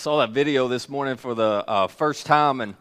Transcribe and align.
I 0.00 0.02
saw 0.02 0.20
that 0.20 0.30
video 0.30 0.66
this 0.66 0.88
morning 0.88 1.18
for 1.18 1.34
the 1.34 1.62
uh, 1.68 1.86
first 1.86 2.24
time, 2.24 2.62
and 2.62 2.74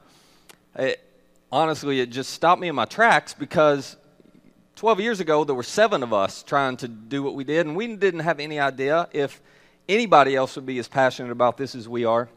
it, 0.73 1.03
honestly, 1.51 1.99
it 1.99 2.11
just 2.11 2.29
stopped 2.29 2.61
me 2.61 2.69
in 2.69 2.75
my 2.75 2.85
tracks 2.85 3.33
because 3.33 3.97
12 4.77 5.01
years 5.01 5.19
ago 5.19 5.43
there 5.43 5.53
were 5.53 5.61
seven 5.61 6.01
of 6.01 6.13
us 6.13 6.43
trying 6.43 6.77
to 6.77 6.87
do 6.87 7.21
what 7.21 7.35
we 7.35 7.43
did, 7.43 7.67
and 7.67 7.75
we 7.75 7.93
didn't 7.93 8.21
have 8.21 8.39
any 8.39 8.57
idea 8.57 9.09
if 9.11 9.41
anybody 9.89 10.33
else 10.33 10.55
would 10.55 10.65
be 10.65 10.79
as 10.79 10.87
passionate 10.87 11.33
about 11.33 11.57
this 11.57 11.75
as 11.75 11.89
we 11.89 12.05
are. 12.05 12.29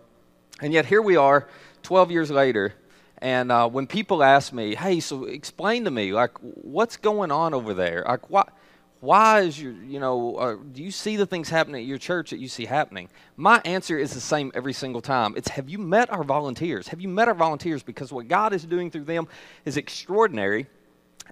And 0.60 0.72
yet 0.72 0.86
here 0.86 1.00
we 1.00 1.14
are, 1.14 1.46
12 1.84 2.10
years 2.10 2.32
later, 2.32 2.74
and 3.18 3.52
uh, 3.52 3.68
when 3.68 3.86
people 3.86 4.20
ask 4.24 4.52
me, 4.52 4.74
"Hey, 4.74 4.98
so 4.98 5.26
explain 5.26 5.84
to 5.84 5.92
me, 5.92 6.12
like, 6.12 6.36
what's 6.40 6.96
going 6.96 7.30
on 7.30 7.54
over 7.54 7.72
there? 7.72 8.04
Like, 8.08 8.28
what?" 8.30 8.48
Why 9.02 9.40
is 9.40 9.60
your 9.60 9.72
you 9.72 9.98
know 9.98 10.36
uh, 10.36 10.56
do 10.72 10.80
you 10.80 10.92
see 10.92 11.16
the 11.16 11.26
things 11.26 11.50
happening 11.50 11.82
at 11.82 11.88
your 11.88 11.98
church 11.98 12.30
that 12.30 12.38
you 12.38 12.46
see 12.46 12.66
happening? 12.66 13.08
My 13.36 13.60
answer 13.64 13.98
is 13.98 14.14
the 14.14 14.20
same 14.20 14.52
every 14.54 14.72
single 14.72 15.00
time. 15.00 15.34
It's 15.36 15.48
have 15.48 15.68
you 15.68 15.78
met 15.78 16.08
our 16.12 16.22
volunteers? 16.22 16.86
Have 16.86 17.00
you 17.00 17.08
met 17.08 17.26
our 17.26 17.34
volunteers? 17.34 17.82
Because 17.82 18.12
what 18.12 18.28
god 18.28 18.52
is 18.52 18.64
doing 18.64 18.92
through 18.92 19.02
them 19.02 19.26
is 19.64 19.76
extraordinary. 19.76 20.68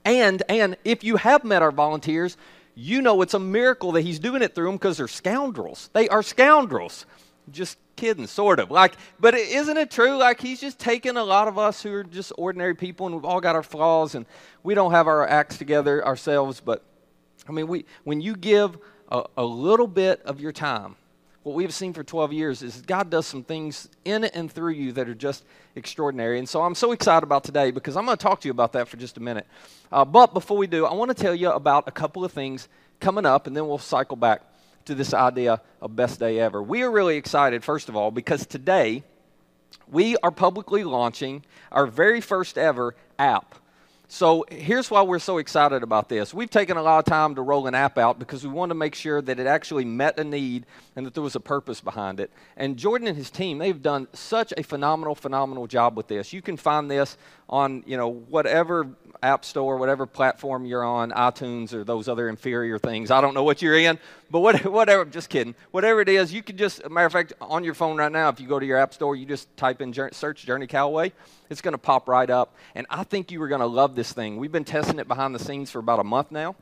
And 0.04 0.42
and 0.48 0.76
if 0.84 1.04
you 1.04 1.16
have 1.18 1.44
met 1.44 1.62
our 1.62 1.70
volunteers 1.70 2.36
you 2.74 3.02
know 3.02 3.22
it's 3.22 3.34
a 3.34 3.38
miracle 3.38 3.92
that 3.92 4.00
he's 4.00 4.18
doing 4.18 4.42
it 4.42 4.52
through 4.52 4.66
them 4.66 4.74
because 4.74 4.96
they're 4.96 5.06
scoundrels. 5.06 5.90
They 5.92 6.08
are 6.08 6.24
scoundrels. 6.24 7.06
Just 7.52 7.78
kidding 7.94 8.26
sort 8.26 8.58
of. 8.58 8.72
Like 8.72 8.94
but 9.20 9.34
isn't 9.34 9.76
it 9.76 9.92
true? 9.92 10.16
Like 10.16 10.40
he's 10.40 10.60
just 10.60 10.80
taking 10.80 11.16
a 11.16 11.22
lot 11.22 11.46
of 11.46 11.56
us 11.56 11.84
who 11.84 11.92
are 11.92 12.02
just 12.02 12.32
ordinary 12.36 12.74
people 12.74 13.06
and 13.06 13.14
we've 13.14 13.24
all 13.24 13.40
got 13.40 13.54
our 13.54 13.62
flaws 13.62 14.16
and 14.16 14.26
we 14.64 14.74
don't 14.74 14.90
have 14.90 15.06
our 15.06 15.24
acts 15.24 15.56
together 15.56 16.04
ourselves 16.04 16.60
but 16.60 16.82
I 17.50 17.52
mean, 17.52 17.66
we, 17.66 17.84
when 18.04 18.20
you 18.20 18.36
give 18.36 18.78
a, 19.10 19.24
a 19.36 19.44
little 19.44 19.88
bit 19.88 20.22
of 20.22 20.40
your 20.40 20.52
time, 20.52 20.94
what 21.42 21.56
we've 21.56 21.74
seen 21.74 21.92
for 21.92 22.04
12 22.04 22.32
years 22.32 22.62
is 22.62 22.80
God 22.82 23.10
does 23.10 23.26
some 23.26 23.42
things 23.42 23.88
in 24.04 24.22
and 24.22 24.50
through 24.52 24.74
you 24.74 24.92
that 24.92 25.08
are 25.08 25.16
just 25.16 25.44
extraordinary. 25.74 26.38
And 26.38 26.48
so 26.48 26.62
I'm 26.62 26.76
so 26.76 26.92
excited 26.92 27.24
about 27.24 27.42
today 27.42 27.72
because 27.72 27.96
I'm 27.96 28.04
going 28.04 28.16
to 28.16 28.22
talk 28.22 28.40
to 28.42 28.48
you 28.48 28.52
about 28.52 28.72
that 28.74 28.86
for 28.86 28.98
just 28.98 29.16
a 29.16 29.20
minute. 29.20 29.48
Uh, 29.90 30.04
but 30.04 30.32
before 30.32 30.56
we 30.56 30.68
do, 30.68 30.86
I 30.86 30.94
want 30.94 31.10
to 31.10 31.20
tell 31.20 31.34
you 31.34 31.50
about 31.50 31.88
a 31.88 31.90
couple 31.90 32.24
of 32.24 32.30
things 32.30 32.68
coming 33.00 33.26
up, 33.26 33.48
and 33.48 33.56
then 33.56 33.66
we'll 33.66 33.78
cycle 33.78 34.16
back 34.16 34.42
to 34.84 34.94
this 34.94 35.12
idea 35.12 35.60
of 35.80 35.96
best 35.96 36.20
day 36.20 36.38
ever. 36.38 36.62
We 36.62 36.82
are 36.82 36.90
really 36.90 37.16
excited, 37.16 37.64
first 37.64 37.88
of 37.88 37.96
all, 37.96 38.12
because 38.12 38.46
today 38.46 39.02
we 39.88 40.16
are 40.18 40.30
publicly 40.30 40.84
launching 40.84 41.44
our 41.72 41.88
very 41.88 42.20
first 42.20 42.56
ever 42.56 42.94
app. 43.18 43.56
So 44.12 44.44
here's 44.50 44.90
why 44.90 45.02
we're 45.02 45.20
so 45.20 45.38
excited 45.38 45.84
about 45.84 46.08
this. 46.08 46.34
We've 46.34 46.50
taken 46.50 46.76
a 46.76 46.82
lot 46.82 46.98
of 46.98 47.04
time 47.04 47.36
to 47.36 47.42
roll 47.42 47.68
an 47.68 47.76
app 47.76 47.96
out 47.96 48.18
because 48.18 48.44
we 48.44 48.52
want 48.52 48.70
to 48.70 48.74
make 48.74 48.96
sure 48.96 49.22
that 49.22 49.38
it 49.38 49.46
actually 49.46 49.84
met 49.84 50.18
a 50.18 50.24
need 50.24 50.66
and 50.96 51.06
that 51.06 51.14
there 51.14 51.22
was 51.22 51.36
a 51.36 51.40
purpose 51.40 51.80
behind 51.80 52.18
it. 52.18 52.32
And 52.56 52.76
Jordan 52.76 53.06
and 53.06 53.16
his 53.16 53.30
team, 53.30 53.58
they've 53.58 53.80
done 53.80 54.08
such 54.12 54.52
a 54.56 54.64
phenomenal, 54.64 55.14
phenomenal 55.14 55.68
job 55.68 55.96
with 55.96 56.08
this. 56.08 56.32
You 56.32 56.42
can 56.42 56.56
find 56.56 56.90
this 56.90 57.16
on, 57.48 57.84
you 57.86 57.96
know, 57.96 58.08
whatever 58.08 58.88
app 59.22 59.44
store, 59.44 59.76
whatever 59.76 60.06
platform 60.06 60.64
you're 60.64 60.84
on, 60.84 61.10
iTunes 61.10 61.72
or 61.72 61.84
those 61.84 62.08
other 62.08 62.28
inferior 62.28 62.78
things. 62.78 63.10
I 63.10 63.20
don't 63.20 63.34
know 63.34 63.42
what 63.42 63.62
you're 63.62 63.78
in, 63.78 63.98
but 64.30 64.40
what, 64.40 64.64
whatever, 64.72 65.04
just 65.04 65.28
kidding. 65.28 65.54
Whatever 65.70 66.00
it 66.00 66.08
is, 66.08 66.32
you 66.32 66.42
can 66.42 66.56
just, 66.56 66.88
matter 66.90 67.06
of 67.06 67.12
fact, 67.12 67.32
on 67.40 67.64
your 67.64 67.74
phone 67.74 67.96
right 67.96 68.12
now, 68.12 68.28
if 68.28 68.40
you 68.40 68.46
go 68.46 68.58
to 68.58 68.66
your 68.66 68.78
app 68.78 68.94
store, 68.94 69.16
you 69.16 69.26
just 69.26 69.54
type 69.56 69.80
in 69.80 69.92
search 70.12 70.44
Journey 70.44 70.66
Callaway, 70.66 71.12
it's 71.48 71.60
going 71.60 71.72
to 71.72 71.78
pop 71.78 72.08
right 72.08 72.30
up. 72.30 72.54
And 72.74 72.86
I 72.90 73.04
think 73.04 73.30
you 73.30 73.42
are 73.42 73.48
going 73.48 73.60
to 73.60 73.66
love 73.66 73.94
this 73.94 74.12
thing. 74.12 74.36
We've 74.36 74.52
been 74.52 74.64
testing 74.64 74.98
it 74.98 75.08
behind 75.08 75.34
the 75.34 75.40
scenes 75.40 75.70
for 75.70 75.78
about 75.78 76.00
a 76.00 76.04
month 76.04 76.30
now, 76.30 76.56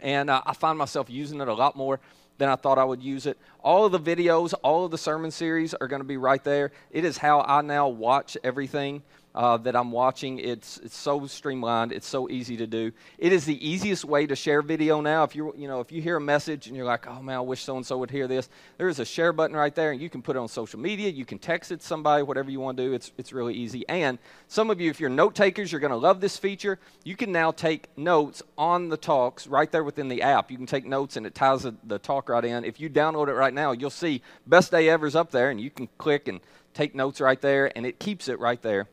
and 0.00 0.30
uh, 0.30 0.42
I 0.44 0.54
find 0.54 0.78
myself 0.78 1.08
using 1.10 1.40
it 1.40 1.48
a 1.48 1.54
lot 1.54 1.76
more 1.76 2.00
than 2.38 2.48
I 2.48 2.56
thought 2.56 2.78
I 2.78 2.84
would 2.84 3.02
use 3.02 3.26
it. 3.26 3.38
All 3.60 3.86
of 3.86 3.92
the 3.92 4.00
videos, 4.00 4.52
all 4.62 4.84
of 4.84 4.90
the 4.90 4.98
sermon 4.98 5.30
series 5.30 5.74
are 5.74 5.88
going 5.88 6.00
to 6.00 6.06
be 6.06 6.16
right 6.16 6.42
there. 6.44 6.72
It 6.90 7.04
is 7.04 7.18
how 7.18 7.40
I 7.40 7.62
now 7.62 7.88
watch 7.88 8.36
everything 8.44 9.02
uh, 9.36 9.58
that 9.58 9.76
I'm 9.76 9.92
watching. 9.92 10.38
It's, 10.38 10.78
it's 10.78 10.96
so 10.96 11.26
streamlined. 11.26 11.92
It's 11.92 12.06
so 12.06 12.28
easy 12.30 12.56
to 12.56 12.66
do. 12.66 12.90
It 13.18 13.32
is 13.32 13.44
the 13.44 13.68
easiest 13.68 14.04
way 14.04 14.26
to 14.26 14.34
share 14.34 14.62
video 14.62 15.02
now. 15.02 15.24
If 15.24 15.36
you 15.36 15.54
you 15.56 15.68
know 15.68 15.80
if 15.80 15.92
you 15.92 16.00
hear 16.00 16.16
a 16.16 16.20
message 16.20 16.66
and 16.66 16.76
you're 16.76 16.86
like, 16.86 17.06
oh 17.06 17.22
man, 17.22 17.36
I 17.36 17.40
wish 17.40 17.62
so 17.62 17.76
and 17.76 17.84
so 17.84 17.98
would 17.98 18.10
hear 18.10 18.26
this. 18.26 18.48
There 18.78 18.88
is 18.88 18.98
a 18.98 19.04
share 19.04 19.34
button 19.34 19.54
right 19.54 19.74
there, 19.74 19.92
and 19.92 20.00
you 20.00 20.08
can 20.08 20.22
put 20.22 20.36
it 20.36 20.38
on 20.38 20.48
social 20.48 20.80
media. 20.80 21.10
You 21.10 21.26
can 21.26 21.38
text 21.38 21.70
it 21.70 21.80
to 21.80 21.86
somebody, 21.86 22.22
whatever 22.22 22.50
you 22.50 22.60
want 22.60 22.78
to 22.78 22.84
do. 22.84 22.94
It's 22.94 23.12
it's 23.18 23.32
really 23.32 23.54
easy. 23.54 23.86
And 23.88 24.18
some 24.48 24.70
of 24.70 24.80
you, 24.80 24.90
if 24.90 25.00
you're 25.00 25.10
note 25.10 25.34
takers, 25.34 25.70
you're 25.70 25.80
going 25.80 25.90
to 25.90 25.96
love 25.96 26.20
this 26.20 26.38
feature. 26.38 26.78
You 27.04 27.14
can 27.14 27.30
now 27.30 27.50
take 27.50 27.96
notes 27.98 28.42
on 28.56 28.88
the 28.88 28.96
talks 28.96 29.46
right 29.46 29.70
there 29.70 29.84
within 29.84 30.08
the 30.08 30.22
app. 30.22 30.50
You 30.50 30.56
can 30.56 30.66
take 30.66 30.86
notes, 30.86 31.16
and 31.16 31.26
it 31.26 31.34
ties 31.34 31.64
the, 31.64 31.74
the 31.84 31.98
talk 31.98 32.30
right 32.30 32.44
in. 32.44 32.64
If 32.64 32.80
you 32.80 32.88
download 32.88 33.28
it 33.28 33.34
right 33.34 33.52
now, 33.52 33.72
you'll 33.72 33.90
see 33.90 34.22
best 34.46 34.70
day 34.70 34.88
ever's 34.88 35.14
up 35.14 35.30
there, 35.30 35.50
and 35.50 35.60
you 35.60 35.70
can 35.70 35.88
click 35.98 36.26
and 36.26 36.40
take 36.72 36.94
notes 36.94 37.20
right 37.20 37.40
there, 37.40 37.70
and 37.76 37.84
it 37.84 37.98
keeps 37.98 38.28
it 38.28 38.38
right 38.38 38.60
there 38.62 38.88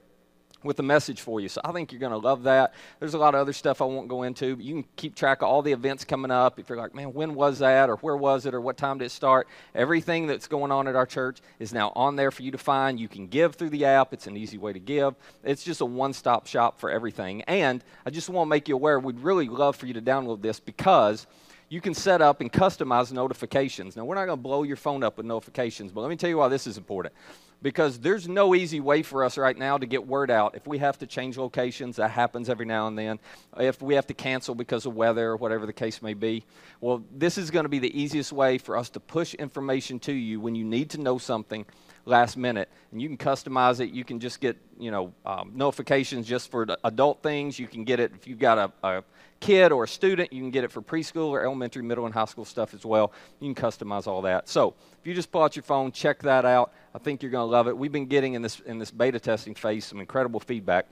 with 0.63 0.79
a 0.79 0.83
message 0.83 1.21
for 1.21 1.39
you. 1.39 1.49
So 1.49 1.61
I 1.63 1.71
think 1.71 1.91
you're 1.91 1.99
going 1.99 2.11
to 2.11 2.17
love 2.17 2.43
that. 2.43 2.73
There's 2.99 3.13
a 3.13 3.17
lot 3.17 3.35
of 3.35 3.41
other 3.41 3.53
stuff 3.53 3.81
I 3.81 3.85
won't 3.85 4.07
go 4.07 4.23
into, 4.23 4.57
you 4.59 4.73
can 4.73 4.85
keep 4.95 5.15
track 5.15 5.41
of 5.41 5.47
all 5.47 5.61
the 5.61 5.71
events 5.71 6.05
coming 6.05 6.31
up. 6.31 6.59
If 6.59 6.69
you're 6.69 6.77
like, 6.77 6.95
man, 6.95 7.13
when 7.13 7.35
was 7.35 7.59
that, 7.59 7.89
or 7.89 7.95
where 7.97 8.17
was 8.17 8.45
it, 8.45 8.53
or 8.53 8.61
what 8.61 8.77
time 8.77 8.97
did 8.97 9.05
it 9.05 9.11
start? 9.11 9.47
Everything 9.75 10.27
that's 10.27 10.47
going 10.47 10.71
on 10.71 10.87
at 10.87 10.95
our 10.95 11.05
church 11.05 11.39
is 11.59 11.73
now 11.73 11.91
on 11.95 12.15
there 12.15 12.31
for 12.31 12.43
you 12.43 12.51
to 12.51 12.57
find. 12.57 12.99
You 12.99 13.07
can 13.07 13.27
give 13.27 13.55
through 13.55 13.69
the 13.69 13.85
app, 13.85 14.13
it's 14.13 14.27
an 14.27 14.37
easy 14.37 14.57
way 14.57 14.73
to 14.73 14.79
give. 14.79 15.15
It's 15.43 15.63
just 15.63 15.81
a 15.81 15.85
one 15.85 16.13
stop 16.13 16.47
shop 16.47 16.79
for 16.79 16.89
everything. 16.89 17.41
And 17.43 17.83
I 18.05 18.09
just 18.09 18.29
want 18.29 18.47
to 18.47 18.49
make 18.49 18.67
you 18.67 18.75
aware 18.75 18.99
we'd 18.99 19.19
really 19.19 19.47
love 19.47 19.75
for 19.75 19.85
you 19.85 19.93
to 19.93 20.01
download 20.01 20.41
this 20.41 20.59
because 20.59 21.27
you 21.69 21.81
can 21.81 21.93
set 21.93 22.21
up 22.21 22.39
and 22.39 22.51
customize 22.53 23.11
notifications. 23.11 23.95
Now, 23.95 24.05
we're 24.05 24.15
not 24.15 24.25
going 24.25 24.37
to 24.37 24.43
blow 24.43 24.63
your 24.63 24.75
phone 24.75 25.03
up 25.03 25.17
with 25.17 25.25
notifications, 25.25 25.91
but 25.91 26.01
let 26.01 26.09
me 26.09 26.15
tell 26.15 26.29
you 26.29 26.37
why 26.37 26.47
this 26.47 26.67
is 26.67 26.77
important 26.77 27.15
because 27.63 27.97
there's 27.97 28.27
no 28.27 28.53
easy 28.53 28.81
way 28.81 29.01
for 29.01 29.23
us 29.23 29.37
right 29.37 29.57
now 29.57 29.77
to 29.77 29.85
get 29.85 30.05
word 30.05 30.29
out. 30.29 30.53
If 30.53 30.67
we 30.67 30.77
have 30.79 30.99
to 30.99 31.07
change 31.07 31.37
locations, 31.37 31.95
that 31.95 32.11
happens 32.11 32.49
every 32.49 32.65
now 32.65 32.87
and 32.87 32.97
then. 32.97 33.19
If 33.57 33.81
we 33.81 33.95
have 33.95 34.05
to 34.07 34.13
cancel 34.13 34.53
because 34.53 34.85
of 34.85 34.93
weather 34.95 35.29
or 35.29 35.37
whatever 35.37 35.65
the 35.65 35.73
case 35.73 36.01
may 36.01 36.13
be, 36.13 36.43
well, 36.81 37.03
this 37.09 37.37
is 37.37 37.49
going 37.49 37.63
to 37.63 37.69
be 37.69 37.79
the 37.79 37.99
easiest 37.99 38.33
way 38.33 38.57
for 38.57 38.77
us 38.77 38.89
to 38.91 38.99
push 38.99 39.33
information 39.35 39.97
to 39.99 40.13
you 40.13 40.41
when 40.41 40.55
you 40.55 40.65
need 40.65 40.89
to 40.91 40.99
know 40.99 41.17
something 41.17 41.65
last 42.05 42.35
minute. 42.35 42.69
And 42.91 43.01
you 43.01 43.07
can 43.07 43.17
customize 43.17 43.79
it. 43.79 43.91
You 43.91 44.03
can 44.03 44.19
just 44.19 44.41
get, 44.41 44.57
you 44.77 44.91
know, 44.91 45.13
um, 45.25 45.53
notifications 45.55 46.27
just 46.27 46.51
for 46.51 46.67
adult 46.83 47.23
things. 47.23 47.57
You 47.57 47.67
can 47.67 47.85
get 47.85 48.01
it 48.01 48.11
if 48.13 48.27
you've 48.27 48.39
got 48.39 48.57
a, 48.57 48.87
a 48.87 49.03
kid 49.39 49.71
or 49.71 49.85
a 49.85 49.87
student. 49.87 50.33
You 50.33 50.41
can 50.41 50.51
get 50.51 50.65
it 50.65 50.71
for 50.71 50.81
preschool 50.81 51.29
or 51.29 51.43
elementary, 51.43 51.83
middle, 51.83 52.05
and 52.05 52.13
high 52.13 52.25
school 52.25 52.45
stuff 52.45 52.73
as 52.73 52.85
well. 52.85 53.13
You 53.39 53.53
can 53.53 53.63
customize 53.63 54.05
all 54.05 54.21
that. 54.23 54.49
So 54.49 54.75
if 54.99 55.07
you 55.07 55.13
just 55.13 55.31
pull 55.31 55.43
out 55.43 55.55
your 55.55 55.63
phone, 55.63 55.91
check 55.91 56.21
that 56.23 56.43
out. 56.45 56.73
I 56.95 56.99
think 56.99 57.23
you're 57.23 57.31
going 57.31 57.47
to 57.47 57.51
love 57.51 57.67
it. 57.67 57.77
We've 57.77 57.91
been 57.91 58.05
getting 58.05 58.33
in 58.33 58.41
this 58.41 58.59
in 58.59 58.77
this 58.77 58.91
beta 58.91 59.19
testing 59.19 59.55
phase 59.55 59.85
some 59.85 59.99
incredible 59.99 60.39
feedback. 60.39 60.87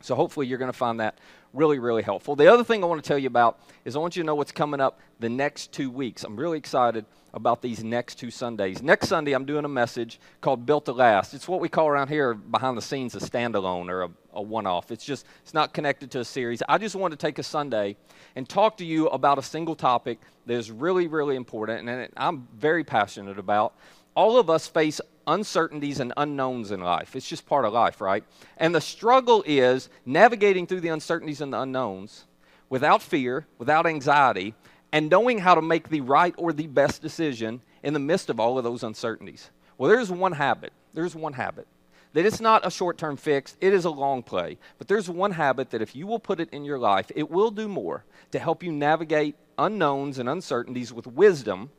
So 0.00 0.14
hopefully 0.14 0.46
you're 0.46 0.58
going 0.58 0.70
to 0.70 0.76
find 0.76 1.00
that 1.00 1.18
really, 1.52 1.78
really 1.78 2.02
helpful. 2.02 2.34
The 2.34 2.52
other 2.52 2.64
thing 2.64 2.82
I 2.82 2.86
want 2.86 3.02
to 3.02 3.06
tell 3.06 3.18
you 3.18 3.28
about 3.28 3.60
is 3.84 3.94
I 3.94 4.00
want 4.00 4.16
you 4.16 4.22
to 4.22 4.26
know 4.26 4.34
what's 4.34 4.52
coming 4.52 4.80
up 4.80 4.98
the 5.20 5.28
next 5.28 5.72
two 5.72 5.90
weeks. 5.90 6.24
I'm 6.24 6.36
really 6.36 6.58
excited 6.58 7.04
about 7.34 7.62
these 7.62 7.84
next 7.84 8.16
two 8.16 8.30
Sundays. 8.30 8.82
Next 8.82 9.08
Sunday, 9.08 9.32
I'm 9.32 9.44
doing 9.44 9.64
a 9.64 9.68
message 9.68 10.18
called 10.40 10.66
Built 10.66 10.86
to 10.86 10.92
Last. 10.92 11.34
It's 11.34 11.46
what 11.46 11.60
we 11.60 11.68
call 11.68 11.86
around 11.88 12.08
here 12.08 12.34
behind 12.34 12.76
the 12.76 12.82
scenes 12.82 13.14
a 13.14 13.18
standalone 13.18 13.88
or 13.88 14.02
a, 14.02 14.10
a 14.34 14.42
one 14.42 14.66
off. 14.66 14.90
It's 14.90 15.04
just, 15.04 15.24
it's 15.42 15.54
not 15.54 15.72
connected 15.72 16.10
to 16.12 16.20
a 16.20 16.24
series. 16.24 16.62
I 16.68 16.78
just 16.78 16.96
want 16.96 17.12
to 17.12 17.16
take 17.16 17.38
a 17.38 17.42
Sunday 17.42 17.96
and 18.34 18.48
talk 18.48 18.76
to 18.78 18.84
you 18.84 19.06
about 19.08 19.38
a 19.38 19.42
single 19.42 19.76
topic 19.76 20.18
that 20.46 20.54
is 20.54 20.70
really, 20.70 21.06
really 21.06 21.36
important 21.36 21.88
and 21.88 22.08
I'm 22.16 22.48
very 22.56 22.84
passionate 22.84 23.38
about. 23.38 23.74
All 24.14 24.38
of 24.38 24.50
us 24.50 24.66
face 24.66 25.00
uncertainties 25.26 26.00
and 26.00 26.12
unknowns 26.16 26.70
in 26.70 26.80
life. 26.80 27.14
It's 27.16 27.28
just 27.28 27.46
part 27.46 27.64
of 27.64 27.72
life, 27.72 28.00
right? 28.00 28.24
And 28.56 28.74
the 28.74 28.80
struggle 28.80 29.42
is 29.46 29.88
navigating 30.04 30.66
through 30.66 30.80
the 30.80 30.88
uncertainties 30.88 31.40
and 31.40 31.52
the 31.52 31.60
unknowns 31.60 32.24
without 32.68 33.02
fear, 33.02 33.46
without 33.58 33.86
anxiety, 33.86 34.54
and 34.92 35.10
knowing 35.10 35.38
how 35.38 35.54
to 35.54 35.62
make 35.62 35.88
the 35.88 36.00
right 36.00 36.34
or 36.36 36.52
the 36.52 36.66
best 36.66 37.02
decision 37.02 37.60
in 37.82 37.94
the 37.94 38.00
midst 38.00 38.30
of 38.30 38.38
all 38.38 38.58
of 38.58 38.64
those 38.64 38.82
uncertainties. 38.82 39.50
Well, 39.78 39.90
there's 39.90 40.10
one 40.10 40.32
habit. 40.32 40.72
There's 40.94 41.14
one 41.14 41.32
habit. 41.32 41.66
That 42.12 42.26
it's 42.26 42.40
not 42.40 42.66
a 42.66 42.70
short 42.70 42.98
term 42.98 43.16
fix, 43.16 43.56
it 43.60 43.72
is 43.72 43.86
a 43.86 43.90
long 43.90 44.22
play. 44.22 44.58
But 44.78 44.88
there's 44.88 45.08
one 45.08 45.32
habit 45.32 45.70
that 45.70 45.82
if 45.82 45.96
you 45.96 46.06
will 46.06 46.18
put 46.18 46.40
it 46.40 46.50
in 46.50 46.64
your 46.64 46.78
life, 46.78 47.10
it 47.16 47.30
will 47.30 47.50
do 47.50 47.68
more 47.68 48.04
to 48.32 48.38
help 48.38 48.62
you 48.62 48.70
navigate 48.70 49.36
unknowns 49.58 50.18
and 50.18 50.28
uncertainties 50.28 50.92
with 50.92 51.06
wisdom 51.06 51.70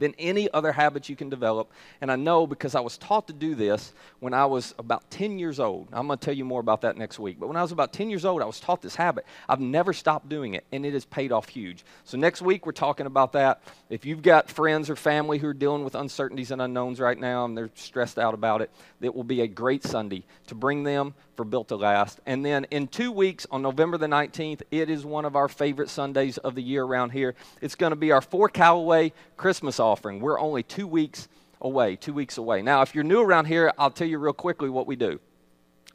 than 0.00 0.14
any 0.18 0.50
other 0.50 0.72
habit 0.72 1.08
you 1.08 1.14
can 1.14 1.28
develop. 1.28 1.70
And 2.00 2.10
I 2.10 2.16
know 2.16 2.46
because 2.46 2.74
I 2.74 2.80
was 2.80 2.98
taught 2.98 3.28
to 3.28 3.32
do 3.32 3.54
this 3.54 3.92
when 4.18 4.34
I 4.34 4.46
was 4.46 4.74
about 4.78 5.08
10 5.10 5.38
years 5.38 5.60
old. 5.60 5.88
I'm 5.92 6.08
going 6.08 6.18
to 6.18 6.24
tell 6.24 6.34
you 6.34 6.44
more 6.44 6.60
about 6.60 6.80
that 6.80 6.96
next 6.96 7.20
week. 7.20 7.38
But 7.38 7.46
when 7.46 7.56
I 7.56 7.62
was 7.62 7.70
about 7.70 7.92
10 7.92 8.10
years 8.10 8.24
old, 8.24 8.42
I 8.42 8.46
was 8.46 8.58
taught 8.58 8.82
this 8.82 8.96
habit. 8.96 9.24
I've 9.48 9.60
never 9.60 9.92
stopped 9.92 10.28
doing 10.28 10.54
it, 10.54 10.64
and 10.72 10.84
it 10.84 10.94
has 10.94 11.04
paid 11.04 11.30
off 11.30 11.48
huge. 11.48 11.84
So 12.04 12.18
next 12.18 12.42
week, 12.42 12.66
we're 12.66 12.72
talking 12.72 13.06
about 13.06 13.32
that. 13.32 13.62
If 13.88 14.04
you've 14.04 14.22
got 14.22 14.50
friends 14.50 14.90
or 14.90 14.96
family 14.96 15.38
who 15.38 15.48
are 15.48 15.54
dealing 15.54 15.84
with 15.84 15.94
uncertainties 15.94 16.50
and 16.50 16.60
unknowns 16.60 16.98
right 16.98 17.18
now 17.18 17.44
and 17.44 17.56
they're 17.56 17.70
stressed 17.74 18.18
out 18.18 18.34
about 18.34 18.62
it, 18.62 18.70
it 19.00 19.14
will 19.14 19.24
be 19.24 19.42
a 19.42 19.46
great 19.46 19.84
Sunday 19.84 20.24
to 20.46 20.54
bring 20.54 20.84
them 20.84 21.14
for 21.36 21.44
Built 21.44 21.68
to 21.68 21.76
Last. 21.76 22.20
And 22.26 22.44
then 22.44 22.66
in 22.70 22.86
two 22.86 23.10
weeks, 23.10 23.46
on 23.50 23.62
November 23.62 23.96
the 23.96 24.06
19th, 24.06 24.62
it 24.70 24.90
is 24.90 25.04
one 25.04 25.24
of 25.24 25.36
our 25.36 25.48
favorite 25.48 25.88
Sundays 25.88 26.38
of 26.38 26.54
the 26.54 26.62
year 26.62 26.84
around 26.84 27.10
here. 27.10 27.34
It's 27.60 27.74
going 27.74 27.90
to 27.90 27.96
be 27.96 28.12
our 28.12 28.20
Four 28.20 28.48
Callaway 28.48 29.12
Christmas. 29.36 29.80
We're 30.20 30.38
only 30.38 30.62
two 30.62 30.86
weeks 30.86 31.28
away, 31.60 31.96
two 31.96 32.12
weeks 32.12 32.38
away. 32.38 32.62
Now, 32.62 32.82
if 32.82 32.94
you're 32.94 33.04
new 33.04 33.20
around 33.20 33.46
here, 33.46 33.72
I'll 33.78 33.90
tell 33.90 34.06
you 34.06 34.18
real 34.18 34.32
quickly 34.32 34.70
what 34.70 34.86
we 34.86 34.96
do. 34.96 35.20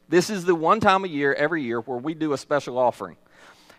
This 0.08 0.30
is 0.30 0.44
the 0.44 0.54
one 0.54 0.80
time 0.80 1.04
a 1.04 1.08
year, 1.08 1.34
every 1.34 1.62
year, 1.62 1.80
where 1.80 1.98
we 1.98 2.14
do 2.14 2.32
a 2.32 2.38
special 2.38 2.78
offering. 2.78 3.16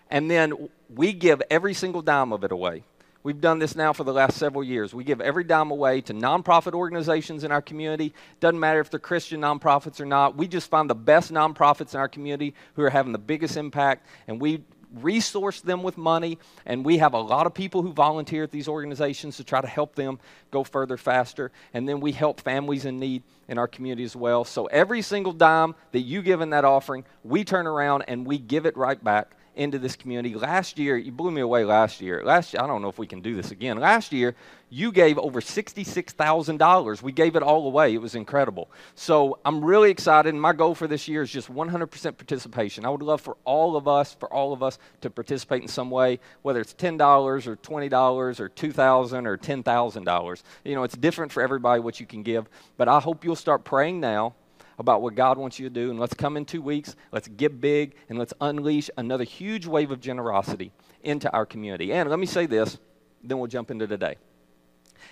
And 0.10 0.30
then 0.30 0.70
we 0.94 1.14
give 1.14 1.42
every 1.50 1.74
single 1.74 2.02
dime 2.02 2.34
of 2.34 2.44
it 2.44 2.52
away. 2.52 2.84
We've 3.24 3.42
done 3.42 3.60
this 3.60 3.76
now 3.76 3.92
for 3.92 4.06
the 4.06 4.14
last 4.14 4.38
several 4.38 4.64
years. 4.64 4.94
We 4.94 5.04
give 5.04 5.20
every 5.20 5.44
dime 5.44 5.72
away 5.72 6.00
to 6.02 6.14
nonprofit 6.14 6.74
organizations 6.74 7.44
in 7.44 7.52
our 7.52 7.62
community. 7.62 8.14
Doesn't 8.40 8.60
matter 8.60 8.80
if 8.80 8.90
they're 8.90 9.02
Christian 9.02 9.42
nonprofits 9.42 10.00
or 10.00 10.06
not. 10.06 10.38
We 10.38 10.48
just 10.48 10.70
find 10.70 10.90
the 10.90 10.96
best 10.96 11.34
nonprofits 11.34 11.94
in 11.94 12.00
our 12.00 12.08
community 12.08 12.54
who 12.76 12.84
are 12.84 12.90
having 12.90 13.12
the 13.12 13.18
biggest 13.18 13.58
impact, 13.58 14.08
and 14.28 14.40
we 14.40 14.64
resource 14.94 15.62
them 15.62 15.84
with 15.84 15.98
money. 15.98 16.38
And 16.66 16.86
we 16.86 16.98
have 16.98 17.14
a 17.14 17.20
lot 17.20 17.46
of 17.46 17.54
people 17.54 17.82
who 17.82 17.94
volunteer 17.94 18.44
at 18.44 18.52
these 18.52 18.68
organizations 18.68 19.38
to 19.38 19.44
try 19.44 19.62
to 19.62 19.68
help 19.68 19.96
them 19.96 20.20
go 20.52 20.64
further 20.64 20.98
faster. 20.98 21.52
And 21.74 21.88
then 21.88 22.00
we 22.00 22.12
help 22.12 22.42
families 22.42 22.86
in 22.86 23.00
need 23.00 23.24
in 23.48 23.58
our 23.58 23.68
community 23.68 24.04
as 24.04 24.16
well. 24.16 24.44
So 24.44 24.66
every 24.66 25.02
single 25.02 25.34
dime 25.34 25.76
that 25.92 26.02
you 26.02 26.22
give 26.22 26.42
in 26.42 26.50
that 26.52 26.66
offering, 26.66 27.06
we 27.24 27.44
turn 27.44 27.68
around 27.68 28.04
and 28.08 28.26
we 28.26 28.38
give 28.38 28.66
it 28.66 28.76
right 28.76 29.02
back 29.02 29.37
into 29.58 29.80
this 29.80 29.96
community. 29.96 30.36
Last 30.36 30.78
year, 30.78 30.96
you 30.96 31.12
blew 31.12 31.32
me 31.32 31.42
away 31.42 31.66
last 31.66 32.00
year. 32.00 32.24
Last 32.24 32.56
I 32.56 32.68
don't 32.68 32.82
know 32.82 32.90
if 32.90 33.00
we 33.00 33.08
can 33.08 33.22
do 33.22 33.36
this 33.36 33.52
again. 33.52 33.78
Last 33.78 34.12
year, 34.14 34.36
you 34.70 34.92
gave 34.92 35.18
over 35.18 35.42
$66,000. 35.42 37.02
We 37.02 37.12
gave 37.12 37.36
it 37.36 37.44
all 37.44 37.66
away. 37.68 37.94
It 37.94 38.02
was 38.02 38.16
incredible. 38.16 38.70
So 38.96 39.40
I'm 39.46 39.64
really 39.64 39.90
excited. 39.90 40.30
And 40.34 40.42
My 40.42 40.54
goal 40.54 40.76
for 40.76 40.88
this 40.88 41.08
year 41.08 41.24
is 41.24 41.32
just 41.32 41.52
100% 41.52 42.18
participation. 42.18 42.86
I 42.86 42.90
would 42.90 43.02
love 43.02 43.22
for 43.22 43.38
all 43.46 43.76
of 43.76 43.88
us, 43.88 44.14
for 44.14 44.32
all 44.32 44.54
of 44.54 44.62
us 44.62 44.78
to 45.02 45.10
participate 45.10 45.62
in 45.62 45.68
some 45.68 45.90
way, 45.90 46.20
whether 46.44 46.62
it's 46.62 46.74
$10 46.74 47.00
or 47.48 47.56
$20 47.56 48.40
or 48.40 48.50
$2,000 48.50 49.26
or 49.26 49.38
$10,000. 49.38 50.44
You 50.64 50.76
know, 50.76 50.84
it's 50.84 50.98
different 50.98 51.32
for 51.32 51.42
everybody 51.42 51.82
what 51.82 52.00
you 52.00 52.06
can 52.06 52.24
give. 52.24 52.48
But 52.78 52.88
I 52.88 53.00
hope 53.00 53.24
you'll 53.24 53.36
start 53.36 53.64
praying 53.64 54.00
now 54.00 54.36
about 54.78 55.02
what 55.02 55.16
God 55.16 55.38
wants 55.38 55.60
you 55.60 55.68
to 55.68 55.74
do. 55.74 55.90
And 55.90 56.00
let's 56.00 56.14
come 56.14 56.38
in 56.38 56.46
two 56.46 56.62
weeks, 56.62 56.96
let's 57.12 57.28
get 57.28 57.60
big, 57.60 57.96
and 58.10 58.20
let's 58.20 58.34
unleash 58.42 58.90
another 58.98 59.24
huge 59.24 59.66
wave 59.66 59.92
of 59.92 60.00
generosity 60.00 60.72
into 61.04 61.32
our 61.34 61.46
community. 61.46 61.94
And 61.94 62.10
let 62.10 62.20
me 62.20 62.26
say 62.26 62.46
this, 62.46 62.78
then 63.24 63.40
we'll 63.40 63.48
jump 63.48 63.72
into 63.72 63.88
today. 63.88 64.18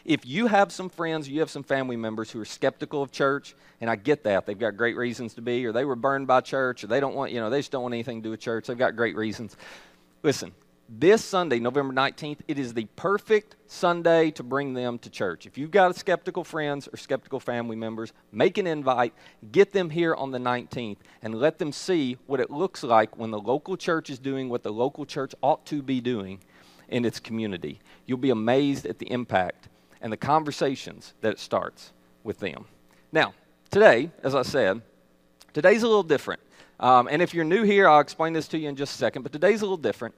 If 0.04 0.26
you 0.26 0.48
have 0.48 0.72
some 0.72 0.90
friends, 0.90 1.28
you 1.28 1.40
have 1.40 1.50
some 1.50 1.64
family 1.64 1.96
members 1.96 2.30
who 2.30 2.40
are 2.40 2.46
skeptical 2.46 3.02
of 3.02 3.12
church, 3.12 3.56
and 3.82 3.90
I 3.90 3.96
get 3.96 4.24
that. 4.26 4.46
They've 4.46 4.58
got 4.58 4.78
great 4.78 4.96
reasons 4.96 5.34
to 5.36 5.42
be, 5.42 5.66
or 5.66 5.72
they 5.72 5.86
were 5.86 5.96
burned 5.96 6.28
by 6.28 6.42
church, 6.42 6.84
or 6.84 6.88
they 6.88 7.00
don't 7.00 7.16
want, 7.16 7.32
you 7.32 7.40
know, 7.40 7.50
they 7.50 7.60
just 7.60 7.72
don't 7.72 7.82
want 7.82 7.94
anything 7.94 8.22
to 8.22 8.28
do 8.28 8.32
with 8.32 8.40
church. 8.40 8.68
They've 8.68 8.78
got 8.78 8.96
great 8.96 9.16
reasons. 9.16 9.58
Listen, 10.22 10.52
this 10.88 11.24
Sunday, 11.24 11.60
November 11.60 11.94
19th, 11.94 12.40
it 12.48 12.60
is 12.60 12.74
the 12.74 12.86
perfect 12.96 13.56
Sunday 13.68 14.30
to 14.32 14.44
bring 14.44 14.74
them 14.74 15.00
to 15.00 15.10
church. 15.10 15.48
If 15.48 15.58
you've 15.58 15.72
got 15.72 15.96
skeptical 15.96 16.44
friends 16.44 16.88
or 16.92 16.98
skeptical 16.98 17.40
family 17.40 17.76
members, 17.76 18.14
make 18.32 18.58
an 18.60 18.68
invite, 18.68 19.14
get 19.52 19.72
them 19.72 19.90
here 19.90 20.14
on 20.14 20.32
the 20.32 20.38
19th, 20.38 20.98
and 21.24 21.36
let 21.36 21.58
them 21.58 21.72
see 21.72 22.18
what 22.28 22.40
it 22.40 22.52
looks 22.52 22.84
like 22.84 23.18
when 23.18 23.32
the 23.32 23.40
local 23.40 23.76
church 23.78 24.12
is 24.12 24.20
doing 24.20 24.48
what 24.48 24.62
the 24.62 24.72
local 24.72 25.06
church 25.06 25.34
ought 25.42 25.66
to 25.66 25.82
be 25.82 26.02
doing 26.02 26.40
in 26.88 27.04
its 27.04 27.20
community. 27.20 27.80
You'll 28.06 28.20
be 28.20 28.30
amazed 28.30 28.86
at 28.86 29.00
the 29.00 29.12
impact 29.12 29.70
and 30.02 30.14
the 30.14 30.18
conversations 30.18 31.16
that 31.22 31.32
it 31.32 31.40
starts 31.40 31.94
with 32.24 32.38
them. 32.40 32.66
Now, 33.12 33.34
today, 33.72 34.12
as 34.22 34.36
I 34.36 34.44
said, 34.44 34.84
today's 35.52 35.82
a 35.82 35.88
little 35.88 36.04
different. 36.04 36.42
Um, 36.80 37.08
and 37.10 37.24
if 37.24 37.34
you're 37.34 37.46
new 37.46 37.64
here, 37.64 37.88
I'll 37.88 38.02
explain 38.02 38.34
this 38.34 38.48
to 38.50 38.60
you 38.60 38.70
in 38.70 38.76
just 38.76 38.94
a 38.94 38.98
second, 38.98 39.24
but 39.24 39.32
today's 39.32 39.62
a 39.62 39.66
little 39.66 39.78
different 39.78 40.14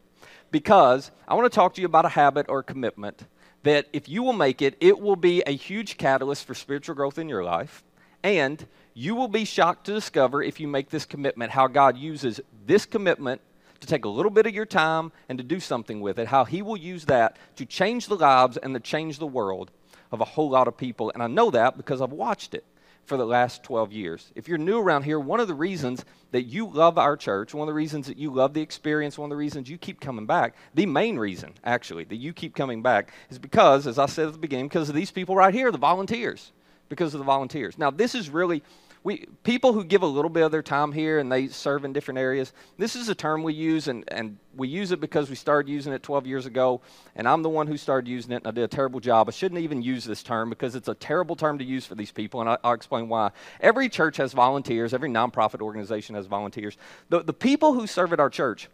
because 0.52 1.12
I 1.28 1.36
want 1.36 1.52
to 1.52 1.56
talk 1.56 1.74
to 1.76 1.82
you 1.82 1.88
about 1.88 2.06
a 2.06 2.10
habit 2.10 2.48
or 2.50 2.64
commitment 2.64 3.26
that 3.64 3.88
if 3.92 4.08
you 4.08 4.24
will 4.24 4.34
make 4.34 4.62
it, 4.62 4.78
it 4.80 5.00
will 5.00 5.16
be 5.16 5.42
a 5.46 5.52
huge 5.52 5.98
catalyst 5.98 6.46
for 6.46 6.54
spiritual 6.54 6.96
growth 6.96 7.18
in 7.18 7.28
your 7.28 7.44
life. 7.44 7.84
And 8.24 8.66
you 8.94 9.16
will 9.16 9.28
be 9.28 9.46
shocked 9.46 9.86
to 9.86 9.94
discover 9.94 10.42
if 10.42 10.60
you 10.60 10.68
make 10.68 10.90
this 10.90 11.06
commitment 11.06 11.52
how 11.52 11.68
God 11.68 11.98
uses 11.98 12.40
this 12.66 12.86
commitment 12.86 13.42
to 13.80 13.88
take 13.88 14.06
a 14.06 14.10
little 14.10 14.32
bit 14.32 14.48
of 14.48 14.56
your 14.56 14.66
time 14.66 15.12
and 15.30 15.38
to 15.38 15.44
do 15.44 15.60
something 15.60 16.02
with 16.02 16.18
it, 16.18 16.28
how 16.28 16.46
He 16.46 16.62
will 16.62 16.78
use 16.78 17.06
that 17.06 17.38
to 17.58 17.66
change 17.66 18.08
the 18.08 18.16
lives 18.16 18.58
and 18.58 18.74
to 18.74 18.80
change 18.80 19.20
the 19.20 19.28
world 19.28 19.72
of 20.12 20.22
a 20.22 20.26
whole 20.26 20.50
lot 20.50 20.68
of 20.68 20.78
people. 20.78 21.12
And 21.14 21.22
I 21.22 21.28
know 21.28 21.52
that 21.52 21.78
because 21.78 22.02
I've 22.02 22.12
watched 22.12 22.54
it 22.54 22.64
for 23.08 23.16
the 23.16 23.26
last 23.26 23.64
12 23.64 23.94
years. 23.94 24.32
If 24.36 24.50
you're 24.50 24.58
new 24.58 24.80
around 24.80 25.04
here, 25.04 25.18
one 25.18 25.40
of 25.40 25.48
the 25.48 25.54
reasons 25.54 26.04
that 26.32 26.44
you 26.44 26.70
love 26.70 26.98
our 26.98 27.16
church, 27.16 27.54
one 27.54 27.66
of 27.66 27.72
the 27.72 27.74
reasons 27.74 28.06
that 28.08 28.18
you 28.18 28.34
love 28.34 28.54
the 28.54 28.62
experience, 28.62 29.18
one 29.18 29.28
of 29.28 29.30
the 29.30 29.38
reasons 29.38 29.70
you 29.70 29.78
keep 29.78 30.02
coming 30.02 30.26
back, 30.26 30.56
the 30.74 30.86
main 30.86 31.18
reason, 31.18 31.54
actually, 31.64 32.04
that 32.04 32.18
you 32.18 32.34
keep 32.34 32.54
coming 32.54 32.82
back 32.82 33.14
is 33.30 33.40
because, 33.40 33.88
as 33.88 33.98
I 33.98 34.08
said 34.08 34.28
at 34.28 34.34
the 34.34 34.40
beginning, 34.40 34.68
because 34.68 34.90
of 34.90 34.96
these 34.96 35.10
people 35.10 35.38
right 35.38 35.54
here, 35.54 35.72
the 35.72 35.78
volunteers. 35.78 36.52
Because 36.90 37.14
of 37.14 37.20
the 37.20 37.26
volunteers. 37.26 37.78
Now, 37.78 37.92
this 37.92 38.14
is 38.14 38.30
really 38.30 38.62
we, 39.08 39.26
people 39.44 39.72
who 39.72 39.86
give 39.86 40.02
a 40.02 40.06
little 40.06 40.28
bit 40.28 40.44
of 40.44 40.52
their 40.52 40.62
time 40.62 40.92
here 40.92 41.20
and 41.20 41.32
they 41.32 41.48
serve 41.48 41.86
in 41.86 41.94
different 41.94 42.18
areas, 42.18 42.52
this 42.78 42.94
is 42.94 43.08
a 43.08 43.16
term 43.16 43.42
we 43.42 43.54
use, 43.54 43.88
and, 43.88 44.04
and 44.10 44.38
we 44.58 44.68
use 44.68 44.92
it 44.92 45.00
because 45.00 45.30
we 45.30 45.36
started 45.38 45.72
using 45.72 45.94
it 45.94 46.04
12 46.04 46.28
years 46.28 46.46
ago, 46.46 46.82
and 47.16 47.26
I'm 47.26 47.42
the 47.42 47.48
one 47.48 47.68
who 47.68 47.78
started 47.78 48.10
using 48.10 48.34
it, 48.34 48.44
and 48.44 48.48
I 48.48 48.52
did 48.52 48.66
a 48.66 48.68
terrible 48.68 49.00
job. 49.00 49.30
I 49.30 49.32
shouldn't 49.32 49.62
even 49.62 49.82
use 49.82 50.04
this 50.04 50.24
term 50.24 50.50
because 50.50 50.76
it's 50.76 50.90
a 50.90 50.94
terrible 50.94 51.38
term 51.38 51.58
to 51.60 51.64
use 51.64 51.86
for 51.86 51.96
these 51.96 52.12
people, 52.12 52.42
and 52.42 52.50
I, 52.50 52.58
will 52.62 52.74
explain 52.74 53.08
why. 53.08 53.32
Every 53.62 53.88
church 53.88 54.18
has 54.18 54.34
volunteers, 54.34 54.94
every 54.94 55.10
nonprofit 55.10 55.62
organization 55.62 56.16
has 56.16 56.26
volunteers. 56.26 56.76
The, 57.08 57.24
the 57.24 57.32
people 57.32 57.76
who 57.76 57.88
serve 57.88 58.12
at 58.12 58.20
our 58.20 58.30
church, 58.30 58.68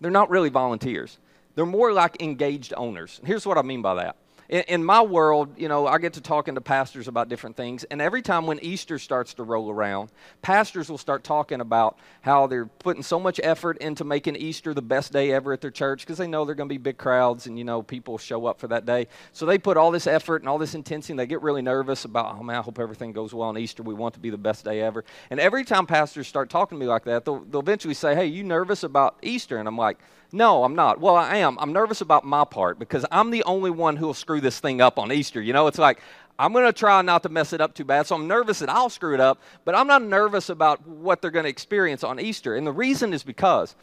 they're 0.00 0.10
not 0.10 0.30
really 0.30 0.48
volunteers, 0.48 1.18
they're 1.54 1.64
more 1.64 1.92
like 1.92 2.20
engaged 2.20 2.74
owners. 2.76 3.20
Here's 3.24 3.46
what 3.46 3.56
I 3.56 3.62
mean 3.62 3.82
by 3.82 3.94
that 3.94 4.16
in, 4.50 4.64
in 4.66 4.84
my 4.84 5.00
world, 5.00 5.54
you 5.56 5.68
know, 5.68 5.86
I 5.86 5.98
get 5.98 6.14
to 6.14 6.20
talking 6.20 6.56
to 6.56 6.60
pastors 6.60 7.08
about 7.08 7.28
different 7.28 7.56
things, 7.56 7.84
and 7.84 8.02
every 8.02 8.20
time 8.20 8.46
when 8.46 8.58
Easter 8.58 8.98
starts 8.98 9.32
to 9.34 9.44
roll 9.44 9.70
around, 9.70 10.10
pastors 10.42 10.90
will 10.90 10.98
start 10.98 11.22
talking 11.24 11.60
about 11.60 11.96
how 12.20 12.48
they're 12.48 12.66
putting 12.66 13.02
so 13.02 13.18
much 13.18 13.40
effort 13.42 13.78
into 13.78 14.04
making 14.04 14.36
Easter 14.36 14.74
the 14.74 14.82
best 14.82 15.12
day 15.12 15.32
ever 15.32 15.52
at 15.52 15.60
their 15.60 15.70
church 15.70 16.00
because 16.00 16.18
they 16.18 16.26
know 16.26 16.44
they're 16.44 16.56
going 16.56 16.68
to 16.68 16.72
be 16.72 16.78
big 16.78 16.98
crowds 16.98 17.46
and, 17.46 17.56
you 17.56 17.64
know, 17.64 17.80
people 17.80 18.18
show 18.18 18.44
up 18.46 18.58
for 18.58 18.66
that 18.68 18.84
day. 18.84 19.06
So 19.32 19.46
they 19.46 19.56
put 19.56 19.76
all 19.76 19.92
this 19.92 20.08
effort 20.08 20.42
and 20.42 20.48
all 20.48 20.58
this 20.58 20.74
intensity, 20.74 21.12
and 21.12 21.20
they 21.20 21.26
get 21.26 21.42
really 21.42 21.62
nervous 21.62 22.04
about, 22.04 22.36
oh 22.36 22.42
man, 22.42 22.56
I 22.56 22.62
hope 22.62 22.80
everything 22.80 23.12
goes 23.12 23.32
well 23.32 23.48
on 23.48 23.56
Easter. 23.56 23.84
We 23.84 23.94
want 23.94 24.14
to 24.14 24.20
be 24.20 24.30
the 24.30 24.38
best 24.38 24.64
day 24.64 24.80
ever. 24.80 25.04
And 25.30 25.38
every 25.38 25.64
time 25.64 25.86
pastors 25.86 26.26
start 26.26 26.50
talking 26.50 26.76
to 26.76 26.80
me 26.80 26.88
like 26.88 27.04
that, 27.04 27.24
they'll, 27.24 27.44
they'll 27.44 27.60
eventually 27.60 27.94
say, 27.94 28.16
hey, 28.16 28.26
you 28.26 28.42
nervous 28.42 28.82
about 28.82 29.16
Easter? 29.22 29.58
And 29.58 29.68
I'm 29.68 29.78
like, 29.78 29.98
no, 30.32 30.64
I'm 30.64 30.74
not. 30.74 31.00
Well, 31.00 31.16
I 31.16 31.36
am. 31.36 31.58
I'm 31.58 31.72
nervous 31.72 32.00
about 32.00 32.24
my 32.24 32.44
part 32.44 32.78
because 32.78 33.04
I'm 33.10 33.30
the 33.30 33.42
only 33.44 33.70
one 33.70 33.96
who 33.96 34.06
will 34.06 34.14
screw 34.14 34.40
this 34.40 34.60
thing 34.60 34.80
up 34.80 34.98
on 34.98 35.12
Easter. 35.12 35.40
You 35.42 35.52
know, 35.52 35.66
it's 35.66 35.78
like 35.78 36.00
I'm 36.38 36.52
going 36.54 36.64
to 36.64 36.72
try 36.72 37.02
not 37.02 37.22
to 37.24 37.28
mess 37.28 37.52
it 37.52 37.60
up 37.60 37.74
too 37.74 37.84
bad. 37.84 38.06
So 38.06 38.14
I'm 38.14 38.26
nervous 38.26 38.60
that 38.60 38.70
I'll 38.70 38.88
screw 38.88 39.12
it 39.12 39.20
up, 39.20 39.40
but 39.64 39.74
I'm 39.74 39.86
not 39.86 40.02
nervous 40.02 40.48
about 40.48 40.86
what 40.86 41.20
they're 41.20 41.30
going 41.30 41.44
to 41.44 41.50
experience 41.50 42.02
on 42.02 42.18
Easter. 42.18 42.56
And 42.56 42.66
the 42.66 42.72
reason 42.72 43.12
is 43.12 43.22
because 43.22 43.74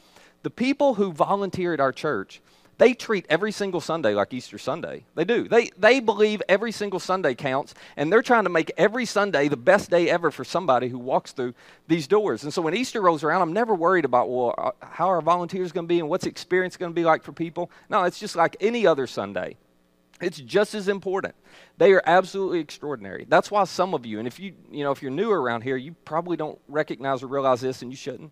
the 0.41 0.49
people 0.49 0.95
who 0.95 1.11
volunteer 1.11 1.73
at 1.73 1.79
our 1.79 1.91
church, 1.91 2.41
they 2.77 2.93
treat 2.93 3.25
every 3.29 3.51
single 3.51 3.81
Sunday 3.81 4.13
like 4.13 4.33
Easter 4.33 4.57
Sunday. 4.57 5.05
They 5.15 5.25
do. 5.25 5.47
They, 5.47 5.71
they 5.77 5.99
believe 5.99 6.41
every 6.47 6.71
single 6.71 6.99
Sunday 6.99 7.33
counts, 7.33 7.73
and 7.95 8.11
they're 8.11 8.21
trying 8.21 8.43
to 8.43 8.49
make 8.49 8.71
every 8.77 9.05
Sunday 9.05 9.47
the 9.47 9.57
best 9.57 9.89
day 9.89 10.09
ever 10.09 10.29
for 10.29 10.43
somebody 10.43 10.87
who 10.87 10.99
walks 10.99 11.31
through 11.31 11.55
these 11.87 12.07
doors. 12.07 12.43
And 12.43 12.53
so 12.53 12.61
when 12.61 12.75
Easter 12.75 13.01
rolls 13.01 13.23
around, 13.23 13.41
I'm 13.41 13.53
never 13.53 13.73
worried 13.73 14.05
about, 14.05 14.29
well, 14.29 14.53
uh, 14.57 14.71
how 14.85 15.07
are 15.07 15.21
volunteers 15.21 15.71
going 15.71 15.85
to 15.85 15.89
be 15.89 15.99
and 15.99 16.07
what's 16.07 16.27
experience 16.27 16.77
going 16.77 16.91
to 16.91 16.95
be 16.95 17.05
like 17.05 17.23
for 17.23 17.31
people. 17.31 17.71
No, 17.89 18.03
it's 18.03 18.19
just 18.19 18.35
like 18.35 18.55
any 18.59 18.85
other 18.85 19.07
Sunday. 19.07 19.57
It's 20.19 20.39
just 20.39 20.73
as 20.73 20.87
important. 20.87 21.35
They 21.77 21.93
are 21.93 22.01
absolutely 22.05 22.59
extraordinary. 22.59 23.25
That's 23.27 23.51
why 23.51 23.63
some 23.65 23.93
of 23.93 24.05
you, 24.05 24.19
and 24.19 24.27
if 24.27 24.39
you, 24.39 24.53
you 24.71 24.83
know, 24.83 24.91
if 24.91 25.01
you're 25.01 25.11
new 25.11 25.31
around 25.31 25.61
here, 25.61 25.77
you 25.77 25.95
probably 26.05 26.37
don't 26.37 26.59
recognize 26.67 27.21
or 27.21 27.27
realize 27.27 27.61
this, 27.61 27.81
and 27.81 27.91
you 27.91 27.97
shouldn't. 27.97 28.31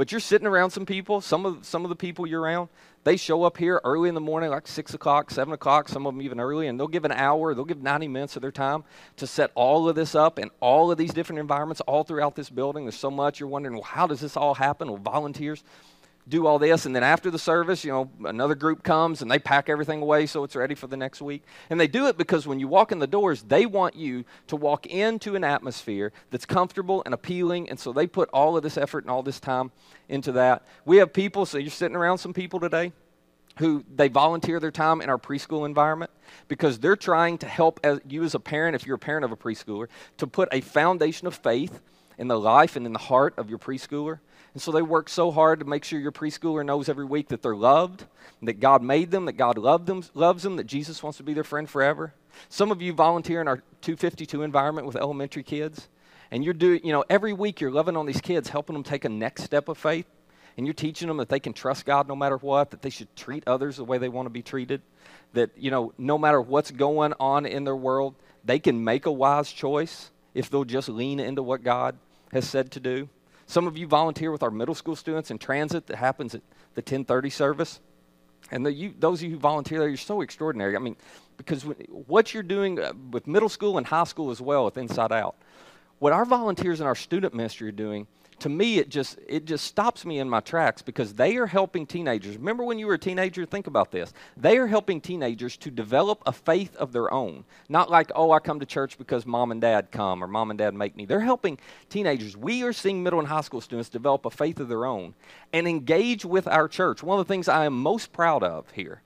But 0.00 0.12
you're 0.12 0.20
sitting 0.22 0.46
around 0.46 0.70
some 0.70 0.86
people. 0.86 1.20
Some 1.20 1.44
of 1.44 1.66
some 1.66 1.84
of 1.84 1.90
the 1.90 1.94
people 1.94 2.26
you're 2.26 2.40
around, 2.40 2.70
they 3.04 3.18
show 3.18 3.42
up 3.42 3.58
here 3.58 3.82
early 3.84 4.08
in 4.08 4.14
the 4.14 4.20
morning, 4.22 4.48
like 4.48 4.66
six 4.66 4.94
o'clock, 4.94 5.30
seven 5.30 5.52
o'clock. 5.52 5.90
Some 5.90 6.06
of 6.06 6.14
them 6.14 6.22
even 6.22 6.40
early, 6.40 6.68
and 6.68 6.80
they'll 6.80 6.88
give 6.88 7.04
an 7.04 7.12
hour. 7.12 7.52
They'll 7.52 7.66
give 7.66 7.82
90 7.82 8.08
minutes 8.08 8.34
of 8.34 8.40
their 8.40 8.50
time 8.50 8.84
to 9.18 9.26
set 9.26 9.50
all 9.54 9.90
of 9.90 9.96
this 9.96 10.14
up 10.14 10.38
in 10.38 10.50
all 10.58 10.90
of 10.90 10.96
these 10.96 11.12
different 11.12 11.38
environments 11.38 11.82
all 11.82 12.02
throughout 12.02 12.34
this 12.34 12.48
building. 12.48 12.86
There's 12.86 12.94
so 12.94 13.10
much 13.10 13.40
you're 13.40 13.48
wondering, 13.50 13.74
well, 13.74 13.82
how 13.82 14.06
does 14.06 14.20
this 14.20 14.38
all 14.38 14.54
happen? 14.54 14.88
Well, 14.88 14.96
volunteers 14.96 15.62
do 16.28 16.46
all 16.46 16.58
this 16.58 16.86
and 16.86 16.94
then 16.94 17.02
after 17.02 17.30
the 17.30 17.38
service 17.38 17.84
you 17.84 17.90
know 17.90 18.10
another 18.24 18.54
group 18.54 18.82
comes 18.82 19.22
and 19.22 19.30
they 19.30 19.38
pack 19.38 19.68
everything 19.68 20.02
away 20.02 20.26
so 20.26 20.44
it's 20.44 20.54
ready 20.54 20.74
for 20.74 20.86
the 20.86 20.96
next 20.96 21.20
week 21.20 21.42
and 21.70 21.80
they 21.80 21.88
do 21.88 22.06
it 22.06 22.16
because 22.16 22.46
when 22.46 22.60
you 22.60 22.68
walk 22.68 22.92
in 22.92 22.98
the 22.98 23.06
doors 23.06 23.42
they 23.42 23.66
want 23.66 23.96
you 23.96 24.24
to 24.46 24.54
walk 24.54 24.86
into 24.86 25.34
an 25.34 25.42
atmosphere 25.42 26.12
that's 26.30 26.46
comfortable 26.46 27.02
and 27.04 27.14
appealing 27.14 27.68
and 27.68 27.78
so 27.78 27.92
they 27.92 28.06
put 28.06 28.28
all 28.32 28.56
of 28.56 28.62
this 28.62 28.76
effort 28.76 29.04
and 29.04 29.10
all 29.10 29.22
this 29.22 29.40
time 29.40 29.72
into 30.08 30.32
that 30.32 30.64
we 30.84 30.98
have 30.98 31.12
people 31.12 31.44
so 31.46 31.58
you're 31.58 31.70
sitting 31.70 31.96
around 31.96 32.18
some 32.18 32.32
people 32.32 32.60
today 32.60 32.92
who 33.58 33.84
they 33.94 34.08
volunteer 34.08 34.60
their 34.60 34.70
time 34.70 35.00
in 35.00 35.10
our 35.10 35.18
preschool 35.18 35.66
environment 35.66 36.10
because 36.48 36.78
they're 36.78 36.96
trying 36.96 37.36
to 37.38 37.46
help 37.46 37.80
as, 37.82 38.00
you 38.08 38.22
as 38.22 38.34
a 38.34 38.40
parent 38.40 38.74
if 38.74 38.86
you're 38.86 38.96
a 38.96 38.98
parent 38.98 39.24
of 39.24 39.32
a 39.32 39.36
preschooler 39.36 39.88
to 40.16 40.26
put 40.26 40.48
a 40.52 40.60
foundation 40.60 41.26
of 41.26 41.34
faith 41.34 41.80
in 42.18 42.28
the 42.28 42.38
life 42.38 42.76
and 42.76 42.86
in 42.86 42.92
the 42.92 42.98
heart 42.98 43.34
of 43.38 43.48
your 43.48 43.58
preschooler. 43.58 44.20
And 44.52 44.62
so 44.62 44.72
they 44.72 44.82
work 44.82 45.08
so 45.08 45.30
hard 45.30 45.60
to 45.60 45.64
make 45.64 45.84
sure 45.84 46.00
your 46.00 46.12
preschooler 46.12 46.64
knows 46.64 46.88
every 46.88 47.04
week 47.04 47.28
that 47.28 47.42
they're 47.42 47.54
loved, 47.54 48.04
that 48.42 48.58
God 48.58 48.82
made 48.82 49.10
them, 49.10 49.26
that 49.26 49.34
God 49.34 49.58
loved 49.58 49.86
them, 49.86 50.02
loves 50.14 50.42
them, 50.42 50.56
that 50.56 50.66
Jesus 50.66 51.02
wants 51.02 51.18
to 51.18 51.22
be 51.22 51.34
their 51.34 51.44
friend 51.44 51.68
forever. 51.68 52.14
Some 52.48 52.72
of 52.72 52.82
you 52.82 52.92
volunteer 52.92 53.40
in 53.40 53.48
our 53.48 53.58
252 53.82 54.42
environment 54.42 54.86
with 54.86 54.96
elementary 54.96 55.42
kids, 55.42 55.88
and 56.30 56.44
you're 56.44 56.54
doing, 56.54 56.80
you 56.84 56.92
know, 56.92 57.04
every 57.08 57.32
week 57.32 57.60
you're 57.60 57.70
loving 57.70 57.96
on 57.96 58.06
these 58.06 58.20
kids, 58.20 58.48
helping 58.48 58.74
them 58.74 58.82
take 58.82 59.04
a 59.04 59.08
next 59.08 59.44
step 59.44 59.68
of 59.68 59.78
faith, 59.78 60.06
and 60.56 60.66
you're 60.66 60.74
teaching 60.74 61.08
them 61.08 61.18
that 61.18 61.28
they 61.28 61.40
can 61.40 61.52
trust 61.52 61.86
God 61.86 62.08
no 62.08 62.16
matter 62.16 62.36
what, 62.36 62.70
that 62.70 62.82
they 62.82 62.90
should 62.90 63.14
treat 63.14 63.44
others 63.46 63.76
the 63.76 63.84
way 63.84 63.98
they 63.98 64.08
want 64.08 64.26
to 64.26 64.30
be 64.30 64.42
treated, 64.42 64.82
that, 65.32 65.50
you 65.56 65.70
know, 65.70 65.92
no 65.96 66.18
matter 66.18 66.40
what's 66.40 66.70
going 66.70 67.14
on 67.20 67.46
in 67.46 67.64
their 67.64 67.76
world, 67.76 68.14
they 68.44 68.58
can 68.58 68.82
make 68.82 69.06
a 69.06 69.12
wise 69.12 69.52
choice 69.52 70.10
if 70.34 70.50
they'll 70.50 70.64
just 70.64 70.88
lean 70.88 71.20
into 71.20 71.42
what 71.42 71.62
God 71.62 71.96
has 72.32 72.48
said 72.48 72.72
to 72.72 72.80
do. 72.80 73.08
Some 73.50 73.66
of 73.66 73.76
you 73.76 73.88
volunteer 73.88 74.30
with 74.30 74.44
our 74.44 74.50
middle 74.52 74.76
school 74.76 74.94
students 74.94 75.32
in 75.32 75.38
transit 75.38 75.88
that 75.88 75.96
happens 75.96 76.36
at 76.36 76.42
the 76.74 76.82
1030 76.82 77.30
service. 77.30 77.80
And 78.52 78.64
the, 78.64 78.72
you, 78.72 78.94
those 78.96 79.20
of 79.20 79.24
you 79.24 79.30
who 79.32 79.40
volunteer 79.40 79.80
there, 79.80 79.88
you're 79.88 79.96
so 79.96 80.20
extraordinary. 80.20 80.76
I 80.76 80.78
mean, 80.78 80.94
because 81.36 81.64
what 81.88 82.32
you're 82.32 82.44
doing 82.44 82.78
uh, 82.78 82.92
with 83.10 83.26
middle 83.26 83.48
school 83.48 83.76
and 83.76 83.84
high 83.84 84.04
school 84.04 84.30
as 84.30 84.40
well 84.40 84.66
with 84.66 84.78
Inside 84.78 85.10
Out, 85.10 85.34
what 85.98 86.12
our 86.12 86.24
volunteers 86.24 86.80
in 86.80 86.86
our 86.86 86.94
student 86.94 87.34
ministry 87.34 87.66
are 87.66 87.72
doing 87.72 88.06
to 88.40 88.48
me 88.48 88.78
it 88.78 88.88
just 88.88 89.18
it 89.26 89.44
just 89.44 89.64
stops 89.64 90.04
me 90.04 90.18
in 90.18 90.28
my 90.28 90.40
tracks 90.40 90.82
because 90.82 91.14
they 91.14 91.36
are 91.36 91.46
helping 91.46 91.86
teenagers. 91.86 92.36
Remember 92.36 92.64
when 92.64 92.78
you 92.78 92.86
were 92.86 92.94
a 92.94 92.98
teenager? 92.98 93.44
Think 93.46 93.66
about 93.66 93.90
this. 93.90 94.12
They 94.36 94.58
are 94.58 94.66
helping 94.66 95.00
teenagers 95.00 95.56
to 95.58 95.70
develop 95.70 96.22
a 96.26 96.32
faith 96.32 96.76
of 96.76 96.92
their 96.92 97.12
own. 97.12 97.44
Not 97.68 97.90
like 97.90 98.10
oh 98.14 98.32
i 98.32 98.38
come 98.38 98.60
to 98.60 98.66
church 98.66 98.98
because 98.98 99.26
mom 99.26 99.50
and 99.50 99.60
dad 99.60 99.90
come 99.90 100.22
or 100.22 100.26
mom 100.26 100.50
and 100.50 100.58
dad 100.58 100.74
make 100.74 100.96
me. 100.96 101.06
They're 101.06 101.20
helping 101.20 101.58
teenagers. 101.88 102.36
We 102.36 102.62
are 102.64 102.72
seeing 102.72 103.02
middle 103.02 103.18
and 103.18 103.28
high 103.28 103.42
school 103.42 103.60
students 103.60 103.88
develop 103.88 104.26
a 104.26 104.30
faith 104.30 104.60
of 104.60 104.68
their 104.68 104.86
own 104.86 105.14
and 105.52 105.68
engage 105.68 106.24
with 106.24 106.46
our 106.46 106.68
church. 106.68 107.02
One 107.02 107.18
of 107.18 107.26
the 107.26 107.32
things 107.32 107.48
i 107.48 107.64
am 107.64 107.80
most 107.80 108.12
proud 108.12 108.42
of 108.42 108.70
here 108.70 109.02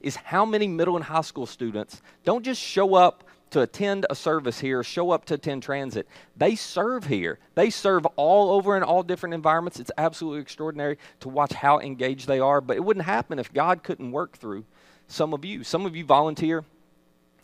is 0.00 0.16
how 0.16 0.44
many 0.44 0.68
middle 0.68 0.96
and 0.96 1.04
high 1.04 1.22
school 1.22 1.46
students 1.46 2.02
don't 2.24 2.44
just 2.44 2.60
show 2.60 2.94
up 2.94 3.24
to 3.50 3.62
attend 3.62 4.06
a 4.10 4.14
service 4.14 4.60
here, 4.60 4.82
show 4.82 5.10
up 5.10 5.24
to 5.26 5.34
attend 5.34 5.62
transit. 5.62 6.08
They 6.36 6.54
serve 6.54 7.06
here. 7.06 7.38
They 7.54 7.70
serve 7.70 8.06
all 8.16 8.50
over 8.50 8.76
in 8.76 8.82
all 8.82 9.02
different 9.02 9.34
environments. 9.34 9.80
It's 9.80 9.90
absolutely 9.96 10.40
extraordinary 10.40 10.98
to 11.20 11.28
watch 11.28 11.52
how 11.52 11.78
engaged 11.80 12.26
they 12.26 12.40
are, 12.40 12.60
but 12.60 12.76
it 12.76 12.84
wouldn't 12.84 13.06
happen 13.06 13.38
if 13.38 13.52
God 13.52 13.82
couldn't 13.82 14.12
work 14.12 14.36
through 14.36 14.64
some 15.06 15.32
of 15.32 15.44
you. 15.44 15.64
Some 15.64 15.86
of 15.86 15.96
you 15.96 16.04
volunteer 16.04 16.64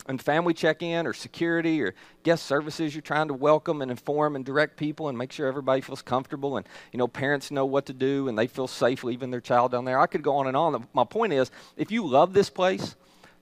in 0.09 0.19
family 0.19 0.53
check 0.53 0.83
in 0.83 1.07
or 1.07 1.13
security 1.13 1.83
or 1.83 1.95
guest 2.23 2.45
services. 2.45 2.95
You're 2.95 3.03
trying 3.03 3.29
to 3.29 3.35
welcome 3.35 3.81
and 3.81 3.91
inform 3.91 4.37
and 4.37 4.45
direct 4.45 4.77
people 4.77 5.09
and 5.09 5.17
make 5.17 5.33
sure 5.33 5.47
everybody 5.47 5.81
feels 5.81 6.03
comfortable 6.03 6.57
and, 6.57 6.67
you 6.93 6.99
know, 6.99 7.09
parents 7.09 7.51
know 7.51 7.65
what 7.65 7.87
to 7.87 7.93
do 7.93 8.29
and 8.29 8.39
they 8.39 8.47
feel 8.47 8.69
safe 8.69 9.03
leaving 9.03 9.31
their 9.31 9.41
child 9.41 9.73
down 9.73 9.85
there. 9.85 9.99
I 9.99 10.07
could 10.07 10.23
go 10.23 10.37
on 10.37 10.47
and 10.47 10.57
on. 10.57 10.87
My 10.93 11.05
point 11.05 11.33
is 11.33 11.51
if 11.77 11.91
you 11.91 12.07
love 12.07 12.35
this 12.35 12.51
place, 12.51 12.97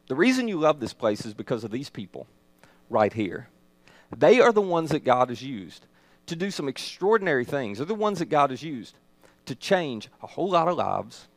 the 0.08 0.14
reason 0.14 0.48
you 0.48 0.58
love 0.58 0.78
this 0.78 0.94
place 0.94 1.26
is 1.26 1.34
because 1.34 1.64
of 1.64 1.70
these 1.70 1.90
people 1.90 2.26
right 2.90 3.12
here. 3.12 3.48
They 4.16 4.40
are 4.40 4.52
the 4.52 4.60
ones 4.60 4.90
that 4.90 5.04
God 5.04 5.28
has 5.28 5.42
used 5.42 5.86
to 6.26 6.36
do 6.36 6.50
some 6.50 6.68
extraordinary 6.68 7.44
things. 7.44 7.78
They're 7.78 7.86
the 7.86 7.94
ones 7.94 8.18
that 8.18 8.28
God 8.28 8.50
has 8.50 8.62
used 8.62 8.96
to 9.46 9.54
change 9.54 10.08
a 10.22 10.26
whole 10.26 10.50
lot 10.50 10.68
of 10.68 10.76
lives 10.76 11.28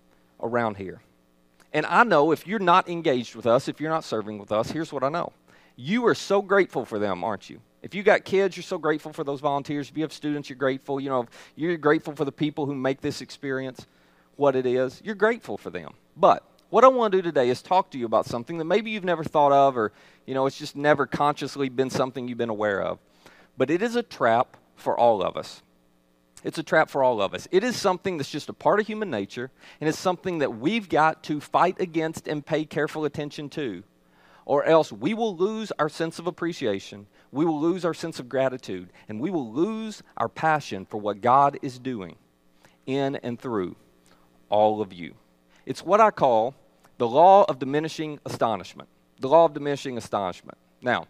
around 0.42 0.78
here. 0.78 1.02
And 1.74 1.86
I 1.86 2.04
know 2.04 2.32
if 2.32 2.48
you're 2.48 2.60
not 2.60 2.88
engaged 2.88 3.36
with 3.36 3.46
us, 3.46 3.68
if 3.68 3.82
you're 3.82 3.90
not 3.90 4.04
serving 4.04 4.38
with 4.38 4.52
us, 4.52 4.72
here's 4.72 4.94
what 4.94 5.04
I 5.04 5.10
know. 5.10 5.34
You 5.75 6.06
are 6.08 6.16
so 6.16 6.42
grateful 6.42 6.86
for 6.86 7.00
them, 7.00 7.24
aren't 7.24 7.50
you? 7.50 7.60
If 7.82 7.94
you 7.94 8.02
got 8.02 8.24
kids, 8.24 8.56
you're 8.56 8.64
so 8.64 8.78
grateful 8.78 9.14
for 9.14 9.24
those 9.24 9.42
volunteers. 9.42 9.90
If 9.90 9.98
you 9.98 10.04
have 10.04 10.14
students, 10.14 10.50
you're 10.50 10.58
grateful. 10.58 11.00
You 11.00 11.10
know, 11.10 11.25
you're 11.56 11.78
grateful 11.78 12.16
for 12.16 12.25
the 12.25 12.32
people 12.32 12.66
who 12.66 12.74
make 12.74 13.02
this 13.02 13.22
experience 13.22 13.86
what 14.38 14.56
it 14.56 14.66
is. 14.66 15.02
You're 15.04 15.16
grateful 15.16 15.58
for 15.58 15.70
them. 15.70 15.94
But 16.16 16.44
what 16.69 16.84
I 16.84 16.88
want 16.88 17.12
to 17.12 17.19
do 17.19 17.22
today 17.22 17.50
is 17.50 17.62
talk 17.62 17.91
to 17.91 17.98
you 17.98 18.05
about 18.05 18.25
something 18.25 18.57
that 18.57 18.65
maybe 18.65 18.91
you've 18.91 19.03
never 19.03 19.24
thought 19.24 19.51
of 19.51 19.77
or, 19.77 19.91
you 20.25 20.34
know, 20.34 20.45
it's 20.45 20.57
just 20.57 20.75
never 20.75 21.05
consciously 21.05 21.69
been 21.69 21.89
something 21.89 22.27
you've 22.27 22.38
been 22.38 22.50
aware 22.50 22.81
of. 22.81 23.00
But 23.57 23.69
it 23.69 23.81
is 23.81 23.95
a 23.95 24.03
trap 24.03 24.57
for 24.75 24.98
all 24.98 25.22
of 25.22 25.38
us. 25.38 25.62
It's 26.43 26.57
a 26.57 26.63
trap 26.63 26.89
for 26.89 27.03
all 27.03 27.22
of 27.22 27.34
us. 27.34 27.48
It 27.51 27.63
is 27.63 27.75
something 27.75 28.17
that's 28.17 28.29
just 28.29 28.50
a 28.50 28.53
part 28.53 28.79
of 28.79 28.86
human 28.86 29.10
nature, 29.10 29.50
and 29.81 29.89
it's 29.89 29.98
something 29.98 30.39
that 30.39 30.60
we've 30.60 30.88
got 30.88 31.24
to 31.24 31.39
fight 31.39 31.79
against 31.79 32.27
and 32.27 32.45
pay 32.45 32.65
careful 32.65 33.03
attention 33.03 33.50
to, 33.51 33.84
or 34.45 34.63
else 34.63 34.91
we 34.91 35.15
will 35.15 35.36
lose 35.36 35.72
our 35.79 35.89
sense 35.89 36.19
of 36.19 36.27
appreciation, 36.27 37.07
we 37.31 37.45
will 37.45 37.60
lose 37.60 37.84
our 37.84 37.95
sense 37.95 38.19
of 38.19 38.29
gratitude, 38.29 38.89
and 39.10 39.19
we 39.19 39.31
will 39.31 39.51
lose 39.51 40.03
our 40.17 40.29
passion 40.29 40.86
for 40.86 40.98
what 40.98 41.19
God 41.22 41.57
is 41.63 41.79
doing 41.79 42.15
in 42.86 43.15
and 43.15 43.39
through 43.39 43.75
all 44.50 44.81
of 44.81 44.93
you. 44.93 45.15
It's 45.65 45.84
what 45.84 46.00
I 46.00 46.12
call 46.12 46.55
the 46.98 47.07
law 47.07 47.45
of 47.48 47.60
diminishing 47.60 48.19
astonishment. 48.25 48.89
The 49.19 49.27
law 49.27 49.45
of 49.45 49.53
diminishing 49.53 49.98
astonishment. 49.98 50.57
Now, 50.81 51.07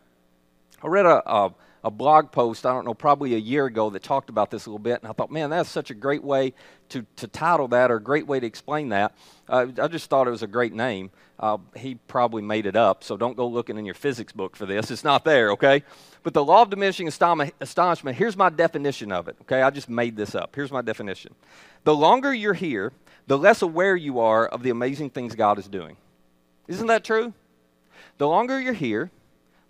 I 0.83 0.87
read 0.87 1.05
a, 1.05 1.29
a, 1.29 1.53
a, 1.83 1.91
blog 1.91 2.31
post, 2.31 2.65
I 2.65 2.73
don't 2.73 2.85
know, 2.85 2.93
probably 2.93 3.33
a 3.33 3.39
year 3.39 3.65
ago 3.65 3.89
that 3.89 4.03
talked 4.03 4.29
about 4.29 4.51
this 4.51 4.65
a 4.65 4.69
little 4.69 4.79
bit, 4.79 5.01
and 5.01 5.09
I 5.09 5.13
thought, 5.13 5.31
man, 5.31 5.49
that's 5.49 5.69
such 5.69 5.89
a 5.89 5.93
great 5.93 6.23
way 6.23 6.53
to, 6.89 7.05
to 7.17 7.27
title 7.27 7.67
that 7.69 7.91
or 7.91 7.95
a 7.95 8.03
great 8.03 8.27
way 8.27 8.39
to 8.39 8.45
explain 8.45 8.89
that. 8.89 9.15
Uh, 9.49 9.67
I 9.81 9.87
just 9.87 10.09
thought 10.09 10.27
it 10.27 10.31
was 10.31 10.43
a 10.43 10.47
great 10.47 10.73
name. 10.73 11.11
Uh, 11.39 11.57
he 11.75 11.95
probably 11.95 12.41
made 12.41 12.65
it 12.65 12.75
up, 12.75 13.03
so 13.03 13.17
don't 13.17 13.35
go 13.35 13.47
looking 13.47 13.77
in 13.77 13.85
your 13.85 13.95
physics 13.95 14.31
book 14.31 14.55
for 14.55 14.65
this. 14.65 14.91
It's 14.91 15.03
not 15.03 15.25
there, 15.25 15.51
okay? 15.51 15.83
But 16.23 16.33
the 16.33 16.43
law 16.43 16.61
of 16.61 16.69
diminishing 16.69 17.07
astonishment, 17.07 18.17
here's 18.17 18.37
my 18.37 18.49
definition 18.49 19.11
of 19.11 19.27
it, 19.27 19.35
okay? 19.41 19.61
I 19.61 19.69
just 19.69 19.89
made 19.89 20.15
this 20.15 20.35
up. 20.35 20.55
Here's 20.55 20.71
my 20.71 20.81
definition. 20.81 21.33
The 21.83 21.95
longer 21.95 22.33
you're 22.33 22.53
here, 22.53 22.93
the 23.27 23.37
less 23.37 23.61
aware 23.61 23.95
you 23.95 24.19
are 24.19 24.45
of 24.45 24.63
the 24.63 24.69
amazing 24.69 25.09
things 25.09 25.35
God 25.35 25.59
is 25.59 25.67
doing. 25.67 25.97
Isn't 26.67 26.87
that 26.87 27.03
true? 27.03 27.33
The 28.17 28.27
longer 28.27 28.59
you're 28.59 28.73
here, 28.73 29.11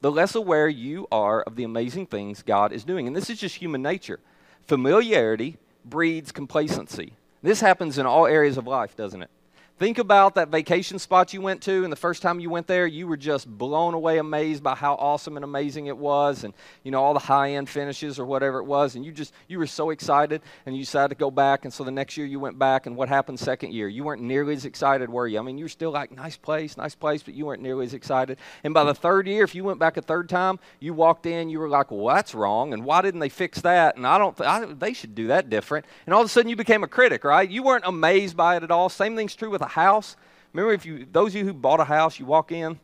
the 0.01 0.11
less 0.11 0.35
aware 0.35 0.67
you 0.67 1.07
are 1.11 1.41
of 1.41 1.55
the 1.55 1.63
amazing 1.63 2.07
things 2.07 2.43
God 2.43 2.71
is 2.71 2.83
doing. 2.83 3.07
And 3.07 3.15
this 3.15 3.29
is 3.29 3.39
just 3.39 3.55
human 3.55 3.81
nature. 3.81 4.19
Familiarity 4.65 5.57
breeds 5.83 6.31
complacency. 6.31 7.13
This 7.41 7.61
happens 7.61 7.97
in 7.97 8.05
all 8.05 8.27
areas 8.27 8.57
of 8.57 8.67
life, 8.67 8.95
doesn't 8.95 9.23
it? 9.23 9.29
Think 9.77 9.97
about 9.97 10.35
that 10.35 10.47
vacation 10.47 10.99
spot 10.99 11.33
you 11.33 11.41
went 11.41 11.61
to, 11.63 11.83
and 11.83 11.91
the 11.91 11.97
first 11.97 12.21
time 12.21 12.39
you 12.39 12.49
went 12.49 12.65
there, 12.65 12.87
you 12.87 13.07
were 13.07 13.17
just 13.17 13.45
blown 13.45 13.93
away, 13.93 14.19
amazed 14.19 14.63
by 14.63 14.73
how 14.73 14.93
awesome 14.93 15.35
and 15.35 15.43
amazing 15.43 15.87
it 15.87 15.97
was, 15.97 16.45
and 16.45 16.53
you 16.83 16.91
know 16.91 17.03
all 17.03 17.13
the 17.13 17.19
high-end 17.19 17.67
finishes 17.67 18.17
or 18.17 18.25
whatever 18.25 18.59
it 18.59 18.63
was, 18.63 18.95
and 18.95 19.03
you 19.03 19.11
just 19.11 19.33
you 19.49 19.59
were 19.59 19.67
so 19.67 19.89
excited, 19.89 20.41
and 20.65 20.77
you 20.77 20.83
decided 20.83 21.09
to 21.09 21.15
go 21.15 21.29
back, 21.29 21.65
and 21.65 21.73
so 21.73 21.83
the 21.83 21.91
next 21.91 22.15
year 22.15 22.25
you 22.25 22.39
went 22.39 22.57
back, 22.57 22.85
and 22.85 22.95
what 22.95 23.09
happened 23.09 23.37
second 23.37 23.73
year? 23.73 23.89
You 23.89 24.05
weren't 24.05 24.21
nearly 24.21 24.53
as 24.53 24.63
excited, 24.63 25.09
were 25.09 25.27
you? 25.27 25.39
I 25.39 25.41
mean, 25.41 25.57
you 25.57 25.65
were 25.65 25.69
still 25.69 25.91
like 25.91 26.09
nice 26.09 26.37
place, 26.37 26.77
nice 26.77 26.95
place, 26.95 27.21
but 27.21 27.33
you 27.33 27.45
weren't 27.45 27.61
nearly 27.61 27.85
as 27.85 27.93
excited. 27.93 28.37
And 28.63 28.73
by 28.73 28.85
the 28.85 28.95
third 28.95 29.27
year, 29.27 29.43
if 29.43 29.53
you 29.53 29.65
went 29.65 29.79
back 29.79 29.97
a 29.97 30.01
third 30.01 30.29
time, 30.29 30.57
you 30.79 30.93
walked 30.93 31.25
in, 31.25 31.49
you 31.49 31.59
were 31.59 31.67
like, 31.67 31.91
well, 31.91 32.15
that's 32.15 32.33
wrong, 32.33 32.71
and 32.71 32.85
why 32.85 33.01
didn't 33.01 33.19
they 33.19 33.27
fix 33.27 33.59
that? 33.59 33.97
And 33.97 34.07
I 34.07 34.19
don't, 34.19 34.37
th- 34.37 34.47
I, 34.47 34.63
they 34.67 34.93
should 34.93 35.15
do 35.15 35.27
that 35.27 35.49
different. 35.49 35.85
And 36.05 36.15
all 36.15 36.21
of 36.21 36.27
a 36.27 36.29
sudden, 36.29 36.49
you 36.49 36.55
became 36.55 36.85
a 36.85 36.87
critic, 36.87 37.25
right? 37.25 37.49
You 37.49 37.61
weren't 37.61 37.85
amazed 37.85 38.37
by 38.37 38.55
it 38.55 38.63
at 38.63 38.71
all. 38.71 38.87
Same 38.87 39.17
thing's 39.17 39.35
true 39.35 39.49
with 39.49 39.64
a 39.65 39.69
house. 39.69 40.15
Remember, 40.53 40.73
if 40.73 40.85
you 40.85 41.05
those 41.11 41.33
of 41.33 41.35
you 41.35 41.45
who 41.45 41.53
bought 41.53 41.79
a 41.79 41.85
house, 41.85 42.19
you 42.19 42.25
walk 42.25 42.51
in, 42.51 42.79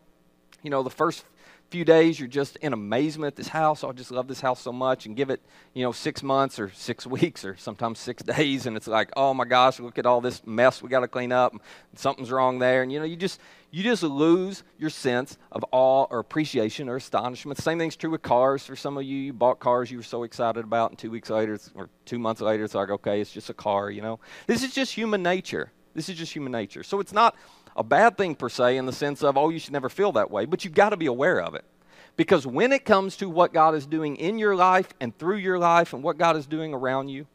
you 0.62 0.70
know, 0.70 0.84
the 0.84 0.90
first 0.90 1.26
few 1.72 1.86
days 1.86 2.20
you're 2.20 2.28
just 2.28 2.58
in 2.58 2.74
amazement 2.74 3.28
at 3.28 3.36
this 3.38 3.48
house. 3.48 3.82
Oh, 3.82 3.90
I 3.90 3.94
just 3.94 4.12
love 4.12 4.28
this 4.28 4.42
house 4.42 4.60
so 4.60 4.74
much, 4.74 5.06
and 5.06 5.16
give 5.16 5.30
it, 5.30 5.42
you 5.74 5.84
know, 5.84 5.94
six 5.94 6.22
months 6.22 6.60
or 6.60 6.70
six 6.72 7.08
weeks 7.18 7.46
or 7.46 7.56
sometimes 7.56 7.98
six 7.98 8.22
days, 8.22 8.66
and 8.66 8.76
it's 8.76 8.88
like, 8.88 9.10
oh 9.16 9.34
my 9.34 9.46
gosh, 9.46 9.80
look 9.80 9.98
at 9.98 10.06
all 10.06 10.20
this 10.20 10.46
mess 10.46 10.84
we 10.84 10.90
got 10.90 11.00
to 11.00 11.08
clean 11.08 11.32
up. 11.32 11.56
Something's 11.96 12.30
wrong 12.30 12.60
there, 12.60 12.84
and 12.84 12.92
you 12.92 13.00
know, 13.00 13.06
you 13.06 13.16
just 13.16 13.40
you 13.72 13.84
just 13.84 14.04
lose 14.04 14.64
your 14.78 14.90
sense 14.90 15.38
of 15.54 15.64
awe 15.72 16.06
or 16.10 16.20
appreciation 16.20 16.90
or 16.90 16.98
astonishment. 16.98 17.58
Same 17.58 17.80
thing's 17.80 17.96
true 17.96 18.12
with 18.12 18.22
cars. 18.22 18.66
For 18.66 18.76
some 18.76 18.98
of 18.98 19.04
you, 19.04 19.18
you 19.18 19.34
bought 19.34 19.60
cars 19.62 19.90
you 19.90 19.98
were 19.98 20.04
so 20.04 20.24
excited 20.24 20.66
about, 20.66 20.92
and 20.92 21.00
two 21.00 21.10
weeks 21.10 21.30
later 21.30 21.58
or 21.74 21.90
two 22.06 22.20
months 22.20 22.42
later, 22.42 22.66
it's 22.66 22.76
like, 22.76 22.90
okay, 22.90 23.22
it's 23.22 23.32
just 23.32 23.50
a 23.50 23.54
car. 23.54 23.90
You 23.90 24.02
know, 24.02 24.20
this 24.46 24.62
is 24.62 24.74
just 24.74 24.94
human 24.94 25.24
nature. 25.24 25.72
This 25.94 26.10
is 26.10 26.18
just 26.18 26.34
human 26.34 26.52
nature. 26.52 26.84
So 26.84 27.00
it's 27.00 27.14
not 27.14 27.36
a 27.76 27.84
bad 27.84 28.18
thing 28.18 28.36
per 28.36 28.50
se 28.50 28.78
in 28.78 28.86
the 28.86 28.94
sense 28.94 29.24
of, 29.24 29.38
oh, 29.38 29.50
you 29.50 29.60
should 29.60 29.74
never 29.74 29.90
feel 29.90 30.12
that 30.14 30.32
way, 30.32 30.46
but 30.46 30.64
you've 30.64 30.74
got 30.74 30.90
to 30.90 30.98
be 30.98 31.06
aware 31.06 31.42
of 31.42 31.56
it. 31.56 31.66
Because 32.18 32.46
when 32.46 32.72
it 32.72 32.86
comes 32.86 33.18
to 33.18 33.30
what 33.30 33.54
God 33.54 33.76
is 33.76 33.86
doing 33.86 34.18
in 34.18 34.38
your 34.38 34.56
life 34.56 34.90
and 35.00 35.18
through 35.18 35.38
your 35.38 35.58
life 35.58 35.94
and 35.94 36.04
what 36.04 36.18
God 36.18 36.36
is 36.36 36.46
doing 36.46 36.74
around 36.74 37.08
you, 37.08 37.26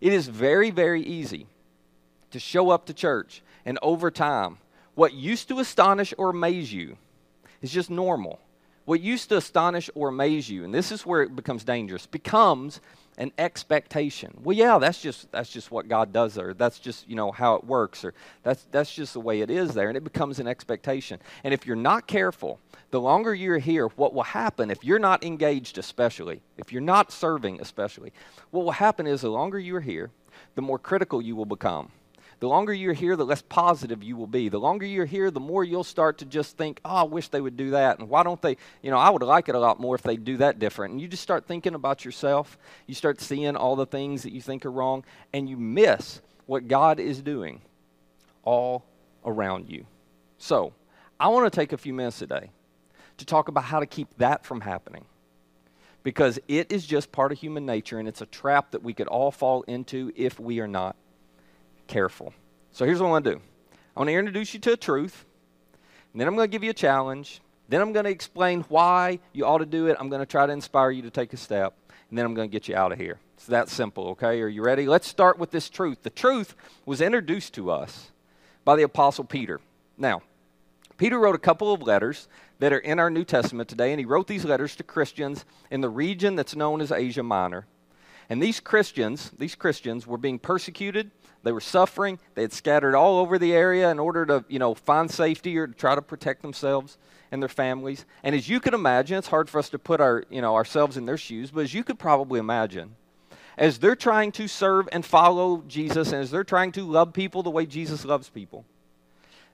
it 0.00 0.12
is 0.12 0.28
very, 0.28 0.70
very 0.70 1.02
easy 1.02 1.46
to 2.30 2.38
show 2.38 2.70
up 2.70 2.86
to 2.86 2.94
church 2.94 3.42
and 3.64 3.78
over 3.82 4.10
time, 4.10 4.58
what 4.94 5.12
used 5.12 5.48
to 5.48 5.58
astonish 5.58 6.12
or 6.18 6.30
amaze 6.30 6.72
you 6.72 6.96
is 7.60 7.70
just 7.70 7.90
normal. 7.90 8.40
What 8.84 9.00
used 9.00 9.28
to 9.28 9.36
astonish 9.36 9.88
or 9.94 10.08
amaze 10.08 10.50
you, 10.50 10.64
and 10.64 10.74
this 10.74 10.90
is 10.90 11.06
where 11.06 11.22
it 11.22 11.36
becomes 11.36 11.64
dangerous, 11.64 12.06
becomes 12.06 12.80
an 13.22 13.30
expectation. 13.38 14.36
Well, 14.42 14.56
yeah, 14.56 14.78
that's 14.78 15.00
just 15.00 15.30
that's 15.30 15.48
just 15.48 15.70
what 15.70 15.88
God 15.88 16.12
does 16.12 16.34
there. 16.34 16.54
That's 16.54 16.80
just, 16.80 17.08
you 17.08 17.14
know, 17.14 17.30
how 17.30 17.54
it 17.54 17.62
works 17.62 18.04
or 18.04 18.14
that's 18.42 18.66
that's 18.72 18.92
just 18.92 19.12
the 19.12 19.20
way 19.20 19.42
it 19.42 19.48
is 19.48 19.74
there 19.74 19.86
and 19.86 19.96
it 19.96 20.02
becomes 20.02 20.40
an 20.40 20.48
expectation. 20.48 21.20
And 21.44 21.54
if 21.54 21.64
you're 21.64 21.76
not 21.76 22.08
careful, 22.08 22.58
the 22.90 23.00
longer 23.00 23.32
you're 23.32 23.58
here, 23.58 23.86
what 23.86 24.12
will 24.12 24.24
happen 24.24 24.72
if 24.72 24.82
you're 24.82 24.98
not 24.98 25.22
engaged 25.22 25.78
especially, 25.78 26.42
if 26.58 26.72
you're 26.72 26.82
not 26.82 27.12
serving 27.12 27.60
especially, 27.60 28.12
what 28.50 28.64
will 28.64 28.72
happen 28.72 29.06
is 29.06 29.20
the 29.20 29.30
longer 29.30 29.58
you're 29.60 29.80
here, 29.80 30.10
the 30.56 30.62
more 30.62 30.80
critical 30.80 31.22
you 31.22 31.36
will 31.36 31.46
become 31.46 31.92
the 32.42 32.48
longer 32.48 32.74
you're 32.74 32.92
here, 32.92 33.14
the 33.14 33.24
less 33.24 33.40
positive 33.40 34.02
you 34.02 34.16
will 34.16 34.26
be. 34.26 34.48
The 34.48 34.58
longer 34.58 34.84
you're 34.84 35.06
here, 35.06 35.30
the 35.30 35.38
more 35.38 35.62
you'll 35.62 35.84
start 35.84 36.18
to 36.18 36.24
just 36.24 36.56
think, 36.56 36.80
oh, 36.84 36.96
I 36.96 37.02
wish 37.04 37.28
they 37.28 37.40
would 37.40 37.56
do 37.56 37.70
that. 37.70 38.00
And 38.00 38.08
why 38.08 38.24
don't 38.24 38.42
they, 38.42 38.56
you 38.82 38.90
know, 38.90 38.98
I 38.98 39.10
would 39.10 39.22
like 39.22 39.48
it 39.48 39.54
a 39.54 39.60
lot 39.60 39.78
more 39.78 39.94
if 39.94 40.02
they 40.02 40.16
do 40.16 40.38
that 40.38 40.58
different. 40.58 40.90
And 40.90 41.00
you 41.00 41.06
just 41.06 41.22
start 41.22 41.46
thinking 41.46 41.76
about 41.76 42.04
yourself. 42.04 42.58
You 42.88 42.96
start 42.96 43.20
seeing 43.20 43.54
all 43.54 43.76
the 43.76 43.86
things 43.86 44.24
that 44.24 44.32
you 44.32 44.40
think 44.40 44.66
are 44.66 44.72
wrong, 44.72 45.04
and 45.32 45.48
you 45.48 45.56
miss 45.56 46.20
what 46.46 46.66
God 46.66 46.98
is 46.98 47.22
doing 47.22 47.60
all 48.42 48.86
around 49.24 49.70
you. 49.70 49.86
So, 50.38 50.72
I 51.20 51.28
want 51.28 51.46
to 51.46 51.56
take 51.56 51.72
a 51.72 51.78
few 51.78 51.94
minutes 51.94 52.18
today 52.18 52.50
to 53.18 53.24
talk 53.24 53.46
about 53.46 53.62
how 53.62 53.78
to 53.78 53.86
keep 53.86 54.08
that 54.16 54.44
from 54.44 54.62
happening 54.62 55.04
because 56.02 56.40
it 56.48 56.72
is 56.72 56.84
just 56.84 57.12
part 57.12 57.30
of 57.30 57.38
human 57.38 57.66
nature 57.66 58.00
and 58.00 58.08
it's 58.08 58.20
a 58.20 58.26
trap 58.26 58.72
that 58.72 58.82
we 58.82 58.94
could 58.94 59.06
all 59.06 59.30
fall 59.30 59.62
into 59.68 60.10
if 60.16 60.40
we 60.40 60.58
are 60.58 60.66
not 60.66 60.96
careful. 61.92 62.32
So 62.72 62.86
here's 62.86 63.00
what 63.00 63.08
I 63.08 63.10
want 63.10 63.24
to 63.26 63.34
do 63.34 63.40
I 63.94 64.00
want 64.00 64.08
to 64.08 64.14
introduce 64.14 64.54
you 64.54 64.60
to 64.60 64.72
a 64.72 64.76
truth, 64.76 65.26
and 66.12 66.20
then 66.20 66.26
I'm 66.26 66.34
going 66.34 66.48
to 66.48 66.52
give 66.52 66.64
you 66.64 66.70
a 66.70 66.74
challenge. 66.74 67.40
Then 67.68 67.80
I'm 67.80 67.92
going 67.92 68.04
to 68.04 68.10
explain 68.10 68.62
why 68.68 69.20
you 69.32 69.46
ought 69.46 69.58
to 69.58 69.66
do 69.66 69.86
it. 69.86 69.96
I'm 70.00 70.08
going 70.08 70.20
to 70.20 70.26
try 70.26 70.46
to 70.46 70.52
inspire 70.52 70.90
you 70.90 71.02
to 71.02 71.10
take 71.10 71.32
a 71.32 71.36
step, 71.36 71.74
and 72.08 72.18
then 72.18 72.26
I'm 72.26 72.34
going 72.34 72.48
to 72.48 72.52
get 72.52 72.68
you 72.68 72.74
out 72.74 72.92
of 72.92 72.98
here. 72.98 73.18
It's 73.36 73.46
that 73.46 73.68
simple, 73.68 74.08
okay? 74.08 74.40
Are 74.40 74.48
you 74.48 74.62
ready? 74.62 74.86
Let's 74.86 75.06
start 75.06 75.38
with 75.38 75.50
this 75.50 75.70
truth. 75.70 76.02
The 76.02 76.10
truth 76.10 76.54
was 76.84 77.00
introduced 77.00 77.54
to 77.54 77.70
us 77.70 78.10
by 78.64 78.76
the 78.76 78.82
Apostle 78.82 79.24
Peter. 79.24 79.60
Now, 79.96 80.22
Peter 80.96 81.18
wrote 81.18 81.34
a 81.34 81.38
couple 81.38 81.72
of 81.72 81.82
letters 81.82 82.28
that 82.58 82.72
are 82.72 82.78
in 82.78 82.98
our 82.98 83.10
New 83.10 83.24
Testament 83.24 83.68
today, 83.68 83.92
and 83.92 84.00
he 84.00 84.06
wrote 84.06 84.26
these 84.26 84.44
letters 84.44 84.76
to 84.76 84.82
Christians 84.82 85.44
in 85.70 85.80
the 85.80 85.88
region 85.88 86.36
that's 86.36 86.56
known 86.56 86.80
as 86.80 86.92
Asia 86.92 87.22
Minor. 87.22 87.66
And 88.28 88.42
these 88.42 88.60
Christians, 88.60 89.30
these 89.38 89.54
Christians 89.54 90.06
were 90.06 90.18
being 90.18 90.38
persecuted 90.38 91.10
they 91.42 91.52
were 91.52 91.60
suffering. 91.60 92.18
They 92.34 92.42
had 92.42 92.52
scattered 92.52 92.94
all 92.94 93.18
over 93.18 93.38
the 93.38 93.52
area 93.52 93.90
in 93.90 93.98
order 93.98 94.24
to, 94.26 94.44
you 94.48 94.58
know, 94.58 94.74
find 94.74 95.10
safety 95.10 95.56
or 95.58 95.66
to 95.66 95.74
try 95.74 95.94
to 95.94 96.02
protect 96.02 96.42
themselves 96.42 96.98
and 97.30 97.42
their 97.42 97.48
families. 97.48 98.04
And 98.22 98.34
as 98.34 98.48
you 98.48 98.60
can 98.60 98.74
imagine, 98.74 99.18
it's 99.18 99.28
hard 99.28 99.48
for 99.48 99.58
us 99.58 99.70
to 99.70 99.78
put 99.78 100.00
our, 100.00 100.24
you 100.30 100.40
know, 100.40 100.54
ourselves 100.54 100.96
in 100.96 101.06
their 101.06 101.16
shoes, 101.16 101.50
but 101.50 101.64
as 101.64 101.74
you 101.74 101.82
could 101.82 101.98
probably 101.98 102.38
imagine, 102.38 102.94
as 103.58 103.78
they're 103.78 103.96
trying 103.96 104.32
to 104.32 104.48
serve 104.48 104.88
and 104.92 105.04
follow 105.04 105.64
Jesus 105.66 106.12
and 106.12 106.22
as 106.22 106.30
they're 106.30 106.44
trying 106.44 106.72
to 106.72 106.84
love 106.84 107.12
people 107.12 107.42
the 107.42 107.50
way 107.50 107.66
Jesus 107.66 108.04
loves 108.04 108.28
people, 108.28 108.64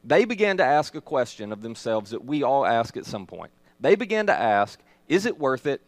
they 0.05 0.25
began 0.25 0.57
to 0.59 0.65
ask 0.65 0.95
a 0.95 1.01
question 1.01 1.53
of 1.53 1.63
themselves 1.63 2.11
that 2.11 2.25
we 2.25 2.43
all 2.43 2.65
ask 2.65 2.97
at 2.97 3.07
some 3.07 3.27
point. 3.27 3.51
They 3.81 3.95
began 3.95 4.27
to 4.27 4.35
ask, 4.35 4.79
is 5.09 5.27
it 5.27 5.39
worth 5.39 5.67
it? 5.67 5.81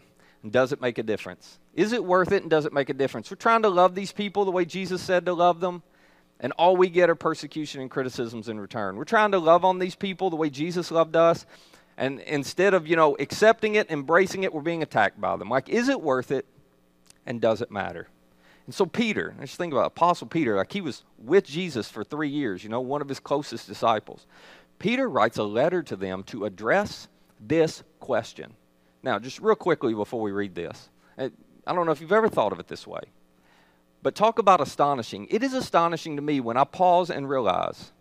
And 0.42 0.50
does 0.50 0.72
it 0.72 0.80
make 0.80 0.98
a 0.98 1.02
difference? 1.02 1.58
Is 1.74 1.92
it 1.92 2.04
worth 2.04 2.32
it 2.32 2.42
and 2.42 2.50
does 2.50 2.64
it 2.64 2.72
make 2.72 2.88
a 2.88 2.94
difference? 2.94 3.30
We're 3.30 3.36
trying 3.36 3.62
to 3.62 3.68
love 3.68 3.94
these 3.94 4.12
people 4.12 4.44
the 4.44 4.50
way 4.50 4.64
Jesus 4.64 5.02
said 5.02 5.26
to 5.26 5.34
love 5.34 5.60
them 5.60 5.82
and 6.40 6.52
all 6.54 6.76
we 6.76 6.88
get 6.88 7.10
are 7.10 7.14
persecution 7.14 7.80
and 7.80 7.90
criticisms 7.90 8.48
in 8.48 8.58
return. 8.58 8.96
We're 8.96 9.04
trying 9.04 9.32
to 9.32 9.38
love 9.38 9.64
on 9.64 9.78
these 9.78 9.94
people 9.94 10.30
the 10.30 10.36
way 10.36 10.50
Jesus 10.50 10.90
loved 10.90 11.14
us, 11.14 11.46
and 11.96 12.20
instead 12.20 12.74
of, 12.74 12.86
you 12.88 12.96
know, 12.96 13.16
accepting 13.20 13.74
it, 13.74 13.90
embracing 13.90 14.42
it, 14.42 14.52
we're 14.52 14.62
being 14.62 14.82
attacked 14.82 15.20
by 15.20 15.36
them. 15.36 15.48
Like, 15.50 15.68
is 15.68 15.88
it 15.88 16.00
worth 16.00 16.30
it, 16.30 16.46
and 17.26 17.40
does 17.40 17.60
it 17.60 17.70
matter? 17.70 18.08
And 18.66 18.74
so 18.74 18.86
Peter, 18.86 19.34
let's 19.38 19.56
think 19.56 19.72
about 19.72 19.86
Apostle 19.86 20.28
Peter, 20.28 20.56
like 20.56 20.72
he 20.72 20.80
was 20.80 21.02
with 21.18 21.44
Jesus 21.44 21.88
for 21.88 22.04
three 22.04 22.28
years, 22.28 22.62
you 22.62 22.70
know, 22.70 22.80
one 22.80 23.02
of 23.02 23.08
his 23.08 23.20
closest 23.20 23.66
disciples. 23.66 24.26
Peter 24.78 25.08
writes 25.08 25.38
a 25.38 25.42
letter 25.42 25.82
to 25.82 25.96
them 25.96 26.22
to 26.24 26.44
address 26.44 27.08
this 27.38 27.82
question. 27.98 28.54
Now, 29.02 29.18
just 29.18 29.40
real 29.40 29.56
quickly 29.56 29.92
before 29.92 30.20
we 30.22 30.30
read 30.30 30.54
this, 30.54 30.88
I 31.18 31.30
don't 31.66 31.84
know 31.84 31.92
if 31.92 32.00
you've 32.00 32.12
ever 32.12 32.28
thought 32.28 32.52
of 32.52 32.60
it 32.60 32.68
this 32.68 32.86
way. 32.86 33.00
But 34.02 34.14
talk 34.14 34.38
about 34.38 34.60
astonishing. 34.60 35.26
It 35.30 35.42
is 35.42 35.52
astonishing 35.52 36.16
to 36.16 36.22
me 36.22 36.40
when 36.40 36.56
I 36.56 36.64
pause 36.64 37.10
and 37.10 37.28
realize 37.28 37.92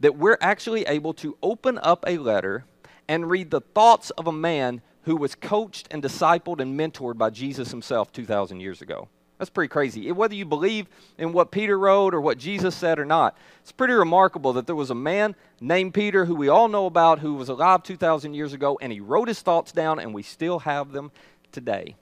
that 0.00 0.16
we're 0.16 0.38
actually 0.40 0.84
able 0.84 1.14
to 1.14 1.36
open 1.42 1.78
up 1.82 2.04
a 2.06 2.18
letter 2.18 2.64
and 3.08 3.30
read 3.30 3.50
the 3.50 3.60
thoughts 3.60 4.10
of 4.10 4.26
a 4.26 4.32
man 4.32 4.82
who 5.02 5.16
was 5.16 5.34
coached 5.34 5.88
and 5.90 6.02
discipled 6.02 6.60
and 6.60 6.78
mentored 6.78 7.16
by 7.16 7.30
Jesus 7.30 7.70
himself 7.70 8.12
2,000 8.12 8.60
years 8.60 8.82
ago. 8.82 9.08
That's 9.38 9.50
pretty 9.50 9.68
crazy. 9.68 10.12
Whether 10.12 10.34
you 10.34 10.44
believe 10.44 10.86
in 11.16 11.32
what 11.32 11.50
Peter 11.50 11.78
wrote 11.78 12.12
or 12.12 12.20
what 12.20 12.36
Jesus 12.36 12.74
said 12.74 12.98
or 12.98 13.06
not, 13.06 13.38
it's 13.62 13.72
pretty 13.72 13.94
remarkable 13.94 14.52
that 14.52 14.66
there 14.66 14.76
was 14.76 14.90
a 14.90 14.94
man 14.94 15.34
named 15.62 15.94
Peter 15.94 16.26
who 16.26 16.34
we 16.34 16.48
all 16.48 16.68
know 16.68 16.84
about 16.84 17.20
who 17.20 17.34
was 17.34 17.48
alive 17.48 17.82
2,000 17.82 18.34
years 18.34 18.52
ago 18.52 18.78
and 18.82 18.92
he 18.92 19.00
wrote 19.00 19.28
his 19.28 19.40
thoughts 19.40 19.72
down 19.72 19.98
and 19.98 20.12
we 20.12 20.22
still 20.22 20.58
have 20.58 20.92
them 20.92 21.10
today. 21.52 21.96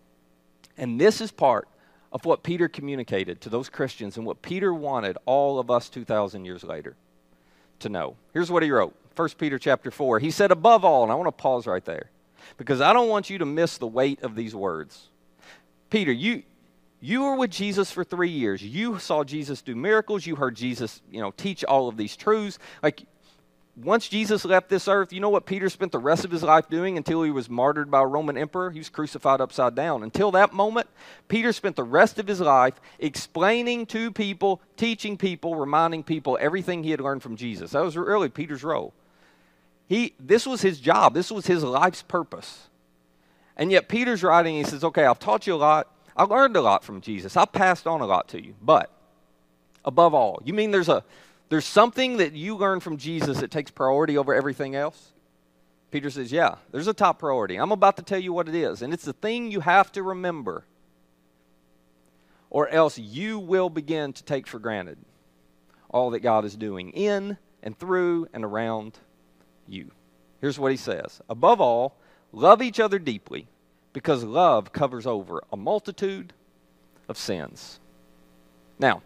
And 0.77 1.01
this 1.01 1.20
is 1.20 1.31
part 1.31 1.68
of 2.12 2.25
what 2.25 2.42
Peter 2.42 2.68
communicated 2.68 3.40
to 3.42 3.49
those 3.49 3.68
Christians 3.68 4.16
and 4.16 4.25
what 4.25 4.42
Peter 4.42 4.73
wanted 4.73 5.18
all 5.27 5.59
of 5.59 5.71
us 5.71 5.88
2,000 5.88 6.44
years 6.44 6.64
later 6.64 6.97
to 7.81 7.88
know. 7.88 8.16
Here's 8.33 8.51
what 8.51 8.62
he 8.62 8.71
wrote 8.71 8.94
1 9.16 9.29
Peter 9.38 9.59
chapter 9.59 9.90
4. 9.90 10.18
He 10.18 10.31
said, 10.31 10.51
Above 10.51 10.85
all, 10.85 11.03
and 11.03 11.12
I 11.12 11.14
want 11.14 11.29
to 11.29 11.33
pause 11.33 11.66
right 11.66 11.85
there 11.85 12.11
because 12.57 12.81
I 12.81 12.92
don't 12.92 13.09
want 13.09 13.31
you 13.31 13.38
to 13.38 13.47
miss 13.47 13.79
the 13.79 13.87
weight 13.87 14.23
of 14.23 14.35
these 14.35 14.55
words. 14.55 15.09
Peter, 15.90 16.12
you. 16.12 16.42
You 17.01 17.23
were 17.23 17.37
with 17.37 17.53
Jesus 17.53 17.92
for 17.92 18.03
three 18.03 18.31
years. 18.31 18.61
You 18.61 18.99
saw 18.99 19.23
Jesus 19.23 19.62
do 19.62 19.77
miracles. 19.77 20.27
You 20.27 20.35
heard 20.35 20.57
Jesus, 20.57 21.01
you 21.12 21.21
know, 21.21 21.31
teach 21.31 21.62
all 21.62 21.88
of 21.88 21.97
these 21.97 22.16
truths. 22.16 22.59
Like 22.83 23.05
once 23.82 24.08
Jesus 24.08 24.44
left 24.44 24.68
this 24.68 24.88
earth, 24.88 25.12
you 25.12 25.20
know 25.20 25.28
what 25.28 25.46
Peter 25.46 25.68
spent 25.68 25.92
the 25.92 25.98
rest 25.98 26.24
of 26.24 26.30
his 26.30 26.42
life 26.42 26.68
doing 26.68 26.96
until 26.96 27.22
he 27.22 27.30
was 27.30 27.48
martyred 27.48 27.90
by 27.90 28.02
a 28.02 28.06
Roman 28.06 28.36
emperor? 28.36 28.70
He 28.70 28.78
was 28.80 28.88
crucified 28.88 29.40
upside 29.40 29.74
down. 29.74 30.02
Until 30.02 30.32
that 30.32 30.52
moment, 30.52 30.88
Peter 31.28 31.52
spent 31.52 31.76
the 31.76 31.84
rest 31.84 32.18
of 32.18 32.26
his 32.26 32.40
life 32.40 32.80
explaining 32.98 33.86
to 33.86 34.10
people, 34.10 34.60
teaching 34.76 35.16
people, 35.16 35.54
reminding 35.54 36.02
people 36.02 36.36
everything 36.40 36.82
he 36.82 36.90
had 36.90 37.00
learned 37.00 37.22
from 37.22 37.36
Jesus. 37.36 37.70
That 37.70 37.82
was 37.82 37.96
really 37.96 38.28
Peter's 38.28 38.64
role. 38.64 38.94
He, 39.86 40.14
this 40.18 40.46
was 40.46 40.60
his 40.60 40.80
job, 40.80 41.14
this 41.14 41.30
was 41.30 41.46
his 41.46 41.62
life's 41.62 42.02
purpose. 42.02 42.68
And 43.56 43.72
yet, 43.72 43.88
Peter's 43.88 44.22
writing, 44.22 44.56
he 44.56 44.64
says, 44.64 44.84
Okay, 44.84 45.04
I've 45.04 45.18
taught 45.18 45.46
you 45.46 45.54
a 45.54 45.56
lot. 45.56 45.92
I 46.16 46.24
learned 46.24 46.56
a 46.56 46.60
lot 46.60 46.84
from 46.84 47.00
Jesus. 47.00 47.36
I 47.36 47.44
passed 47.44 47.86
on 47.86 48.00
a 48.00 48.06
lot 48.06 48.28
to 48.28 48.42
you. 48.42 48.54
But 48.60 48.90
above 49.84 50.14
all, 50.14 50.40
you 50.44 50.52
mean 50.52 50.72
there's 50.72 50.88
a 50.88 51.04
there's 51.48 51.64
something 51.64 52.18
that 52.18 52.34
you 52.34 52.56
learn 52.56 52.80
from 52.80 52.96
Jesus 52.96 53.40
that 53.40 53.50
takes 53.50 53.70
priority 53.70 54.18
over 54.18 54.34
everything 54.34 54.74
else? 54.74 55.12
Peter 55.90 56.11
says, 56.11 56.30
Yeah, 56.30 56.56
there's 56.70 56.87
a 56.87 56.94
top 56.94 57.18
priority. 57.18 57.56
I'm 57.56 57.72
about 57.72 57.96
to 57.96 58.02
tell 58.02 58.18
you 58.18 58.32
what 58.32 58.48
it 58.48 58.54
is, 58.54 58.82
and 58.82 58.92
it's 58.92 59.04
the 59.04 59.12
thing 59.12 59.50
you 59.50 59.61
have 59.61 59.90
to 59.92 60.02
remember, 60.02 60.64
or 62.50 62.68
else 62.68 62.98
you 62.98 63.38
will 63.38 63.70
begin 63.70 64.12
to 64.12 64.22
take 64.22 64.46
for 64.46 64.58
granted 64.58 64.98
all 65.90 66.11
that 66.11 66.20
God 66.20 66.44
is 66.44 66.56
doing 66.56 66.90
in 66.90 67.38
and 67.62 67.78
through 67.78 68.28
and 68.32 68.44
around 68.44 68.98
you. 69.66 69.90
Here's 70.40 70.58
what 70.58 70.70
he 70.70 70.76
says 70.76 71.20
Above 71.28 71.61
all, 71.61 71.96
love 72.32 72.62
each 72.62 72.80
other 72.80 72.98
deeply, 72.98 73.46
because 73.92 74.22
love 74.22 74.72
covers 74.72 75.06
over 75.06 75.42
a 75.52 75.56
multitude 75.56 76.32
of 77.08 77.16
sins. 77.16 77.80
Now, 78.78 79.02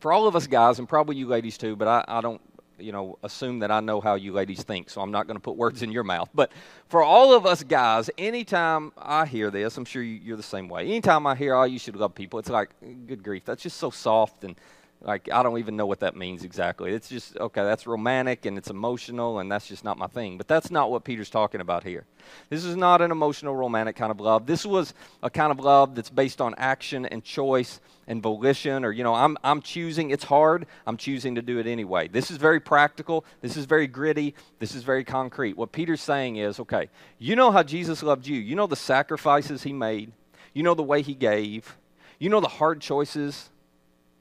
for 0.00 0.12
all 0.12 0.26
of 0.26 0.34
us 0.34 0.46
guys, 0.46 0.78
and 0.78 0.88
probably 0.88 1.16
you 1.16 1.26
ladies 1.26 1.56
too, 1.56 1.76
but 1.76 1.86
I, 1.86 2.04
I 2.08 2.20
don't, 2.20 2.40
you 2.78 2.92
know, 2.92 3.18
assume 3.22 3.58
that 3.58 3.70
I 3.70 3.80
know 3.80 4.00
how 4.00 4.14
you 4.14 4.32
ladies 4.32 4.62
think, 4.62 4.88
so 4.88 5.02
I'm 5.02 5.10
not 5.10 5.26
going 5.26 5.36
to 5.36 5.42
put 5.42 5.56
words 5.56 5.82
in 5.82 5.92
your 5.92 6.04
mouth. 6.04 6.30
But 6.34 6.50
for 6.88 7.02
all 7.02 7.34
of 7.34 7.44
us 7.44 7.62
guys, 7.62 8.10
anytime 8.16 8.92
I 8.96 9.26
hear 9.26 9.50
this, 9.50 9.76
I'm 9.76 9.84
sure 9.84 10.02
you, 10.02 10.32
are 10.32 10.36
the 10.36 10.42
same 10.42 10.68
way. 10.68 10.86
Anytime 10.86 11.26
I 11.26 11.34
hear, 11.34 11.54
oh, 11.54 11.64
you 11.64 11.78
should 11.78 11.96
love 11.96 12.14
people, 12.14 12.38
it's 12.38 12.48
like, 12.48 12.70
good 13.06 13.22
grief, 13.22 13.44
that's 13.44 13.62
just 13.62 13.76
so 13.76 13.90
soft 13.90 14.44
and 14.44 14.56
like 15.02 15.30
I 15.32 15.42
don't 15.42 15.58
even 15.58 15.76
know 15.76 15.86
what 15.86 16.00
that 16.00 16.14
means 16.14 16.44
exactly. 16.44 16.92
It's 16.92 17.08
just 17.08 17.36
okay, 17.38 17.62
that's 17.62 17.86
romantic 17.86 18.44
and 18.44 18.58
it's 18.58 18.68
emotional 18.68 19.38
and 19.38 19.50
that's 19.50 19.66
just 19.66 19.82
not 19.82 19.96
my 19.96 20.06
thing. 20.06 20.36
But 20.36 20.46
that's 20.46 20.70
not 20.70 20.90
what 20.90 21.04
Peter's 21.04 21.30
talking 21.30 21.62
about 21.62 21.84
here. 21.84 22.04
This 22.50 22.64
is 22.64 22.76
not 22.76 23.00
an 23.00 23.10
emotional 23.10 23.56
romantic 23.56 23.96
kind 23.96 24.10
of 24.10 24.20
love. 24.20 24.46
This 24.46 24.66
was 24.66 24.92
a 25.22 25.30
kind 25.30 25.50
of 25.50 25.60
love 25.60 25.94
that's 25.94 26.10
based 26.10 26.40
on 26.40 26.54
action 26.58 27.06
and 27.06 27.24
choice 27.24 27.80
and 28.06 28.22
volition 28.22 28.84
or 28.84 28.92
you 28.92 29.02
know, 29.02 29.14
I'm 29.14 29.38
I'm 29.42 29.62
choosing, 29.62 30.10
it's 30.10 30.24
hard, 30.24 30.66
I'm 30.86 30.98
choosing 30.98 31.34
to 31.36 31.42
do 31.42 31.58
it 31.58 31.66
anyway. 31.66 32.08
This 32.08 32.30
is 32.30 32.36
very 32.36 32.60
practical, 32.60 33.24
this 33.40 33.56
is 33.56 33.64
very 33.64 33.86
gritty, 33.86 34.34
this 34.58 34.74
is 34.74 34.82
very 34.82 35.04
concrete. 35.04 35.56
What 35.56 35.72
Peter's 35.72 36.02
saying 36.02 36.36
is, 36.36 36.60
okay, 36.60 36.90
you 37.18 37.36
know 37.36 37.50
how 37.50 37.62
Jesus 37.62 38.02
loved 38.02 38.26
you. 38.26 38.38
You 38.38 38.54
know 38.54 38.66
the 38.66 38.76
sacrifices 38.76 39.62
he 39.62 39.72
made. 39.72 40.12
You 40.52 40.62
know 40.62 40.74
the 40.74 40.82
way 40.82 41.00
he 41.00 41.14
gave. 41.14 41.76
You 42.18 42.28
know 42.28 42.40
the 42.40 42.48
hard 42.48 42.80
choices 42.80 43.49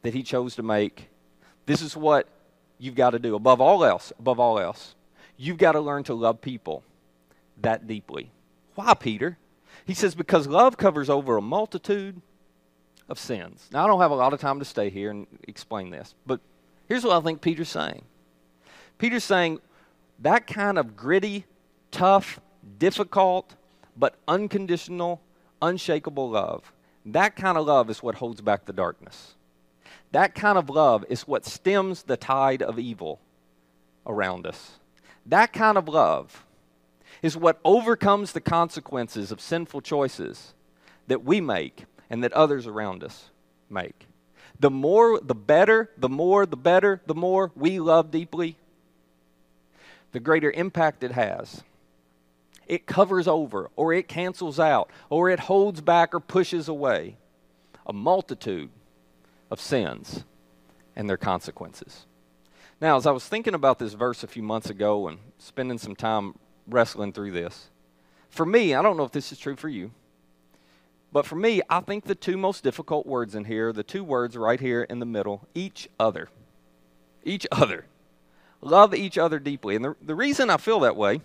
that 0.02 0.14
he 0.14 0.24
chose 0.24 0.56
to 0.56 0.64
make, 0.64 1.10
this 1.66 1.82
is 1.82 1.96
what 1.96 2.28
you've 2.78 2.96
got 2.96 3.12
to 3.12 3.20
do. 3.20 3.36
Above 3.36 3.62
all 3.62 3.84
else, 3.84 4.12
above 4.20 4.40
all 4.40 4.60
else, 4.60 4.96
you've 5.38 5.58
got 5.58 5.74
to 5.74 5.80
learn 5.80 6.04
to 6.04 6.14
love 6.14 6.42
people 6.42 6.84
that 7.62 7.88
deeply. 7.88 8.32
Why, 8.76 8.94
Peter? 8.94 9.38
He 9.86 9.94
says, 9.94 10.16
because 10.16 10.48
love 10.48 10.78
covers 10.78 11.10
over 11.10 11.38
a 11.38 11.42
multitude 11.42 12.22
of 13.08 13.20
sins. 13.20 13.68
Now, 13.72 13.84
I 13.84 13.88
don't 13.88 14.02
have 14.02 14.12
a 14.12 14.16
lot 14.16 14.34
of 14.34 14.40
time 14.40 14.60
to 14.60 14.66
stay 14.66 14.90
here 14.90 15.10
and 15.10 15.28
explain 15.48 15.90
this, 15.90 16.14
but 16.26 16.40
here's 16.88 17.04
what 17.04 17.18
I 17.18 17.22
think 17.22 17.42
Peter's 17.42 17.70
saying 17.70 18.04
Peter's 18.98 19.24
saying 19.24 19.60
that 20.20 20.46
kind 20.48 20.78
of 20.78 20.96
gritty, 20.96 21.46
tough, 21.92 22.40
difficult, 22.78 23.56
but 23.98 24.16
unconditional, 24.28 25.22
unshakable 25.62 26.30
love, 26.30 26.72
that 27.06 27.36
kind 27.36 27.58
of 27.58 27.66
love 27.66 27.90
is 27.90 28.04
what 28.04 28.16
holds 28.16 28.42
back 28.42 28.66
the 28.66 28.74
darkness. 28.74 29.36
That 30.12 30.34
kind 30.34 30.58
of 30.58 30.70
love 30.70 31.06
is 31.10 31.28
what 31.28 31.46
stems 31.46 32.04
the 32.04 32.18
tide 32.18 32.62
of 32.62 32.80
evil 32.80 33.20
around 34.06 34.48
us. 34.48 34.80
That 35.26 35.54
kind 35.54 35.78
of 35.78 35.88
love 35.88 36.46
is 37.22 37.38
what 37.38 37.60
overcomes 37.64 38.32
the 38.32 38.42
consequences 38.42 39.32
of 39.32 39.42
sinful 39.42 39.82
choices 39.82 40.54
that 41.08 41.24
we 41.24 41.42
make 41.42 41.86
and 42.10 42.24
that 42.24 42.34
others 42.34 42.66
around 42.66 43.04
us 43.04 43.30
make. 43.70 44.08
The 44.60 44.72
more, 44.72 45.20
the 45.20 45.36
better, 45.36 45.92
the 45.98 46.10
more, 46.10 46.46
the 46.46 46.58
better, 46.58 47.02
the 47.06 47.16
more 47.16 47.52
we 47.56 47.80
love 47.80 48.12
deeply, 48.12 48.58
the 50.12 50.20
greater 50.20 50.52
impact 50.52 51.04
it 51.04 51.12
has. 51.12 51.64
It 52.68 52.86
covers 52.86 53.28
over, 53.28 53.70
or 53.76 53.94
it 53.94 54.08
cancels 54.08 54.60
out, 54.60 54.90
or 55.10 55.30
it 55.30 55.42
holds 55.42 55.82
back 55.82 56.14
or 56.14 56.20
pushes 56.20 56.68
away 56.68 57.18
a 57.86 57.94
multitude 57.94 58.70
of 59.50 59.60
sins 59.60 60.24
and 60.96 61.10
their 61.10 61.18
consequences. 61.18 62.06
Now, 62.82 62.98
as 62.98 63.06
I 63.06 63.12
was 63.12 63.28
thinking 63.28 63.54
about 63.54 63.80
this 63.80 63.94
verse 63.94 64.24
a 64.24 64.28
few 64.28 64.44
months 64.44 64.70
ago 64.70 65.08
and 65.08 65.20
spending 65.38 65.78
some 65.78 65.96
time 65.96 66.36
wrestling 66.68 67.12
through 67.12 67.32
this, 67.32 67.70
for 68.30 68.46
me, 68.46 68.74
I 68.74 68.82
don't 68.82 68.96
know 68.96 69.04
if 69.04 69.12
this 69.12 69.32
is 69.32 69.40
true 69.40 69.56
for 69.56 69.70
you, 69.70 69.92
but 71.12 71.26
for 71.26 71.36
me, 71.36 71.62
I 71.70 71.80
think 71.82 72.06
the 72.06 72.16
two 72.16 72.38
most 72.38 72.64
difficult 72.64 73.08
words 73.08 73.36
in 73.36 73.46
here, 73.46 73.74
the 73.74 73.84
two 73.84 74.04
words 74.04 74.38
right 74.38 74.60
here 74.60 74.84
in 74.84 75.00
the 75.00 75.06
middle, 75.06 75.48
each 75.56 75.90
other. 76.00 76.30
Each 77.24 77.48
other. 77.52 77.86
Love 78.62 78.94
each 78.94 79.18
other 79.18 79.40
deeply. 79.40 79.76
And 79.76 79.84
the, 79.84 79.96
the 80.02 80.16
reason 80.16 80.50
I 80.50 80.58
feel 80.58 80.82
that 80.82 80.96
way 80.96 81.22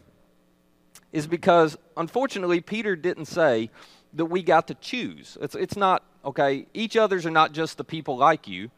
is 1.13 1.27
because, 1.27 1.77
unfortunately, 1.97 2.61
Peter 2.61 2.97
didn't 2.97 3.27
say 3.27 3.71
that 4.15 4.27
we 4.27 4.43
got 4.43 4.69
to 4.69 4.75
choose. 4.75 5.37
It's, 5.41 5.55
it's 5.55 5.77
not, 5.77 6.03
okay, 6.25 6.67
each 6.73 6.97
others 6.97 7.27
are 7.27 7.31
not 7.31 7.53
just 7.53 7.77
the 7.77 7.85
people 7.85 8.17
like 8.17 8.49
you. 8.49 8.71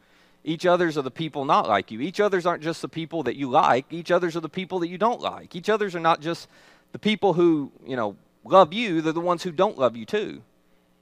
Each 0.43 0.65
others 0.65 0.97
are 0.97 1.01
the 1.01 1.11
people 1.11 1.45
not 1.45 1.67
like 1.67 1.91
you. 1.91 2.01
Each 2.01 2.19
others 2.19 2.45
aren't 2.45 2.63
just 2.63 2.81
the 2.81 2.87
people 2.87 3.23
that 3.23 3.35
you 3.35 3.49
like. 3.49 3.85
Each 3.91 4.11
others 4.11 4.35
are 4.35 4.41
the 4.41 4.49
people 4.49 4.79
that 4.79 4.87
you 4.87 4.97
don't 4.97 5.21
like. 5.21 5.55
Each 5.55 5.69
others 5.69 5.95
are 5.95 5.99
not 5.99 6.21
just 6.21 6.47
the 6.91 6.99
people 6.99 7.33
who, 7.33 7.71
you 7.85 7.95
know, 7.95 8.15
love 8.43 8.73
you, 8.73 9.01
they're 9.01 9.13
the 9.13 9.19
ones 9.19 9.43
who 9.43 9.51
don't 9.51 9.77
love 9.77 9.95
you 9.95 10.05
too. 10.05 10.41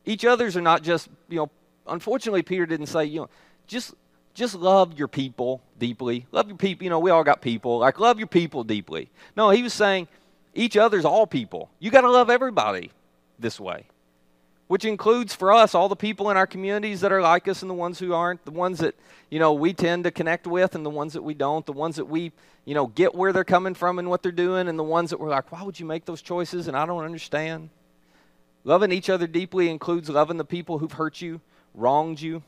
Each 0.03 0.25
others 0.25 0.57
are 0.57 0.61
not 0.61 0.83
just, 0.83 1.09
you 1.29 1.37
know, 1.37 1.51
unfortunately 1.87 2.41
Peter 2.41 2.65
didn't 2.65 2.87
say, 2.87 3.05
you 3.05 3.21
know, 3.21 3.29
just 3.67 3.93
just 4.33 4.53
love 4.55 4.99
your 4.99 5.07
people 5.07 5.61
deeply. 5.79 6.25
Love 6.33 6.49
your 6.49 6.57
people, 6.57 6.83
you 6.83 6.89
know, 6.89 6.99
we 6.99 7.09
all 7.09 7.23
got 7.23 7.41
people. 7.41 7.79
Like 7.79 7.99
love 7.99 8.17
your 8.17 8.27
people 8.27 8.63
deeply. 8.63 9.09
No, 9.37 9.49
he 9.49 9.63
was 9.63 9.73
saying 9.73 10.07
each 10.53 10.75
other's 10.75 11.05
all 11.05 11.25
people. 11.25 11.69
You 11.79 11.89
got 11.89 12.01
to 12.01 12.11
love 12.11 12.29
everybody 12.29 12.91
this 13.39 13.59
way 13.59 13.85
which 14.67 14.85
includes 14.85 15.35
for 15.35 15.51
us 15.51 15.75
all 15.75 15.87
the 15.87 15.95
people 15.95 16.31
in 16.31 16.37
our 16.37 16.47
communities 16.47 17.01
that 17.01 17.11
are 17.11 17.21
like 17.21 17.47
us 17.47 17.61
and 17.61 17.69
the 17.69 17.75
ones 17.75 17.99
who 17.99 18.13
aren't, 18.13 18.43
the 18.45 18.51
ones 18.51 18.79
that, 18.79 18.95
you 19.29 19.37
know, 19.37 19.53
we 19.53 19.73
tend 19.73 20.03
to 20.03 20.11
connect 20.11 20.47
with 20.47 20.73
and 20.73 20.85
the 20.85 20.89
ones 20.89 21.13
that 21.13 21.21
we 21.21 21.33
don't, 21.33 21.65
the 21.65 21.71
ones 21.71 21.97
that 21.97 22.05
we, 22.05 22.31
you 22.65 22.73
know, 22.73 22.87
get 22.87 23.13
where 23.13 23.31
they're 23.31 23.43
coming 23.43 23.75
from 23.75 23.99
and 23.99 24.09
what 24.09 24.23
they're 24.23 24.31
doing, 24.31 24.67
and 24.67 24.79
the 24.79 24.83
ones 24.83 25.11
that 25.11 25.19
we're 25.19 25.29
like, 25.29 25.51
why 25.51 25.61
would 25.61 25.79
you 25.79 25.85
make 25.85 26.05
those 26.05 26.21
choices 26.21 26.67
and 26.67 26.75
I 26.75 26.85
don't 26.85 27.03
understand. 27.03 27.69
Loving 28.63 28.91
each 28.91 29.11
other 29.11 29.27
deeply 29.27 29.69
includes 29.69 30.09
loving 30.09 30.37
the 30.37 30.45
people 30.45 30.79
who've 30.79 30.91
hurt 30.91 31.21
you, 31.21 31.41
wronged 31.75 32.19
you, 32.19 32.41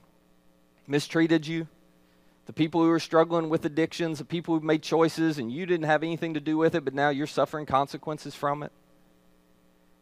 mistreated 0.88 1.46
you, 1.46 1.68
the 2.48 2.54
people 2.54 2.82
who 2.82 2.90
are 2.90 3.00
struggling 3.00 3.50
with 3.50 3.66
addictions, 3.66 4.18
the 4.18 4.26
people 4.26 4.56
who've 4.56 4.64
made 4.64 4.82
choices 4.82 5.38
and 5.38 5.52
you 5.52 5.68
didn't 5.68 5.86
have 5.86 6.02
anything 6.02 6.34
to 6.34 6.40
do 6.40 6.58
with 6.58 6.74
it, 6.74 6.84
but 6.84 6.96
now 6.96 7.10
you're 7.10 7.28
suffering 7.28 7.68
consequences 7.68 8.34
from 8.34 8.64
it. 8.64 8.72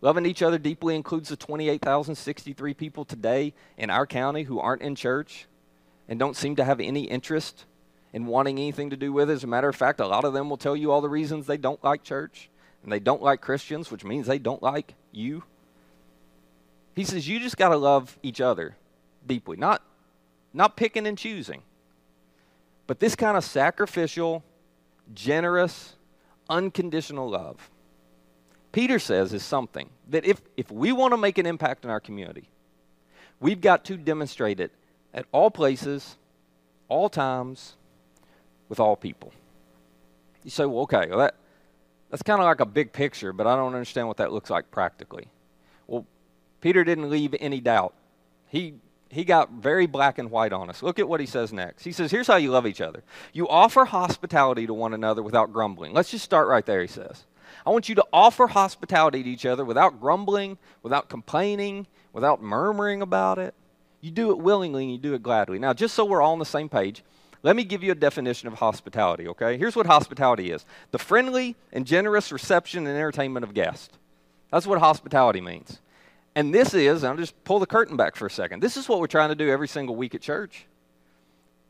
Loving 0.02 0.26
each 0.26 0.42
other 0.42 0.58
deeply 0.58 0.96
includes 0.96 1.30
the 1.30 1.36
28,063 1.36 2.74
people 2.74 3.06
today 3.06 3.54
in 3.78 3.90
our 3.90 4.06
county 4.06 4.44
who 4.44 4.60
aren't 4.60 4.82
in 4.82 4.96
church 4.96 5.48
and 6.08 6.20
don't 6.20 6.36
seem 6.36 6.56
to 6.58 6.64
have 6.64 6.80
any 6.80 7.04
interest 7.04 7.66
in 8.14 8.26
wanting 8.26 8.58
anything 8.58 8.90
to 8.92 8.98
do 8.98 9.12
with 9.12 9.30
it. 9.30 9.34
As 9.34 9.44
a 9.44 9.48
matter 9.48 9.70
of 9.70 9.76
fact, 9.76 10.00
a 10.00 10.08
lot 10.08 10.26
of 10.26 10.34
them 10.34 10.50
will 10.50 10.58
tell 10.58 10.76
you 10.76 10.92
all 10.92 11.02
the 11.02 11.10
reasons 11.10 11.48
they 11.48 11.58
don't 11.58 11.84
like 11.84 12.04
church 12.04 12.50
and 12.84 12.92
they 12.92 13.00
don't 13.00 13.22
like 13.22 13.42
Christians, 13.42 13.90
which 13.90 14.04
means 14.04 14.28
they 14.28 14.38
don't 14.38 14.62
like 14.62 14.94
you. 15.12 15.44
He 16.96 17.04
says 17.04 17.28
you 17.28 17.40
just 17.40 17.58
got 17.58 17.70
to 17.70 17.78
love 17.78 18.18
each 18.22 18.40
other 18.40 18.78
deeply, 19.26 19.58
not 19.58 19.82
not 20.54 20.78
picking 20.78 21.06
and 21.06 21.18
choosing. 21.18 21.64
But 22.88 23.02
this 23.02 23.16
kind 23.16 23.36
of 23.36 23.44
sacrificial, 23.44 24.44
generous, 25.14 25.96
unconditional 26.50 27.30
love 27.30 27.70
Peter 28.76 29.00
says 29.00 29.32
is 29.32 29.42
something 29.42 29.90
that 30.10 30.26
if, 30.26 30.42
if 30.58 30.70
we 30.70 30.92
want 30.92 31.14
to 31.14 31.18
make 31.18 31.38
an 31.38 31.46
impact 31.46 31.86
in 31.86 31.90
our 31.90 32.02
community, 32.02 32.50
we've 33.40 33.62
got 33.62 33.86
to 33.86 33.96
demonstrate 33.96 34.60
it 34.60 34.74
at 35.14 35.26
all 35.32 35.50
places, 35.50 36.18
all 36.90 37.08
times, 37.08 37.78
with 38.68 38.82
all 38.82 38.98
people. 38.98 39.32
You 40.44 40.50
say, 40.50 40.66
well, 40.66 40.82
okay, 40.82 41.08
well, 41.08 41.20
that, 41.20 41.36
that's 42.10 42.22
kind 42.22 42.42
of 42.42 42.46
like 42.46 42.60
a 42.60 42.66
big 42.66 42.92
picture, 42.92 43.32
but 43.32 43.48
I 43.48 43.56
don't 43.56 43.74
understand 43.74 44.10
what 44.10 44.18
that 44.18 44.34
looks 44.34 44.50
like 44.50 44.70
practically. 44.72 45.30
Well, 45.88 46.06
Peter 46.60 46.84
didn't 46.84 47.10
leave 47.10 47.34
any 47.40 47.62
doubt. 47.62 47.94
He, 48.50 48.74
he 49.10 49.24
got 49.24 49.52
very 49.52 49.86
black 49.86 50.18
and 50.18 50.30
white 50.30 50.52
on 50.52 50.70
us. 50.70 50.84
Look 50.84 51.00
at 51.00 51.08
what 51.08 51.22
he 51.22 51.28
says 51.28 51.54
next. 51.54 51.86
He 51.86 51.94
says, 51.94 52.12
Here's 52.12 52.28
how 52.28 52.36
you 52.36 52.52
love 52.52 52.68
each 52.68 52.82
other 52.82 53.04
you 53.32 53.48
offer 53.48 53.86
hospitality 53.86 54.68
to 54.68 54.74
one 54.74 54.94
another 54.94 55.24
without 55.24 55.54
grumbling. 55.54 55.94
Let's 55.94 56.12
just 56.12 56.26
start 56.26 56.50
right 56.50 56.66
there, 56.66 56.82
he 56.82 56.88
says. 56.88 57.24
I 57.66 57.70
want 57.70 57.90
you 57.90 57.96
to 57.96 58.06
offer 58.12 58.48
hospitality 58.48 59.24
to 59.24 59.30
each 59.30 59.46
other 59.46 59.66
without 59.66 60.00
grumbling, 60.00 60.58
without 60.84 61.10
complaining, 61.10 61.88
without 62.14 62.42
murmuring 62.42 63.02
about 63.02 63.38
it. 63.38 63.54
You 64.02 64.12
do 64.12 64.32
it 64.32 64.38
willingly 64.38 64.84
and 64.84 64.92
you 64.92 64.98
do 64.98 65.14
it 65.14 65.24
gladly. 65.24 65.60
Now, 65.60 65.74
just 65.74 65.96
so 65.96 66.06
we're 66.06 66.22
all 66.22 66.34
on 66.34 66.40
the 66.40 66.46
same 66.46 66.70
page, 66.70 67.04
let 67.44 67.56
me 67.56 67.64
give 67.64 67.84
you 67.84 67.92
a 67.92 67.96
definition 67.96 68.48
of 68.48 68.56
hospitality, 68.56 69.28
okay? 69.28 69.58
Here's 69.58 69.76
what 69.76 69.86
hospitality 69.86 70.52
is 70.52 70.66
the 70.92 70.98
friendly 70.98 71.56
and 71.72 71.86
generous 71.86 72.32
reception 72.32 72.88
and 72.88 72.96
entertainment 72.96 73.44
of 73.44 73.54
guests. 73.54 73.98
That's 74.52 74.68
what 74.68 74.80
hospitality 74.80 75.42
means. 75.42 75.80
And 76.36 76.54
this 76.54 76.74
is, 76.74 77.04
I'll 77.04 77.16
just 77.16 77.42
pull 77.44 77.60
the 77.60 77.66
curtain 77.66 77.98
back 77.98 78.16
for 78.16 78.26
a 78.26 78.32
second. 78.32 78.62
This 78.62 78.78
is 78.78 78.90
what 78.90 79.00
we're 79.00 79.08
trying 79.08 79.30
to 79.30 79.36
do 79.36 79.50
every 79.50 79.68
single 79.68 79.96
week 79.96 80.16
at 80.16 80.22
church. 80.22 80.66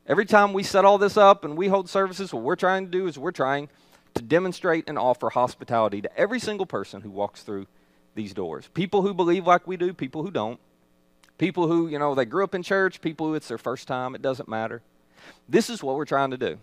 Every 0.08 0.26
time 0.26 0.54
we 0.54 0.64
set 0.64 0.86
all 0.86 0.98
this 0.98 1.18
up 1.18 1.46
and 1.46 1.58
we 1.58 1.68
hold 1.68 1.90
services, 1.90 2.34
what 2.34 2.44
we're 2.44 2.56
trying 2.56 2.86
to 2.86 2.92
do 2.92 3.08
is 3.08 3.18
we're 3.18 3.32
trying 3.32 3.70
to 4.16 4.24
demonstrate 4.24 4.90
and 4.90 4.98
offer 4.98 5.30
hospitality 5.30 6.02
to 6.02 6.18
every 6.18 6.40
single 6.40 6.66
person 6.66 7.02
who 7.02 7.10
walks 7.10 7.44
through 7.44 7.68
these 8.16 8.34
doors. 8.34 8.70
People 8.74 9.02
who 9.02 9.14
believe 9.14 9.46
like 9.46 9.68
we 9.68 9.78
do, 9.78 9.94
people 9.94 10.24
who 10.24 10.32
don't. 10.32 10.60
People 11.38 11.68
who, 11.68 11.88
you 11.88 12.00
know, 12.00 12.16
they 12.16 12.26
grew 12.26 12.44
up 12.44 12.56
in 12.56 12.64
church, 12.64 13.02
people 13.02 13.28
who 13.28 13.36
it's 13.36 13.50
their 13.50 13.58
first 13.58 13.88
time, 13.88 14.16
it 14.16 14.22
doesn't 14.22 14.48
matter. 14.48 14.82
This 15.50 15.70
is 15.70 15.84
what 15.84 15.98
we're 15.98 16.06
trying 16.06 16.32
to 16.32 16.38
do. 16.38 16.58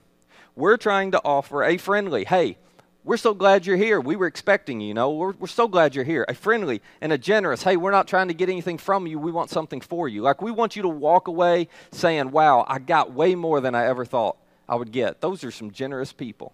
We're 0.57 0.79
trying 0.79 1.13
to 1.13 1.21
offer 1.25 1.63
a 1.63 1.77
friendly, 1.77 2.25
hey, 2.25 2.57
we're 3.05 3.17
so 3.17 3.35
glad 3.35 3.67
you're 3.67 3.77
here. 3.77 4.01
We 4.01 4.17
were 4.17 4.27
expecting 4.27 4.81
you, 4.81 4.89
you 4.89 4.95
know. 4.95 5.11
We're, 5.11 5.33
we're 5.33 5.49
so 5.49 5.67
glad 5.67 5.95
you're 5.95 6.05
here. 6.05 6.25
A 6.29 6.35
friendly 6.35 6.81
and 7.01 7.13
a 7.13 7.19
generous, 7.19 7.65
hey, 7.65 7.77
we're 7.77 7.91
not 7.91 8.07
trying 8.07 8.29
to 8.29 8.35
get 8.35 8.49
anything 8.49 8.79
from 8.79 9.07
you. 9.07 9.19
We 9.19 9.33
want 9.33 9.51
something 9.51 9.81
for 9.81 10.09
you. 10.09 10.23
Like 10.23 10.41
we 10.41 10.53
want 10.53 10.77
you 10.77 10.83
to 10.83 10.89
walk 10.89 11.27
away 11.27 11.69
saying, 11.91 12.31
wow, 12.31 12.65
I 12.69 12.79
got 12.79 13.13
way 13.13 13.35
more 13.35 13.61
than 13.61 13.75
I 13.75 13.87
ever 13.87 14.05
thought 14.05 14.37
I 14.69 14.77
would 14.77 14.93
get. 14.93 15.21
Those 15.21 15.43
are 15.43 15.51
some 15.51 15.73
generous 15.73 16.13
people. 16.13 16.53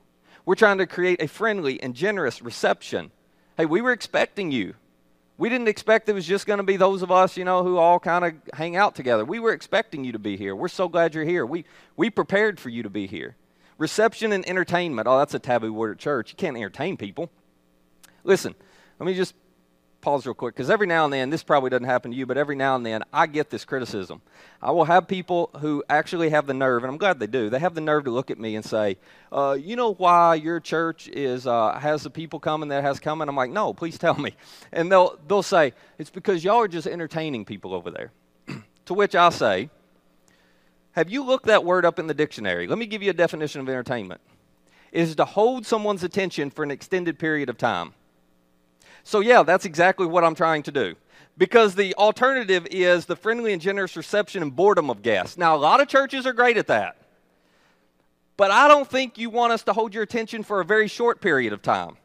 We're 0.48 0.54
trying 0.54 0.78
to 0.78 0.86
create 0.86 1.20
a 1.20 1.28
friendly 1.28 1.78
and 1.82 1.94
generous 1.94 2.40
reception. 2.40 3.10
Hey, 3.58 3.66
we 3.66 3.82
were 3.82 3.92
expecting 3.92 4.50
you. 4.50 4.76
We 5.36 5.50
didn't 5.50 5.68
expect 5.68 6.08
it 6.08 6.14
was 6.14 6.26
just 6.26 6.46
going 6.46 6.56
to 6.56 6.62
be 6.62 6.78
those 6.78 7.02
of 7.02 7.10
us, 7.10 7.36
you 7.36 7.44
know, 7.44 7.62
who 7.62 7.76
all 7.76 8.00
kind 8.00 8.24
of 8.24 8.32
hang 8.54 8.74
out 8.74 8.94
together. 8.94 9.26
We 9.26 9.40
were 9.40 9.52
expecting 9.52 10.04
you 10.04 10.12
to 10.12 10.18
be 10.18 10.38
here. 10.38 10.56
We're 10.56 10.68
so 10.68 10.88
glad 10.88 11.14
you're 11.14 11.26
here. 11.26 11.44
We, 11.44 11.66
we 11.98 12.08
prepared 12.08 12.58
for 12.58 12.70
you 12.70 12.82
to 12.82 12.88
be 12.88 13.06
here. 13.06 13.36
Reception 13.76 14.32
and 14.32 14.48
entertainment. 14.48 15.06
Oh, 15.06 15.18
that's 15.18 15.34
a 15.34 15.38
taboo 15.38 15.70
word 15.70 15.90
at 15.90 15.98
church. 15.98 16.30
You 16.30 16.36
can't 16.36 16.56
entertain 16.56 16.96
people. 16.96 17.28
Listen, 18.24 18.54
let 18.98 19.06
me 19.06 19.12
just 19.12 19.34
pause 20.08 20.24
real 20.24 20.32
quick 20.32 20.54
because 20.54 20.70
every 20.70 20.86
now 20.86 21.04
and 21.04 21.12
then, 21.12 21.28
this 21.28 21.42
probably 21.42 21.68
doesn't 21.68 21.84
happen 21.84 22.10
to 22.10 22.16
you, 22.16 22.24
but 22.24 22.38
every 22.38 22.56
now 22.56 22.74
and 22.74 22.86
then 22.86 23.02
I 23.12 23.26
get 23.26 23.50
this 23.50 23.66
criticism. 23.66 24.22
I 24.62 24.70
will 24.70 24.86
have 24.86 25.06
people 25.06 25.50
who 25.60 25.84
actually 25.90 26.30
have 26.30 26.46
the 26.46 26.54
nerve, 26.54 26.82
and 26.82 26.90
I'm 26.90 26.96
glad 26.96 27.18
they 27.18 27.26
do, 27.26 27.50
they 27.50 27.58
have 27.58 27.74
the 27.74 27.82
nerve 27.82 28.04
to 28.04 28.10
look 28.10 28.30
at 28.30 28.38
me 28.38 28.56
and 28.56 28.64
say, 28.64 28.96
uh, 29.30 29.58
You 29.60 29.76
know 29.76 29.92
why 29.92 30.36
your 30.36 30.60
church 30.60 31.08
is 31.08 31.46
uh, 31.46 31.78
has 31.78 32.04
the 32.04 32.10
people 32.10 32.40
coming 32.40 32.70
that 32.70 32.84
has 32.84 32.98
coming? 32.98 33.28
I'm 33.28 33.36
like, 33.36 33.50
No, 33.50 33.74
please 33.74 33.98
tell 33.98 34.14
me. 34.14 34.34
And 34.72 34.90
they'll, 34.90 35.18
they'll 35.28 35.42
say, 35.42 35.74
It's 35.98 36.08
because 36.08 36.42
y'all 36.42 36.62
are 36.62 36.68
just 36.68 36.86
entertaining 36.86 37.44
people 37.44 37.74
over 37.74 37.90
there. 37.90 38.10
to 38.86 38.94
which 38.94 39.14
I 39.14 39.28
say, 39.28 39.68
Have 40.92 41.10
you 41.10 41.22
looked 41.22 41.46
that 41.46 41.66
word 41.66 41.84
up 41.84 41.98
in 41.98 42.06
the 42.06 42.14
dictionary? 42.14 42.66
Let 42.66 42.78
me 42.78 42.86
give 42.86 43.02
you 43.02 43.10
a 43.10 43.14
definition 43.14 43.60
of 43.60 43.68
entertainment. 43.68 44.22
It 44.90 45.02
is 45.02 45.16
to 45.16 45.26
hold 45.26 45.66
someone's 45.66 46.02
attention 46.02 46.48
for 46.48 46.62
an 46.62 46.70
extended 46.70 47.18
period 47.18 47.50
of 47.50 47.58
time. 47.58 47.92
So, 49.04 49.20
yeah, 49.20 49.42
that's 49.42 49.64
exactly 49.64 50.06
what 50.06 50.24
I'm 50.24 50.34
trying 50.34 50.62
to 50.64 50.72
do. 50.72 50.96
because 51.38 51.76
the 51.76 51.94
alternative 51.94 52.66
is 52.70 53.06
the 53.06 53.16
friendly 53.16 53.52
and 53.52 53.62
generous 53.62 53.96
reception 53.96 54.42
and 54.42 54.54
boredom 54.54 54.90
of 54.90 55.02
guests. 55.02 55.38
Now, 55.38 55.54
a 55.54 55.58
lot 55.58 55.80
of 55.80 55.86
churches 55.88 56.26
are 56.26 56.32
great 56.32 56.56
at 56.56 56.66
that. 56.66 56.96
But 58.36 58.50
I 58.50 58.68
don't 58.68 58.88
think 58.88 59.18
you 59.18 59.30
want 59.30 59.52
us 59.52 59.62
to 59.64 59.72
hold 59.72 59.94
your 59.94 60.02
attention 60.02 60.42
for 60.42 60.60
a 60.60 60.64
very 60.64 60.88
short 60.88 61.20
period 61.20 61.52
of 61.52 61.62
time. 61.62 61.96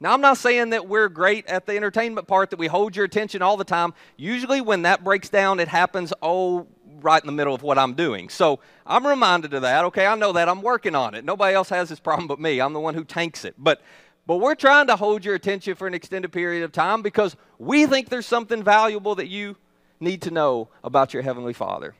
Now, 0.00 0.12
I'm 0.12 0.20
not 0.20 0.36
saying 0.36 0.70
that 0.70 0.86
we're 0.86 1.08
great 1.08 1.46
at 1.46 1.66
the 1.66 1.76
entertainment 1.76 2.26
part, 2.26 2.50
that 2.50 2.58
we 2.58 2.66
hold 2.66 2.94
your 2.94 3.06
attention 3.06 3.40
all 3.42 3.56
the 3.56 3.64
time. 3.64 3.94
Usually, 4.16 4.60
when 4.60 4.82
that 4.82 5.02
breaks 5.02 5.30
down, 5.30 5.60
it 5.60 5.68
happens, 5.68 6.12
oh, 6.20 6.66
right 7.00 7.22
in 7.22 7.26
the 7.26 7.32
middle 7.32 7.54
of 7.54 7.62
what 7.62 7.78
I'm 7.78 7.94
doing. 7.94 8.28
So 8.28 8.60
I'm 8.86 9.06
reminded 9.06 9.54
of 9.54 9.62
that. 9.62 9.84
Okay, 9.86 10.06
I 10.06 10.14
know 10.14 10.32
that. 10.32 10.48
I'm 10.48 10.62
working 10.62 10.94
on 10.94 11.14
it. 11.14 11.24
Nobody 11.24 11.54
else 11.54 11.68
has 11.70 11.88
this 11.88 12.00
problem 12.00 12.28
but 12.28 12.40
me. 12.40 12.60
I'm 12.60 12.72
the 12.72 12.80
one 12.80 12.94
who 12.94 13.04
tanks 13.04 13.44
it. 13.44 13.54
But 13.58 13.82
but 14.26 14.36
we're 14.36 14.54
trying 14.54 14.86
to 14.86 14.96
hold 14.96 15.24
your 15.24 15.34
attention 15.34 15.74
for 15.74 15.86
an 15.86 15.94
extended 15.94 16.32
period 16.32 16.62
of 16.62 16.72
time 16.72 17.02
because 17.02 17.36
we 17.58 17.86
think 17.86 18.08
there's 18.08 18.26
something 18.26 18.62
valuable 18.62 19.14
that 19.16 19.28
you 19.28 19.56
need 20.00 20.22
to 20.22 20.30
know 20.30 20.68
about 20.82 21.12
your 21.12 21.22
Heavenly 21.22 21.52
Father. 21.52 21.94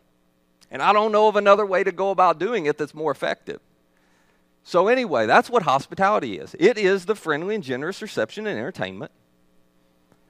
And 0.71 0.81
I 0.81 0.93
don't 0.93 1.13
know 1.13 1.29
of 1.29 1.37
another 1.37 1.67
way 1.67 1.85
to 1.85 1.93
go 1.93 2.11
about 2.11 2.39
doing 2.39 2.67
it 2.67 2.79
that's 2.79 2.95
more 2.95 3.11
effective. 3.11 3.61
So, 4.63 4.89
anyway, 4.89 5.27
that's 5.27 5.51
what 5.51 5.65
hospitality 5.65 6.39
is 6.39 6.57
it 6.59 6.79
is 6.79 7.05
the 7.05 7.15
friendly 7.15 7.55
and 7.55 7.63
generous 7.63 8.01
reception 8.01 8.47
and 8.47 8.59
entertainment 8.59 9.13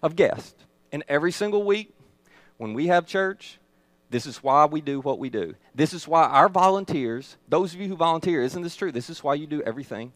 of 0.03 0.17
guests. 0.17 0.55
And 0.91 1.05
every 1.09 1.31
single 1.31 1.63
week, 1.63 1.95
when 2.57 2.75
we 2.75 2.89
have 2.89 3.07
church, 3.07 3.59
this 4.11 4.27
is 4.27 4.43
why 4.43 4.65
we 4.67 4.81
do 4.81 5.01
what 5.01 5.21
we 5.21 5.31
do. 5.31 5.55
This 5.75 5.93
is 5.93 6.07
why 6.09 6.25
our 6.25 6.49
volunteers, 6.49 7.37
those 7.49 7.75
of 7.75 7.81
you 7.81 7.89
who 7.89 7.97
volunteer, 7.97 8.43
isn't 8.43 8.63
this 8.63 8.77
true? 8.77 8.93
This 8.93 9.11
is 9.11 9.23
why 9.23 9.35
you 9.35 9.47
do 9.47 9.63
everything 9.63 10.13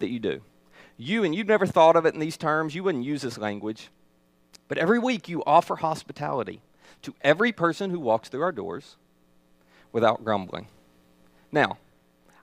that 0.00 0.08
you 0.08 0.18
do 0.18 0.42
you, 0.96 1.24
and 1.24 1.34
you've 1.34 1.46
never 1.46 1.66
thought 1.66 1.96
of 1.96 2.06
it 2.06 2.14
in 2.14 2.20
these 2.20 2.36
terms, 2.36 2.74
you 2.74 2.84
wouldn't 2.84 3.04
use 3.04 3.22
this 3.22 3.38
language, 3.38 3.88
but 4.68 4.78
every 4.78 4.98
week 4.98 5.28
you 5.28 5.42
offer 5.44 5.76
hospitality 5.76 6.62
to 7.02 7.14
every 7.22 7.52
person 7.52 7.90
who 7.90 8.00
walks 8.00 8.28
through 8.28 8.42
our 8.42 8.52
doors 8.52 8.96
without 9.92 10.24
grumbling. 10.24 10.68
Now, 11.52 11.78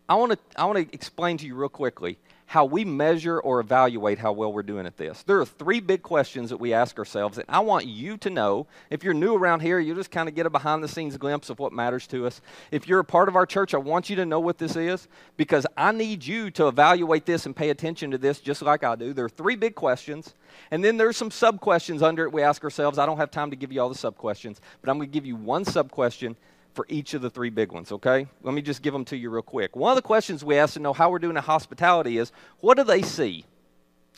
I 0.07 0.15
want 0.15 0.33
to 0.33 0.39
I 0.55 0.65
want 0.65 0.77
to 0.77 0.93
explain 0.93 1.37
to 1.37 1.45
you 1.45 1.55
real 1.55 1.69
quickly 1.69 2.19
how 2.51 2.65
we 2.65 2.83
measure 2.83 3.39
or 3.39 3.61
evaluate 3.61 4.19
how 4.19 4.33
well 4.33 4.51
we're 4.51 4.61
doing 4.61 4.85
at 4.85 4.97
this. 4.97 5.23
There 5.23 5.39
are 5.39 5.45
three 5.45 5.79
big 5.79 6.01
questions 6.01 6.49
that 6.49 6.57
we 6.57 6.73
ask 6.73 6.99
ourselves, 6.99 7.37
and 7.37 7.45
I 7.47 7.61
want 7.61 7.85
you 7.85 8.17
to 8.17 8.29
know. 8.29 8.67
If 8.89 9.05
you're 9.05 9.13
new 9.13 9.37
around 9.37 9.61
here, 9.61 9.79
you'll 9.79 9.95
just 9.95 10.11
kind 10.11 10.27
of 10.27 10.35
get 10.35 10.45
a 10.45 10.49
behind 10.49 10.83
the 10.83 10.89
scenes 10.89 11.15
glimpse 11.15 11.49
of 11.49 11.59
what 11.59 11.71
matters 11.71 12.07
to 12.07 12.27
us. 12.27 12.41
If 12.69 12.89
you're 12.89 12.99
a 12.99 13.05
part 13.05 13.29
of 13.29 13.37
our 13.37 13.45
church, 13.45 13.73
I 13.73 13.77
want 13.77 14.09
you 14.09 14.17
to 14.17 14.25
know 14.25 14.41
what 14.41 14.57
this 14.57 14.75
is 14.75 15.07
because 15.37 15.65
I 15.77 15.93
need 15.93 16.25
you 16.25 16.51
to 16.51 16.67
evaluate 16.67 17.25
this 17.25 17.45
and 17.45 17.55
pay 17.55 17.69
attention 17.69 18.11
to 18.11 18.17
this 18.17 18.41
just 18.41 18.61
like 18.61 18.83
I 18.83 18.97
do. 18.97 19.13
There 19.13 19.23
are 19.23 19.29
three 19.29 19.55
big 19.55 19.75
questions, 19.75 20.33
and 20.71 20.83
then 20.83 20.97
there's 20.97 21.15
some 21.15 21.31
sub 21.31 21.61
questions 21.61 22.01
under 22.01 22.25
it 22.25 22.33
we 22.33 22.41
ask 22.41 22.65
ourselves. 22.65 22.97
I 22.97 23.05
don't 23.05 23.15
have 23.15 23.31
time 23.31 23.51
to 23.51 23.55
give 23.55 23.71
you 23.71 23.81
all 23.81 23.87
the 23.87 23.95
sub 23.95 24.17
questions, 24.17 24.59
but 24.81 24.89
I'm 24.89 24.97
going 24.97 25.07
to 25.07 25.13
give 25.13 25.25
you 25.25 25.37
one 25.37 25.63
sub 25.63 25.89
question 25.89 26.35
for 26.73 26.85
each 26.89 27.13
of 27.13 27.21
the 27.21 27.29
three 27.29 27.49
big 27.49 27.71
ones, 27.71 27.91
okay? 27.91 28.27
Let 28.43 28.53
me 28.53 28.61
just 28.61 28.81
give 28.81 28.93
them 28.93 29.05
to 29.05 29.17
you 29.17 29.29
real 29.29 29.41
quick. 29.41 29.75
One 29.75 29.91
of 29.91 29.95
the 29.95 30.01
questions 30.01 30.43
we 30.43 30.57
ask 30.57 30.73
to 30.73 30.79
know 30.79 30.93
how 30.93 31.09
we're 31.09 31.19
doing 31.19 31.37
in 31.37 31.43
hospitality 31.43 32.17
is 32.17 32.31
what 32.59 32.77
do 32.77 32.83
they 32.83 33.01
see? 33.01 33.45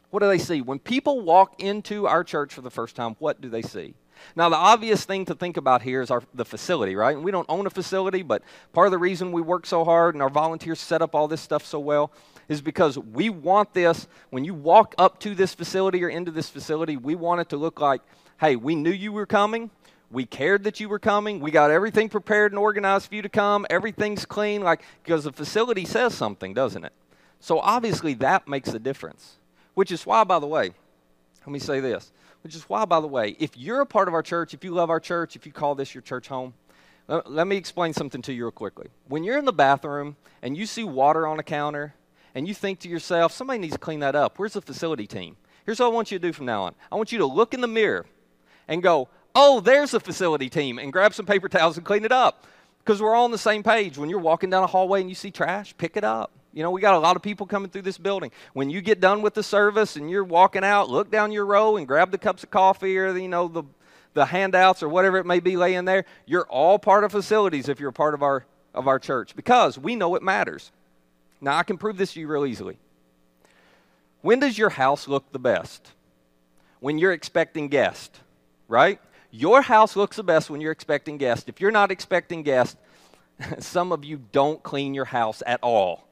What 0.10 0.22
do 0.22 0.28
they 0.28 0.38
see? 0.38 0.62
When 0.62 0.80
people 0.80 1.22
walk 1.22 1.62
into 1.62 2.08
our 2.08 2.24
church 2.24 2.54
for 2.54 2.62
the 2.62 2.70
first 2.70 2.96
time, 2.96 3.16
what 3.20 3.42
do 3.42 3.50
they 3.50 3.64
see? 3.64 3.96
Now, 4.36 4.50
the 4.50 4.56
obvious 4.56 5.06
thing 5.06 5.26
to 5.26 5.36
think 5.36 5.58
about 5.58 5.82
here 5.82 6.02
is 6.02 6.12
our, 6.12 6.24
the 6.34 6.46
facility, 6.46 6.96
right? 6.96 7.16
And 7.16 7.26
we 7.26 7.32
don't 7.32 7.48
own 7.50 7.66
a 7.66 7.70
facility, 7.70 8.22
but 8.22 8.44
part 8.72 8.88
of 8.88 8.92
the 8.92 8.98
reason 8.98 9.32
we 9.32 9.42
work 9.42 9.66
so 9.66 9.84
hard 9.84 10.16
and 10.16 10.22
our 10.22 10.30
volunteers 10.30 10.80
set 10.80 11.02
up 11.02 11.16
all 11.16 11.28
this 11.28 11.42
stuff 11.42 11.66
so 11.66 11.80
well 11.80 12.12
is 12.48 12.62
because 12.62 12.98
we 12.98 13.30
want 13.30 13.74
this, 13.74 14.08
when 14.30 14.44
you 14.44 14.54
walk 14.54 14.94
up 14.98 15.20
to 15.20 15.34
this 15.34 15.54
facility 15.54 16.04
or 16.04 16.10
into 16.10 16.32
this 16.32 16.50
facility, 16.50 16.98
we 16.98 17.16
want 17.16 17.42
it 17.42 17.50
to 17.50 17.58
look 17.58 17.80
like, 17.80 18.02
hey, 18.40 18.56
we 18.56 18.76
knew 18.76 18.92
you 18.92 19.12
were 19.12 19.26
coming. 19.26 19.70
We 20.14 20.26
cared 20.26 20.64
that 20.66 20.80
you 20.80 20.88
were 20.88 21.00
coming. 21.00 21.40
We 21.40 21.52
got 21.52 21.72
everything 21.72 22.08
prepared 22.08 22.52
and 22.52 22.60
organized 22.60 23.10
for 23.10 23.16
you 23.16 23.24
to 23.24 23.30
come. 23.30 23.66
Everything's 23.70 24.26
clean, 24.26 24.62
like 24.62 24.82
because 25.04 25.24
the 25.24 25.32
facility 25.32 25.86
says 25.86 26.14
something, 26.14 26.54
doesn't 26.54 26.86
it? 26.86 26.94
So 27.40 27.60
obviously 27.60 28.14
that 28.16 28.48
makes 28.48 28.70
a 28.70 28.80
difference. 28.80 29.38
Which 29.74 29.92
is 29.92 30.06
why, 30.06 30.24
by 30.24 30.38
the 30.40 30.48
way, 30.48 30.72
let 31.42 31.52
me 31.52 31.60
say 31.60 31.80
this. 31.80 32.12
Which 32.44 32.56
is 32.56 32.64
why, 32.64 32.86
by 32.86 33.00
the 33.00 33.08
way, 33.08 33.36
if 33.40 33.58
you're 33.58 33.82
a 33.82 33.86
part 33.86 34.08
of 34.08 34.14
our 34.14 34.22
church, 34.22 34.54
if 34.54 34.64
you 34.64 34.72
love 34.72 34.90
our 34.90 35.00
church, 35.00 35.36
if 35.36 35.46
you 35.46 35.52
call 35.52 35.76
this 35.76 35.96
your 35.96 36.02
church 36.02 36.28
home, 36.28 36.54
let, 37.08 37.48
me 37.48 37.58
explain 37.58 37.94
something 37.94 38.22
to 38.22 38.34
you 38.34 38.44
real 38.44 38.52
quickly. 38.52 38.88
When 39.08 39.24
you're 39.24 39.38
in 39.38 39.46
the 39.46 39.54
bathroom 39.54 40.16
and 40.42 40.56
you 40.56 40.66
see 40.66 40.84
water 40.84 41.28
on 41.28 41.40
a 41.40 41.44
counter 41.44 41.96
and 42.36 42.48
you 42.48 42.54
think 42.54 42.80
to 42.80 42.90
yourself, 42.90 43.32
somebody 43.32 43.60
needs 43.60 43.74
to 43.74 43.80
clean 43.80 44.00
that 44.02 44.16
up. 44.16 44.38
Where's 44.38 44.54
the 44.54 44.62
facility 44.62 45.08
team? 45.08 45.38
Here's 45.66 45.80
what 45.80 45.88
I 45.88 45.90
want 45.90 46.12
you 46.12 46.20
to 46.20 46.28
do 46.28 46.34
from 46.34 46.46
now 46.46 46.64
on. 46.64 46.76
I 46.92 46.96
want 46.96 47.12
you 47.12 47.18
to 47.20 47.26
look 47.26 47.54
in 47.54 47.62
the 47.62 47.68
mirror 47.68 48.06
and 48.68 48.82
go, 48.82 49.10
oh, 49.36 49.60
there's 49.60 49.94
a 49.94 50.00
facility 50.00 50.50
team, 50.50 50.80
and 50.80 50.94
grab 50.94 51.14
some 51.14 51.26
paper 51.26 51.50
towels 51.50 51.78
and 51.78 51.86
clean 51.86 52.06
it 52.06 52.12
up. 52.12 52.46
Because 52.84 53.02
we're 53.02 53.16
all 53.16 53.26
on 53.26 53.32
the 53.32 53.38
same 53.38 53.64
page. 53.64 53.98
When 53.98 54.10
you're 54.10 54.20
walking 54.20 54.50
down 54.50 54.64
a 54.64 54.68
hallway 54.68 55.00
and 55.00 55.10
you 55.10 55.16
see 55.16 55.32
trash, 55.32 55.74
pick 55.78 55.96
it 55.96 56.04
up. 56.04 56.32
You 56.54 56.64
know, 56.64 56.70
we 56.70 56.82
got 56.82 56.94
a 56.94 57.00
lot 57.00 57.16
of 57.16 57.22
people 57.22 57.48
coming 57.48 57.70
through 57.70 57.84
this 57.84 57.98
building. 57.98 58.32
When 58.54 58.70
you 58.70 58.82
get 58.82 59.00
done 59.00 59.22
with 59.22 59.34
the 59.34 59.42
service 59.42 59.96
and 59.96 60.10
you're 60.10 60.24
walking 60.24 60.64
out, 60.64 60.90
look 60.90 61.10
down 61.10 61.32
your 61.32 61.46
row 61.46 61.78
and 61.78 61.88
grab 61.88 62.12
the 62.12 62.18
cups 62.18 62.44
of 62.44 62.52
coffee 62.52 62.98
or, 62.98 63.18
you 63.18 63.28
know, 63.30 63.48
the, 63.48 63.64
the 64.14 64.26
handouts 64.26 64.84
or 64.84 64.90
whatever 64.90 65.18
it 65.18 65.26
may 65.26 65.40
be 65.40 65.58
laying 65.58 65.86
there. 65.86 66.06
You're 66.26 66.46
all 66.46 66.78
part 66.78 67.04
of 67.04 67.12
facilities 67.12 67.70
if 67.70 67.80
you're 67.80 67.90
a 67.90 67.94
part 67.94 68.14
of 68.14 68.22
our, 68.22 68.46
of 68.74 68.88
our 68.88 69.00
church 69.00 69.36
because 69.36 69.80
we 69.80 69.96
know 69.96 70.14
it 70.16 70.22
matters. 70.22 70.72
Now, 71.42 71.58
I 71.58 71.64
can 71.64 71.78
prove 71.78 71.98
this 71.98 72.14
to 72.14 72.20
you 72.20 72.28
real 72.28 72.46
easily. 72.46 72.78
When 74.22 74.40
does 74.40 74.58
your 74.58 74.70
house 74.70 75.08
look 75.08 75.32
the 75.32 75.40
best? 75.40 75.92
When 76.82 76.98
you're 77.00 77.14
expecting 77.14 77.68
guests, 77.70 78.20
right? 78.68 79.00
Your 79.36 79.64
house 79.64 79.96
looks 79.96 80.18
the 80.18 80.24
best 80.24 80.52
when 80.52 80.62
you're 80.62 80.72
expecting 80.72 81.18
guests. 81.18 81.50
If 81.50 81.60
you're 81.60 81.72
not 81.72 81.90
expecting 81.90 82.44
guests, 82.44 82.78
some 83.58 83.92
of 83.92 84.06
you 84.06 84.22
don't 84.32 84.62
clean 84.62 84.94
your 84.94 85.06
house 85.06 85.42
at 85.48 85.60
all. 85.64 86.08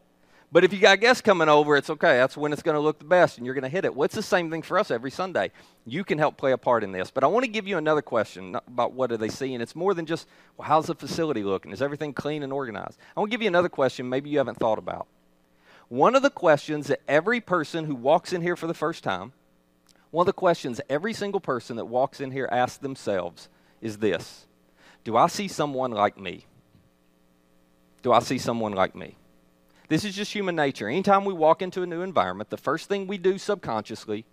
But 0.51 0.63
if 0.63 0.73
you 0.73 0.79
got 0.79 0.99
guests 0.99 1.21
coming 1.21 1.47
over, 1.47 1.77
it's 1.77 1.91
okay. 1.91 2.17
That's 2.17 2.35
when 2.35 2.51
it's 2.51 2.63
going 2.63 2.73
to 2.73 2.81
look 2.81 2.97
the 2.97 3.05
best 3.05 3.37
and 3.37 3.45
you're 3.45 3.53
going 3.53 3.61
to 3.61 3.69
hit 3.69 3.85
it. 3.85 3.95
Well, 3.95 4.09
the 4.15 4.23
same 4.23 4.49
thing 4.49 4.63
for 4.63 4.79
us 4.79 4.89
every 4.89 5.11
Sunday. 5.11 5.51
You 5.85 6.03
can 6.03 6.17
help 6.17 6.35
play 6.35 6.51
a 6.51 6.57
part 6.57 6.83
in 6.83 6.91
this. 6.91 7.11
But 7.11 7.23
I 7.23 7.27
want 7.27 7.45
to 7.45 7.51
give 7.51 7.67
you 7.67 7.77
another 7.77 8.01
question 8.01 8.55
about 8.55 8.93
what 8.93 9.11
do 9.11 9.17
they 9.17 9.29
see. 9.29 9.53
And 9.53 9.61
it's 9.61 9.75
more 9.75 9.93
than 9.93 10.07
just, 10.07 10.27
well, 10.57 10.67
how's 10.67 10.87
the 10.87 10.95
facility 10.95 11.43
looking? 11.43 11.71
Is 11.71 11.81
everything 11.83 12.13
clean 12.13 12.41
and 12.41 12.51
organized? 12.51 12.97
I 13.15 13.19
want 13.19 13.31
to 13.31 13.37
give 13.37 13.43
you 13.43 13.49
another 13.49 13.69
question 13.69 14.09
maybe 14.09 14.31
you 14.31 14.39
haven't 14.39 14.57
thought 14.57 14.79
about. 14.79 15.05
One 15.89 16.15
of 16.15 16.23
the 16.23 16.31
questions 16.31 16.87
that 16.87 17.01
every 17.07 17.39
person 17.39 17.85
who 17.85 17.93
walks 17.93 18.33
in 18.33 18.41
here 18.41 18.55
for 18.55 18.65
the 18.65 18.73
first 18.73 19.03
time 19.03 19.33
one 20.11 20.23
of 20.23 20.27
the 20.27 20.33
questions 20.33 20.79
every 20.89 21.13
single 21.13 21.39
person 21.39 21.77
that 21.77 21.85
walks 21.85 22.19
in 22.19 22.31
here 22.31 22.47
asks 22.51 22.77
themselves 22.77 23.49
is 23.81 23.97
this 23.97 24.45
Do 25.03 25.17
I 25.17 25.27
see 25.27 25.47
someone 25.47 25.91
like 25.91 26.17
me? 26.17 26.45
Do 28.03 28.11
I 28.11 28.19
see 28.19 28.37
someone 28.37 28.73
like 28.73 28.95
me? 28.95 29.15
This 29.87 30.05
is 30.05 30.15
just 30.15 30.33
human 30.33 30.55
nature. 30.55 30.87
Anytime 30.87 31.25
we 31.25 31.33
walk 31.33 31.61
into 31.61 31.83
a 31.83 31.85
new 31.85 32.01
environment, 32.01 32.49
the 32.49 32.57
first 32.57 32.87
thing 32.87 33.07
we 33.07 33.17
do 33.17 33.37
subconsciously 33.37 34.25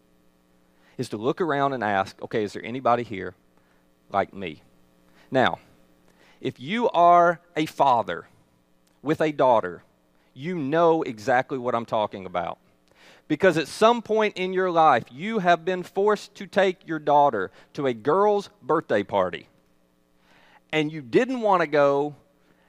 is 0.96 1.08
to 1.10 1.16
look 1.16 1.40
around 1.40 1.72
and 1.72 1.82
ask, 1.82 2.20
okay, 2.22 2.44
is 2.44 2.52
there 2.52 2.64
anybody 2.64 3.02
here 3.02 3.34
like 4.10 4.32
me? 4.32 4.62
Now, 5.30 5.58
if 6.40 6.60
you 6.60 6.88
are 6.90 7.40
a 7.56 7.66
father 7.66 8.28
with 9.02 9.20
a 9.20 9.32
daughter, 9.32 9.82
you 10.32 10.56
know 10.56 11.02
exactly 11.02 11.58
what 11.58 11.74
I'm 11.74 11.86
talking 11.86 12.24
about 12.24 12.58
because 13.28 13.58
at 13.58 13.68
some 13.68 14.02
point 14.02 14.36
in 14.36 14.52
your 14.52 14.70
life 14.70 15.04
you 15.12 15.38
have 15.38 15.64
been 15.64 15.82
forced 15.82 16.34
to 16.36 16.46
take 16.46 16.88
your 16.88 16.98
daughter 16.98 17.50
to 17.74 17.86
a 17.86 17.92
girl's 17.92 18.50
birthday 18.62 19.02
party. 19.02 19.48
And 20.72 20.90
you 20.90 21.00
didn't 21.00 21.40
want 21.40 21.62
to 21.62 21.66
go. 21.66 22.14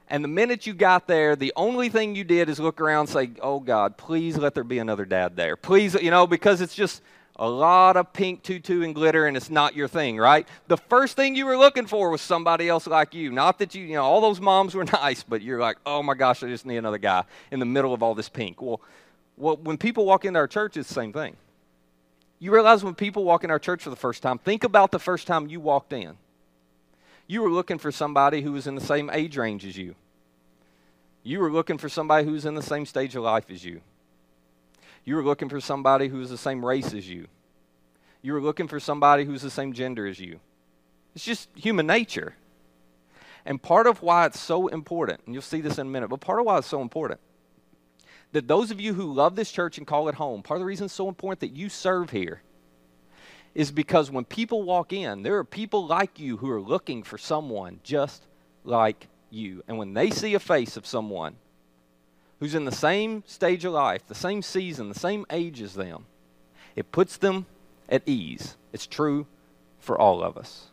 And 0.07 0.23
the 0.23 0.29
minute 0.29 0.67
you 0.67 0.73
got 0.73 1.07
there 1.07 1.35
the 1.35 1.53
only 1.55 1.89
thing 1.89 2.15
you 2.15 2.23
did 2.23 2.49
is 2.49 2.59
look 2.59 2.81
around 2.81 3.01
and 3.01 3.09
say 3.09 3.31
oh 3.41 3.59
god 3.59 3.97
please 3.97 4.37
let 4.37 4.53
there 4.53 4.63
be 4.63 4.79
another 4.79 5.05
dad 5.05 5.35
there. 5.35 5.55
Please 5.55 5.95
you 5.95 6.11
know 6.11 6.27
because 6.27 6.61
it's 6.61 6.75
just 6.75 7.01
a 7.35 7.49
lot 7.49 7.95
of 7.95 8.11
pink 8.11 8.43
tutu 8.43 8.81
and 8.81 8.93
glitter 8.93 9.25
and 9.25 9.37
it's 9.37 9.49
not 9.49 9.73
your 9.73 9.87
thing 9.87 10.17
right? 10.17 10.45
The 10.67 10.75
first 10.75 11.15
thing 11.15 11.35
you 11.35 11.45
were 11.45 11.57
looking 11.57 11.87
for 11.87 12.09
was 12.09 12.21
somebody 12.21 12.67
else 12.67 12.85
like 12.85 13.13
you. 13.13 13.31
Not 13.31 13.59
that 13.59 13.75
you 13.75 13.85
you 13.85 13.93
know 13.93 14.03
all 14.03 14.19
those 14.19 14.41
moms 14.41 14.75
were 14.75 14.83
nice 14.93 15.23
but 15.23 15.41
you're 15.41 15.59
like 15.59 15.77
oh 15.85 16.03
my 16.03 16.15
gosh 16.15 16.43
i 16.43 16.47
just 16.47 16.65
need 16.65 16.77
another 16.77 16.97
guy 16.97 17.23
in 17.51 17.59
the 17.59 17.65
middle 17.65 17.93
of 17.93 18.03
all 18.03 18.15
this 18.15 18.29
pink. 18.29 18.61
Well 18.61 18.81
well, 19.39 19.55
when 19.57 19.77
people 19.77 20.05
walk 20.05 20.25
into 20.25 20.37
our 20.37 20.47
church, 20.47 20.75
it's 20.77 20.89
the 20.89 20.93
same 20.93 21.13
thing. 21.13 21.37
You 22.39 22.53
realize 22.53 22.83
when 22.83 22.93
people 22.93 23.23
walk 23.23 23.43
in 23.43 23.49
our 23.49 23.59
church 23.59 23.83
for 23.83 23.89
the 23.89 23.95
first 23.95 24.21
time, 24.21 24.37
think 24.37 24.63
about 24.63 24.91
the 24.91 24.99
first 24.99 25.27
time 25.27 25.47
you 25.47 25.59
walked 25.59 25.93
in. 25.93 26.17
You 27.25 27.41
were 27.41 27.49
looking 27.49 27.77
for 27.77 27.91
somebody 27.91 28.41
who 28.41 28.51
was 28.51 28.67
in 28.67 28.75
the 28.75 28.81
same 28.81 29.09
age 29.09 29.37
range 29.37 29.65
as 29.65 29.77
you. 29.77 29.95
You 31.23 31.39
were 31.39 31.51
looking 31.51 31.77
for 31.77 31.89
somebody 31.89 32.25
who 32.25 32.33
was 32.33 32.45
in 32.45 32.55
the 32.55 32.61
same 32.61 32.85
stage 32.85 33.15
of 33.15 33.23
life 33.23 33.49
as 33.49 33.63
you. 33.63 33.81
You 35.05 35.15
were 35.15 35.23
looking 35.23 35.49
for 35.49 35.61
somebody 35.61 36.09
who 36.09 36.17
was 36.17 36.29
the 36.29 36.37
same 36.37 36.65
race 36.65 36.93
as 36.93 37.09
you. 37.09 37.27
You 38.21 38.33
were 38.33 38.41
looking 38.41 38.67
for 38.67 38.79
somebody 38.79 39.23
who's 39.23 39.41
the 39.41 39.49
same 39.49 39.71
gender 39.73 40.05
as 40.05 40.19
you. 40.19 40.39
It's 41.15 41.23
just 41.23 41.49
human 41.55 41.87
nature. 41.87 42.35
And 43.45 43.61
part 43.61 43.87
of 43.87 44.01
why 44.01 44.25
it's 44.25 44.39
so 44.39 44.67
important, 44.67 45.21
and 45.25 45.33
you'll 45.33 45.41
see 45.41 45.61
this 45.61 45.77
in 45.77 45.87
a 45.87 45.89
minute, 45.89 46.09
but 46.09 46.19
part 46.19 46.39
of 46.39 46.45
why 46.45 46.57
it's 46.57 46.67
so 46.67 46.81
important 46.81 47.21
that 48.31 48.47
those 48.47 48.71
of 48.71 48.79
you 48.79 48.93
who 48.93 49.13
love 49.13 49.35
this 49.35 49.51
church 49.51 49.77
and 49.77 49.87
call 49.87 50.07
it 50.07 50.15
home, 50.15 50.43
part 50.43 50.57
of 50.57 50.61
the 50.61 50.65
reason 50.65 50.85
it's 50.85 50.93
so 50.93 51.09
important 51.09 51.39
that 51.41 51.55
you 51.55 51.69
serve 51.69 52.11
here 52.11 52.41
is 53.55 53.71
because 53.71 54.11
when 54.11 54.25
people 54.25 54.63
walk 54.63 54.93
in, 54.93 55.23
there 55.23 55.37
are 55.37 55.43
people 55.43 55.87
like 55.87 56.19
you 56.19 56.37
who 56.37 56.49
are 56.49 56.61
looking 56.61 57.03
for 57.03 57.17
someone 57.17 57.79
just 57.83 58.23
like 58.63 59.07
you. 59.31 59.63
And 59.67 59.77
when 59.77 59.93
they 59.93 60.09
see 60.11 60.33
a 60.33 60.39
face 60.39 60.77
of 60.77 60.85
someone 60.85 61.35
who's 62.39 62.55
in 62.55 62.65
the 62.65 62.71
same 62.71 63.23
stage 63.25 63.65
of 63.65 63.73
life, 63.73 64.07
the 64.07 64.15
same 64.15 64.41
season, 64.41 64.89
the 64.89 64.99
same 64.99 65.25
age 65.29 65.61
as 65.61 65.73
them, 65.73 66.05
it 66.75 66.91
puts 66.91 67.17
them 67.17 67.47
at 67.89 68.03
ease. 68.05 68.55
It's 68.71 68.87
true 68.87 69.25
for 69.79 69.99
all 69.99 70.23
of 70.23 70.37
us. 70.37 70.67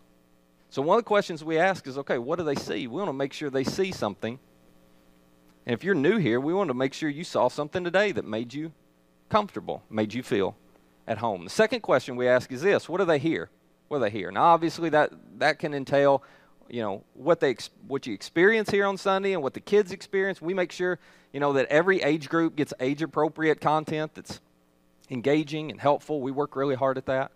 So, 0.69 0.83
one 0.83 0.99
of 0.99 1.05
the 1.05 1.09
questions 1.09 1.43
we 1.43 1.59
ask 1.59 1.87
is 1.87 1.97
okay, 1.99 2.19
what 2.19 2.39
do 2.39 2.45
they 2.45 2.55
see? 2.55 2.87
We 2.87 2.99
want 2.99 3.09
to 3.09 3.15
make 3.15 3.33
sure 3.33 3.49
they 3.49 3.65
see 3.65 3.93
something. 3.93 4.39
And 5.67 5.75
if 5.75 5.83
you're 5.83 5.95
new 5.95 6.17
here, 6.17 6.41
we 6.41 6.55
want 6.55 6.69
to 6.69 6.75
make 6.75 6.95
sure 6.95 7.09
you 7.09 7.25
saw 7.25 7.49
something 7.49 7.83
today 7.83 8.13
that 8.13 8.25
made 8.25 8.55
you 8.55 8.73
comfortable, 9.29 9.83
made 9.91 10.15
you 10.15 10.23
feel 10.23 10.57
at 11.07 11.19
home. 11.19 11.45
The 11.45 11.51
second 11.51 11.81
question 11.81 12.17
we 12.17 12.29
ask 12.29 12.53
is 12.53 12.63
this 12.63 12.89
what 12.89 12.99
do 12.99 13.05
they 13.05 13.19
hear? 13.19 13.51
What 13.89 13.99
do 13.99 14.05
they 14.05 14.11
hear? 14.11 14.31
Now, 14.31 14.45
obviously, 14.45 14.89
that, 14.91 15.13
that 15.39 15.59
can 15.59 15.75
entail 15.75 16.23
you 16.69 16.83
know 16.83 17.05
what 17.15 17.41
they 17.41 17.57
what 17.87 18.07
you 18.07 18.15
experience 18.15 18.71
here 18.71 18.87
on 18.87 18.97
Sunday 18.97 19.33
and 19.33 19.43
what 19.43 19.55
the 19.55 19.61
kids 19.61 19.93
experience. 19.93 20.43
We 20.43 20.55
make 20.55 20.73
sure 20.73 20.99
you 21.33 21.41
know 21.41 21.53
that 21.53 21.67
every 21.67 22.03
age 22.03 22.29
group 22.29 22.57
gets 22.57 22.73
age 22.81 23.03
appropriate 23.03 23.61
content 23.61 24.15
that's 24.15 24.41
engaging 25.11 25.71
and 25.71 25.81
helpful. 25.81 26.21
We 26.21 26.33
work 26.33 26.57
really 26.57 26.75
hard 26.75 26.99
at 26.99 27.07
that. 27.07 27.31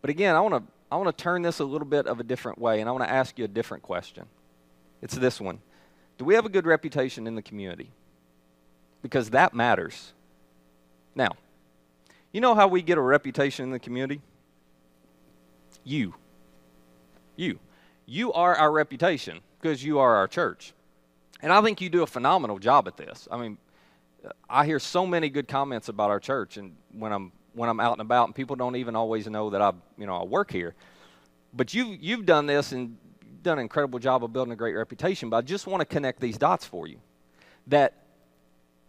But 0.00 0.10
again, 0.10 0.34
I 0.34 0.40
want 0.40 0.54
to 0.54 0.62
I 0.90 0.96
want 0.96 1.16
to 1.16 1.22
turn 1.22 1.42
this 1.42 1.60
a 1.60 1.64
little 1.64 1.86
bit 1.86 2.06
of 2.06 2.20
a 2.20 2.24
different 2.24 2.58
way, 2.58 2.80
and 2.80 2.88
I 2.88 2.92
want 2.92 3.04
to 3.04 3.10
ask 3.10 3.38
you 3.38 3.44
a 3.44 3.48
different 3.48 3.82
question. 3.82 4.26
It's 5.00 5.14
this 5.14 5.40
one 5.40 5.60
Do 6.18 6.24
we 6.24 6.34
have 6.34 6.46
a 6.46 6.48
good 6.48 6.66
reputation 6.66 7.26
in 7.26 7.34
the 7.34 7.42
community? 7.42 7.90
Because 9.02 9.30
that 9.30 9.54
matters. 9.54 10.12
Now, 11.14 11.32
you 12.32 12.40
know 12.40 12.54
how 12.54 12.68
we 12.68 12.82
get 12.82 12.98
a 12.98 13.00
reputation 13.00 13.64
in 13.64 13.70
the 13.70 13.78
community? 13.78 14.20
You. 15.84 16.14
You. 17.36 17.58
You 18.06 18.32
are 18.32 18.54
our 18.54 18.70
reputation 18.72 19.40
because 19.60 19.84
you 19.84 19.98
are 19.98 20.16
our 20.16 20.28
church. 20.28 20.74
And 21.40 21.52
I 21.52 21.60
think 21.60 21.80
you 21.80 21.90
do 21.90 22.02
a 22.02 22.06
phenomenal 22.06 22.58
job 22.58 22.86
at 22.86 22.96
this. 22.96 23.26
I 23.30 23.36
mean, 23.36 23.58
uh, 24.24 24.30
I 24.48 24.64
hear 24.64 24.78
so 24.78 25.06
many 25.06 25.28
good 25.28 25.48
comments 25.48 25.88
about 25.88 26.10
our 26.10 26.20
church, 26.20 26.56
and 26.56 26.76
when 26.92 27.12
I'm 27.12 27.32
when 27.54 27.68
I'm 27.68 27.80
out 27.80 27.92
and 27.92 28.00
about, 28.00 28.28
and 28.28 28.34
people 28.34 28.56
don't 28.56 28.76
even 28.76 28.96
always 28.96 29.26
know 29.26 29.50
that 29.50 29.60
I, 29.60 29.72
you 29.98 30.06
know, 30.06 30.16
I 30.16 30.24
work 30.24 30.50
here. 30.52 30.74
But 31.52 31.74
you've 31.74 32.00
you've 32.00 32.24
done 32.24 32.46
this 32.46 32.72
and 32.72 32.96
done 33.42 33.58
an 33.58 33.62
incredible 33.62 33.98
job 33.98 34.24
of 34.24 34.32
building 34.32 34.52
a 34.52 34.56
great 34.56 34.74
reputation. 34.74 35.30
But 35.30 35.38
I 35.38 35.40
just 35.42 35.66
want 35.66 35.80
to 35.80 35.84
connect 35.84 36.20
these 36.20 36.38
dots 36.38 36.64
for 36.64 36.86
you. 36.86 36.98
That 37.66 37.94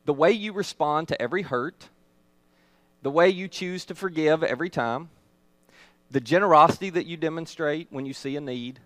the 0.05 0.13
way 0.13 0.31
you 0.31 0.53
respond 0.53 1.07
to 1.09 1.21
every 1.21 1.43
hurt, 1.43 1.89
the 3.01 3.11
way 3.11 3.29
you 3.29 3.47
choose 3.47 3.85
to 3.85 3.95
forgive 3.95 4.43
every 4.43 4.69
time, 4.69 5.09
the 6.11 6.21
generosity 6.21 6.89
that 6.91 7.05
you 7.05 7.17
demonstrate 7.17 7.87
when 7.89 8.05
you 8.05 8.13
see 8.13 8.35
a 8.35 8.41
need, 8.41 8.79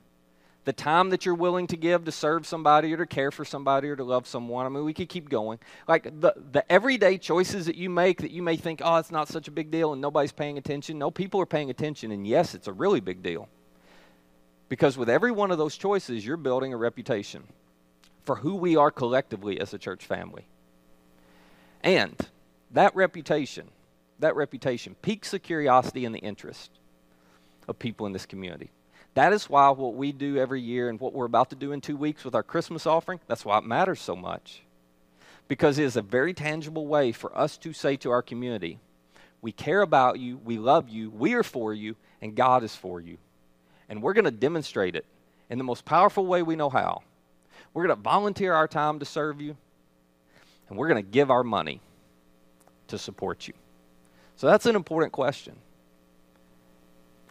the 0.65 0.73
time 0.73 1.11
that 1.11 1.25
you're 1.25 1.35
willing 1.35 1.65
to 1.67 1.77
give 1.77 2.03
to 2.05 2.11
serve 2.11 2.45
somebody 2.45 2.93
or 2.93 2.97
to 2.97 3.05
care 3.05 3.31
for 3.31 3.45
somebody 3.45 3.89
or 3.89 3.95
to 3.95 4.03
love 4.03 4.27
someone. 4.27 4.65
I 4.65 4.69
mean, 4.69 4.83
we 4.83 4.93
could 4.93 5.07
keep 5.07 5.29
going. 5.29 5.59
Like 5.87 6.03
the, 6.03 6.33
the 6.51 6.69
everyday 6.69 7.17
choices 7.17 7.67
that 7.67 7.75
you 7.75 7.89
make 7.89 8.21
that 8.21 8.31
you 8.31 8.43
may 8.43 8.57
think, 8.57 8.81
oh, 8.83 8.97
it's 8.97 9.11
not 9.11 9.29
such 9.29 9.47
a 9.47 9.51
big 9.51 9.71
deal 9.71 9.93
and 9.93 10.01
nobody's 10.01 10.33
paying 10.33 10.57
attention. 10.57 10.97
No, 10.99 11.09
people 11.09 11.39
are 11.39 11.45
paying 11.45 11.69
attention, 11.69 12.11
and 12.11 12.27
yes, 12.27 12.53
it's 12.53 12.67
a 12.67 12.73
really 12.73 12.99
big 12.99 13.23
deal. 13.23 13.47
Because 14.69 14.97
with 14.97 15.09
every 15.09 15.31
one 15.31 15.51
of 15.51 15.57
those 15.57 15.77
choices, 15.77 16.25
you're 16.25 16.37
building 16.37 16.73
a 16.73 16.77
reputation 16.77 17.43
for 18.23 18.35
who 18.35 18.55
we 18.55 18.75
are 18.75 18.91
collectively 18.91 19.59
as 19.59 19.73
a 19.73 19.77
church 19.77 20.05
family. 20.05 20.45
And 21.81 22.15
that 22.71 22.95
reputation, 22.95 23.69
that 24.19 24.35
reputation 24.35 24.95
piques 25.01 25.31
the 25.31 25.39
curiosity 25.39 26.03
and 26.03 26.13
the 26.13 26.19
interest 26.19 26.71
of 27.67 27.79
people 27.79 28.05
in 28.05 28.13
this 28.13 28.25
community. 28.25 28.71
That 29.13 29.33
is 29.33 29.49
why 29.49 29.69
what 29.69 29.95
we 29.95 30.11
do 30.11 30.37
every 30.37 30.61
year 30.61 30.89
and 30.89 30.99
what 30.99 31.13
we're 31.13 31.25
about 31.25 31.49
to 31.51 31.55
do 31.55 31.71
in 31.71 31.81
two 31.81 31.97
weeks 31.97 32.23
with 32.23 32.35
our 32.35 32.43
Christmas 32.43 32.85
offering, 32.85 33.19
that's 33.27 33.45
why 33.45 33.57
it 33.57 33.63
matters 33.63 34.01
so 34.01 34.15
much. 34.15 34.61
Because 35.47 35.79
it 35.79 35.85
is 35.85 35.95
a 35.95 36.01
very 36.01 36.33
tangible 36.33 36.87
way 36.87 37.13
for 37.13 37.35
us 37.35 37.57
to 37.59 37.71
say 37.73 37.95
to 37.97 38.11
our 38.11 38.21
community, 38.21 38.79
we 39.41 39.51
care 39.51 39.81
about 39.81 40.19
you, 40.19 40.37
we 40.43 40.57
love 40.57 40.89
you, 40.89 41.09
we 41.09 41.33
are 41.33 41.43
for 41.43 41.73
you, 41.73 41.95
and 42.21 42.35
God 42.35 42.63
is 42.63 42.75
for 42.75 42.99
you. 42.99 43.17
And 43.89 44.01
we're 44.01 44.13
going 44.13 44.25
to 44.25 44.31
demonstrate 44.31 44.95
it 44.95 45.05
in 45.49 45.57
the 45.57 45.63
most 45.63 45.85
powerful 45.85 46.25
way 46.25 46.43
we 46.43 46.55
know 46.55 46.69
how. 46.69 47.03
We're 47.73 47.85
going 47.85 47.95
to 47.95 48.01
volunteer 48.01 48.53
our 48.53 48.67
time 48.67 48.99
to 48.99 49.05
serve 49.05 49.39
you, 49.41 49.55
and 50.69 50.77
we're 50.77 50.87
going 50.87 51.03
to 51.03 51.09
give 51.09 51.31
our 51.31 51.43
money 51.43 51.81
to 52.87 52.97
support 52.97 53.47
you. 53.47 53.53
So 54.35 54.47
that's 54.47 54.65
an 54.65 54.75
important 54.75 55.11
question 55.11 55.55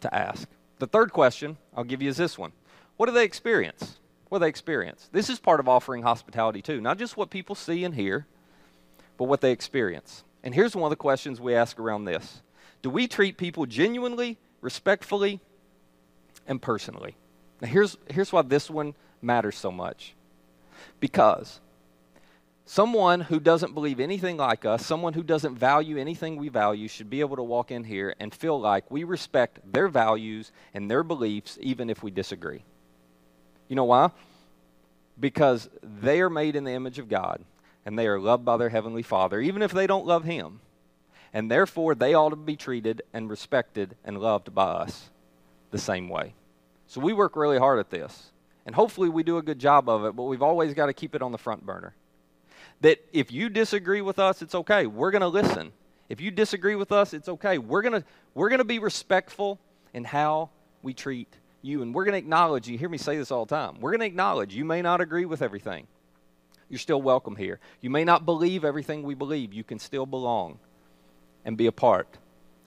to 0.00 0.14
ask. 0.14 0.48
The 0.78 0.86
third 0.86 1.12
question 1.12 1.56
I'll 1.74 1.84
give 1.84 2.02
you 2.02 2.08
is 2.08 2.16
this 2.16 2.38
one 2.38 2.52
What 2.96 3.06
do 3.06 3.12
they 3.12 3.24
experience? 3.24 3.98
What 4.28 4.38
do 4.38 4.42
they 4.42 4.48
experience? 4.48 5.08
This 5.12 5.30
is 5.30 5.38
part 5.38 5.60
of 5.60 5.68
offering 5.68 6.02
hospitality, 6.02 6.60
too. 6.60 6.80
Not 6.80 6.98
just 6.98 7.16
what 7.16 7.30
people 7.30 7.54
see 7.54 7.84
and 7.84 7.94
hear, 7.94 8.26
but 9.16 9.24
what 9.24 9.40
they 9.40 9.52
experience. 9.52 10.24
And 10.42 10.54
here's 10.54 10.74
one 10.74 10.84
of 10.84 10.90
the 10.90 10.96
questions 10.96 11.40
we 11.40 11.54
ask 11.54 11.78
around 11.78 12.04
this 12.04 12.42
Do 12.82 12.90
we 12.90 13.06
treat 13.06 13.36
people 13.36 13.66
genuinely, 13.66 14.38
respectfully, 14.60 15.40
and 16.46 16.60
personally? 16.60 17.16
Now, 17.60 17.68
here's, 17.68 17.96
here's 18.08 18.32
why 18.32 18.42
this 18.42 18.70
one 18.70 18.94
matters 19.22 19.56
so 19.56 19.70
much. 19.70 20.14
Because 21.00 21.60
Someone 22.68 23.20
who 23.20 23.38
doesn't 23.38 23.74
believe 23.74 24.00
anything 24.00 24.36
like 24.36 24.64
us, 24.64 24.84
someone 24.84 25.12
who 25.12 25.22
doesn't 25.22 25.56
value 25.56 25.98
anything 25.98 26.36
we 26.36 26.48
value, 26.48 26.88
should 26.88 27.08
be 27.08 27.20
able 27.20 27.36
to 27.36 27.42
walk 27.44 27.70
in 27.70 27.84
here 27.84 28.12
and 28.18 28.34
feel 28.34 28.60
like 28.60 28.90
we 28.90 29.04
respect 29.04 29.60
their 29.72 29.86
values 29.86 30.50
and 30.74 30.90
their 30.90 31.04
beliefs, 31.04 31.56
even 31.60 31.88
if 31.88 32.02
we 32.02 32.10
disagree. 32.10 32.64
You 33.68 33.76
know 33.76 33.84
why? 33.84 34.10
Because 35.18 35.68
they 35.80 36.20
are 36.20 36.28
made 36.28 36.56
in 36.56 36.64
the 36.64 36.72
image 36.72 36.98
of 36.98 37.08
God 37.08 37.44
and 37.84 37.96
they 37.96 38.08
are 38.08 38.18
loved 38.18 38.44
by 38.44 38.56
their 38.56 38.70
Heavenly 38.70 39.04
Father, 39.04 39.40
even 39.40 39.62
if 39.62 39.70
they 39.70 39.86
don't 39.86 40.04
love 40.04 40.24
Him. 40.24 40.58
And 41.32 41.48
therefore, 41.48 41.94
they 41.94 42.14
ought 42.14 42.30
to 42.30 42.36
be 42.36 42.56
treated 42.56 43.00
and 43.12 43.30
respected 43.30 43.94
and 44.04 44.18
loved 44.18 44.52
by 44.52 44.64
us 44.64 45.10
the 45.76 45.82
same 45.82 46.08
way. 46.08 46.34
So 46.86 47.00
we 47.00 47.12
work 47.12 47.36
really 47.36 47.58
hard 47.58 47.78
at 47.78 47.90
this. 47.90 48.32
And 48.64 48.74
hopefully, 48.74 49.08
we 49.08 49.22
do 49.22 49.38
a 49.38 49.42
good 49.42 49.60
job 49.60 49.88
of 49.88 50.04
it, 50.04 50.16
but 50.16 50.24
we've 50.24 50.42
always 50.42 50.74
got 50.74 50.86
to 50.86 50.92
keep 50.92 51.14
it 51.14 51.22
on 51.22 51.30
the 51.30 51.38
front 51.38 51.64
burner 51.64 51.94
that 52.80 52.98
if 53.12 53.32
you 53.32 53.48
disagree 53.48 54.00
with 54.00 54.18
us, 54.18 54.42
it's 54.42 54.54
okay. 54.54 54.86
We're 54.86 55.10
going 55.10 55.22
to 55.22 55.28
listen. 55.28 55.72
If 56.08 56.20
you 56.20 56.30
disagree 56.30 56.74
with 56.74 56.92
us, 56.92 57.14
it's 57.14 57.28
okay. 57.28 57.58
We're 57.58 57.82
going 57.82 58.00
to 58.00 58.04
we're 58.34 58.48
going 58.48 58.58
to 58.58 58.64
be 58.64 58.78
respectful 58.78 59.58
in 59.94 60.04
how 60.04 60.50
we 60.82 60.94
treat 60.94 61.28
you 61.62 61.82
and 61.82 61.94
we're 61.94 62.04
going 62.04 62.12
to 62.12 62.18
acknowledge 62.18 62.68
you 62.68 62.78
hear 62.78 62.88
me 62.88 62.98
say 62.98 63.16
this 63.16 63.30
all 63.30 63.44
the 63.44 63.54
time. 63.54 63.80
We're 63.80 63.90
going 63.90 64.00
to 64.00 64.06
acknowledge 64.06 64.54
you 64.54 64.64
may 64.64 64.82
not 64.82 65.00
agree 65.00 65.24
with 65.24 65.42
everything. 65.42 65.86
You're 66.68 66.78
still 66.78 67.00
welcome 67.00 67.36
here. 67.36 67.60
You 67.80 67.90
may 67.90 68.04
not 68.04 68.24
believe 68.24 68.64
everything 68.64 69.02
we 69.02 69.14
believe. 69.14 69.52
You 69.52 69.64
can 69.64 69.78
still 69.78 70.06
belong 70.06 70.58
and 71.44 71.56
be 71.56 71.66
a 71.66 71.72
part 71.72 72.18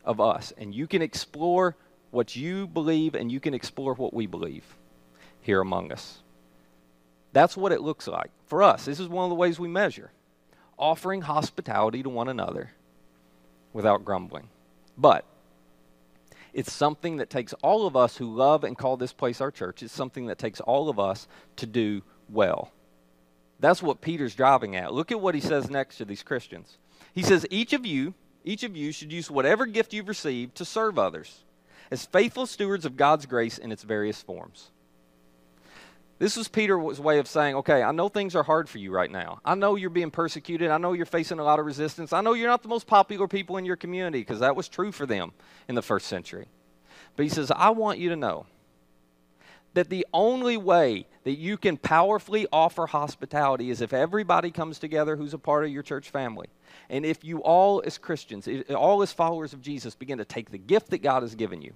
of 0.04 0.20
us 0.20 0.52
and 0.58 0.74
you 0.74 0.88
can 0.88 1.02
explore 1.02 1.76
what 2.12 2.36
you 2.36 2.68
believe 2.68 3.16
and 3.16 3.32
you 3.32 3.40
can 3.40 3.54
explore 3.54 3.94
what 3.94 4.14
we 4.14 4.26
believe 4.26 4.64
here 5.42 5.62
among 5.62 5.92
us. 5.92 6.20
That's 7.32 7.56
what 7.56 7.72
it 7.72 7.82
looks 7.82 8.08
like. 8.08 8.32
For 8.48 8.64
us, 8.64 8.86
this 8.86 9.00
is 9.00 9.08
one 9.08 9.26
of 9.26 9.30
the 9.30 9.36
ways 9.36 9.60
we 9.60 9.68
measure 9.68 10.12
offering 10.78 11.22
hospitality 11.22 12.02
to 12.02 12.10
one 12.10 12.30
another 12.30 12.72
without 13.74 14.06
grumbling. 14.06 14.48
But 14.98 15.26
it's 16.54 16.72
something 16.72 17.18
that 17.18 17.30
takes 17.30 17.54
all 17.62 17.86
of 17.86 17.96
us 17.96 18.18
who 18.18 18.34
love 18.34 18.64
and 18.64 18.78
call 18.78 18.96
this 18.98 19.14
place 19.14 19.42
our 19.42 19.52
church, 19.52 19.84
it's 19.84 19.94
something 19.94 20.28
that 20.28 20.40
takes 20.40 20.62
all 20.62 20.90
of 20.90 20.98
us 20.98 21.28
to 21.58 21.66
do 21.66 22.02
well. 22.30 22.72
That's 23.60 23.84
what 23.84 24.00
Peter's 24.00 24.36
driving 24.36 24.78
at. 24.78 24.94
Look 24.94 25.12
at 25.12 25.20
what 25.20 25.36
he 25.36 25.42
says 25.42 25.70
next 25.70 25.98
to 25.98 26.06
these 26.06 26.24
Christians. 26.24 26.78
He 27.14 27.24
says, 27.24 27.46
Each 27.52 27.74
of 27.74 27.86
you, 27.86 28.14
each 28.46 28.64
of 28.64 28.78
you 28.78 28.94
should 28.94 29.12
use 29.12 29.30
whatever 29.30 29.66
gift 29.66 29.94
you've 29.94 30.08
received 30.08 30.56
to 30.56 30.66
serve 30.66 30.98
others 30.98 31.44
as 31.92 32.06
faithful 32.06 32.46
stewards 32.46 32.86
of 32.86 32.98
God's 32.98 33.26
grace 33.26 33.58
in 33.58 33.72
its 33.72 33.84
various 33.84 34.22
forms. 34.22 34.72
This 36.20 36.36
was 36.36 36.50
Peter's 36.50 37.00
way 37.00 37.20
of 37.20 37.28
saying, 37.28 37.56
okay, 37.56 37.82
I 37.82 37.94
know 37.94 38.10
things 38.10 38.36
are 38.36 38.44
hard 38.44 38.68
for 38.68 38.78
you 38.78 38.92
right 38.92 39.10
now. 39.10 39.40
I 39.46 39.56
know 39.56 39.76
you're 39.76 39.90
being 39.90 40.12
persecuted. 40.12 40.70
I 40.70 40.78
know 40.78 40.92
you're 40.92 41.06
facing 41.06 41.40
a 41.40 41.44
lot 41.44 41.60
of 41.60 41.66
resistance. 41.66 42.12
I 42.12 42.20
know 42.20 42.34
you're 42.34 42.50
not 42.50 42.62
the 42.62 42.68
most 42.68 42.88
popular 42.88 43.28
people 43.28 43.56
in 43.56 43.64
your 43.64 43.78
community 43.78 44.20
because 44.20 44.42
that 44.42 44.58
was 44.58 44.68
true 44.68 44.92
for 44.92 45.06
them 45.06 45.32
in 45.70 45.76
the 45.76 45.82
first 45.82 46.08
century. 46.08 46.50
But 47.16 47.24
he 47.24 47.30
says, 47.30 47.52
I 47.52 47.70
want 47.70 48.00
you 48.00 48.10
to 48.10 48.18
know 48.18 48.48
that 49.74 49.90
the 49.90 50.06
only 50.14 50.58
way 50.58 51.06
that 51.24 51.38
you 51.38 51.58
can 51.58 51.78
powerfully 51.78 52.48
offer 52.52 52.88
hospitality 52.88 53.70
is 53.70 53.82
if 53.82 53.94
everybody 53.94 54.52
comes 54.52 54.80
together 54.80 55.16
who's 55.16 55.34
a 55.34 55.38
part 55.38 55.64
of 55.64 55.72
your 55.72 55.84
church 55.84 56.10
family. 56.10 56.48
And 56.90 57.06
if 57.06 57.24
you 57.24 57.40
all, 57.40 57.84
as 57.86 57.98
Christians, 57.98 58.48
all 58.76 59.02
as 59.02 59.14
followers 59.14 59.54
of 59.54 59.62
Jesus, 59.62 59.96
begin 59.96 60.18
to 60.18 60.26
take 60.26 60.50
the 60.50 60.58
gift 60.58 60.90
that 60.90 61.04
God 61.04 61.22
has 61.24 61.36
given 61.36 61.62
you 61.62 61.74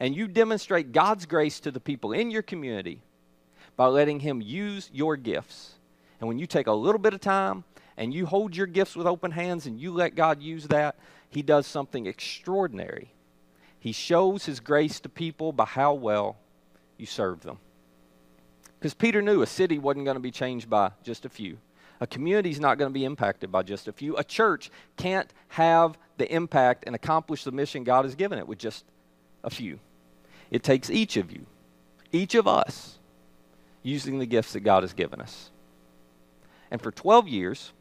and 0.00 0.14
you 0.14 0.28
demonstrate 0.28 0.92
God's 0.92 1.26
grace 1.26 1.60
to 1.60 1.70
the 1.70 1.80
people 1.80 2.12
in 2.12 2.30
your 2.30 2.42
community 2.42 3.00
by 3.76 3.86
letting 3.86 4.20
Him 4.20 4.40
use 4.40 4.90
your 4.92 5.16
gifts. 5.16 5.74
And 6.20 6.28
when 6.28 6.38
you 6.38 6.46
take 6.46 6.66
a 6.66 6.72
little 6.72 6.98
bit 6.98 7.14
of 7.14 7.20
time 7.20 7.64
and 7.96 8.12
you 8.12 8.26
hold 8.26 8.56
your 8.56 8.66
gifts 8.66 8.96
with 8.96 9.06
open 9.06 9.30
hands 9.30 9.66
and 9.66 9.80
you 9.80 9.92
let 9.92 10.14
God 10.14 10.42
use 10.42 10.68
that, 10.68 10.96
He 11.30 11.42
does 11.42 11.66
something 11.66 12.06
extraordinary. 12.06 13.12
He 13.78 13.92
shows 13.92 14.46
his 14.46 14.60
grace 14.60 15.00
to 15.00 15.08
people 15.08 15.52
by 15.52 15.64
how 15.64 15.94
well 15.94 16.36
you 17.02 17.06
serve 17.06 17.40
them. 17.40 17.58
Because 18.78 18.94
Peter 18.94 19.20
knew 19.20 19.42
a 19.42 19.46
city 19.46 19.78
wasn't 19.78 20.06
going 20.06 20.14
to 20.14 20.20
be 20.20 20.30
changed 20.30 20.70
by 20.70 20.92
just 21.02 21.26
a 21.26 21.28
few. 21.28 21.58
A 22.00 22.06
community 22.06 22.50
is 22.50 22.58
not 22.58 22.78
going 22.78 22.90
to 22.90 22.94
be 22.94 23.04
impacted 23.04 23.52
by 23.52 23.62
just 23.62 23.86
a 23.86 23.92
few. 23.92 24.16
A 24.16 24.24
church 24.24 24.70
can't 24.96 25.32
have 25.48 25.98
the 26.16 26.32
impact 26.32 26.84
and 26.86 26.94
accomplish 26.94 27.44
the 27.44 27.52
mission 27.52 27.84
God 27.84 28.04
has 28.04 28.14
given 28.14 28.38
it 28.38 28.48
with 28.48 28.58
just 28.58 28.84
a 29.44 29.50
few. 29.50 29.78
It 30.50 30.62
takes 30.62 30.90
each 30.90 31.16
of 31.16 31.30
you, 31.30 31.46
each 32.10 32.34
of 32.34 32.48
us, 32.48 32.98
using 33.82 34.18
the 34.18 34.26
gifts 34.26 34.52
that 34.52 34.60
God 34.60 34.82
has 34.82 34.92
given 34.92 35.20
us. 35.20 35.50
And 36.70 36.80
for 36.80 36.90
12 36.90 37.28
years, 37.28 37.72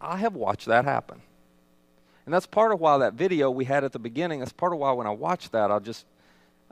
I 0.00 0.16
have 0.18 0.34
watched 0.34 0.66
that 0.66 0.84
happen. 0.84 1.22
And 2.24 2.34
that's 2.34 2.46
part 2.46 2.72
of 2.72 2.80
why 2.80 2.98
that 2.98 3.14
video 3.14 3.50
we 3.50 3.64
had 3.64 3.82
at 3.82 3.92
the 3.92 3.98
beginning, 3.98 4.40
that's 4.40 4.52
part 4.52 4.72
of 4.72 4.78
why 4.78 4.92
when 4.92 5.06
I 5.06 5.10
watched 5.10 5.52
that, 5.52 5.70
I 5.70 5.78
just, 5.78 6.06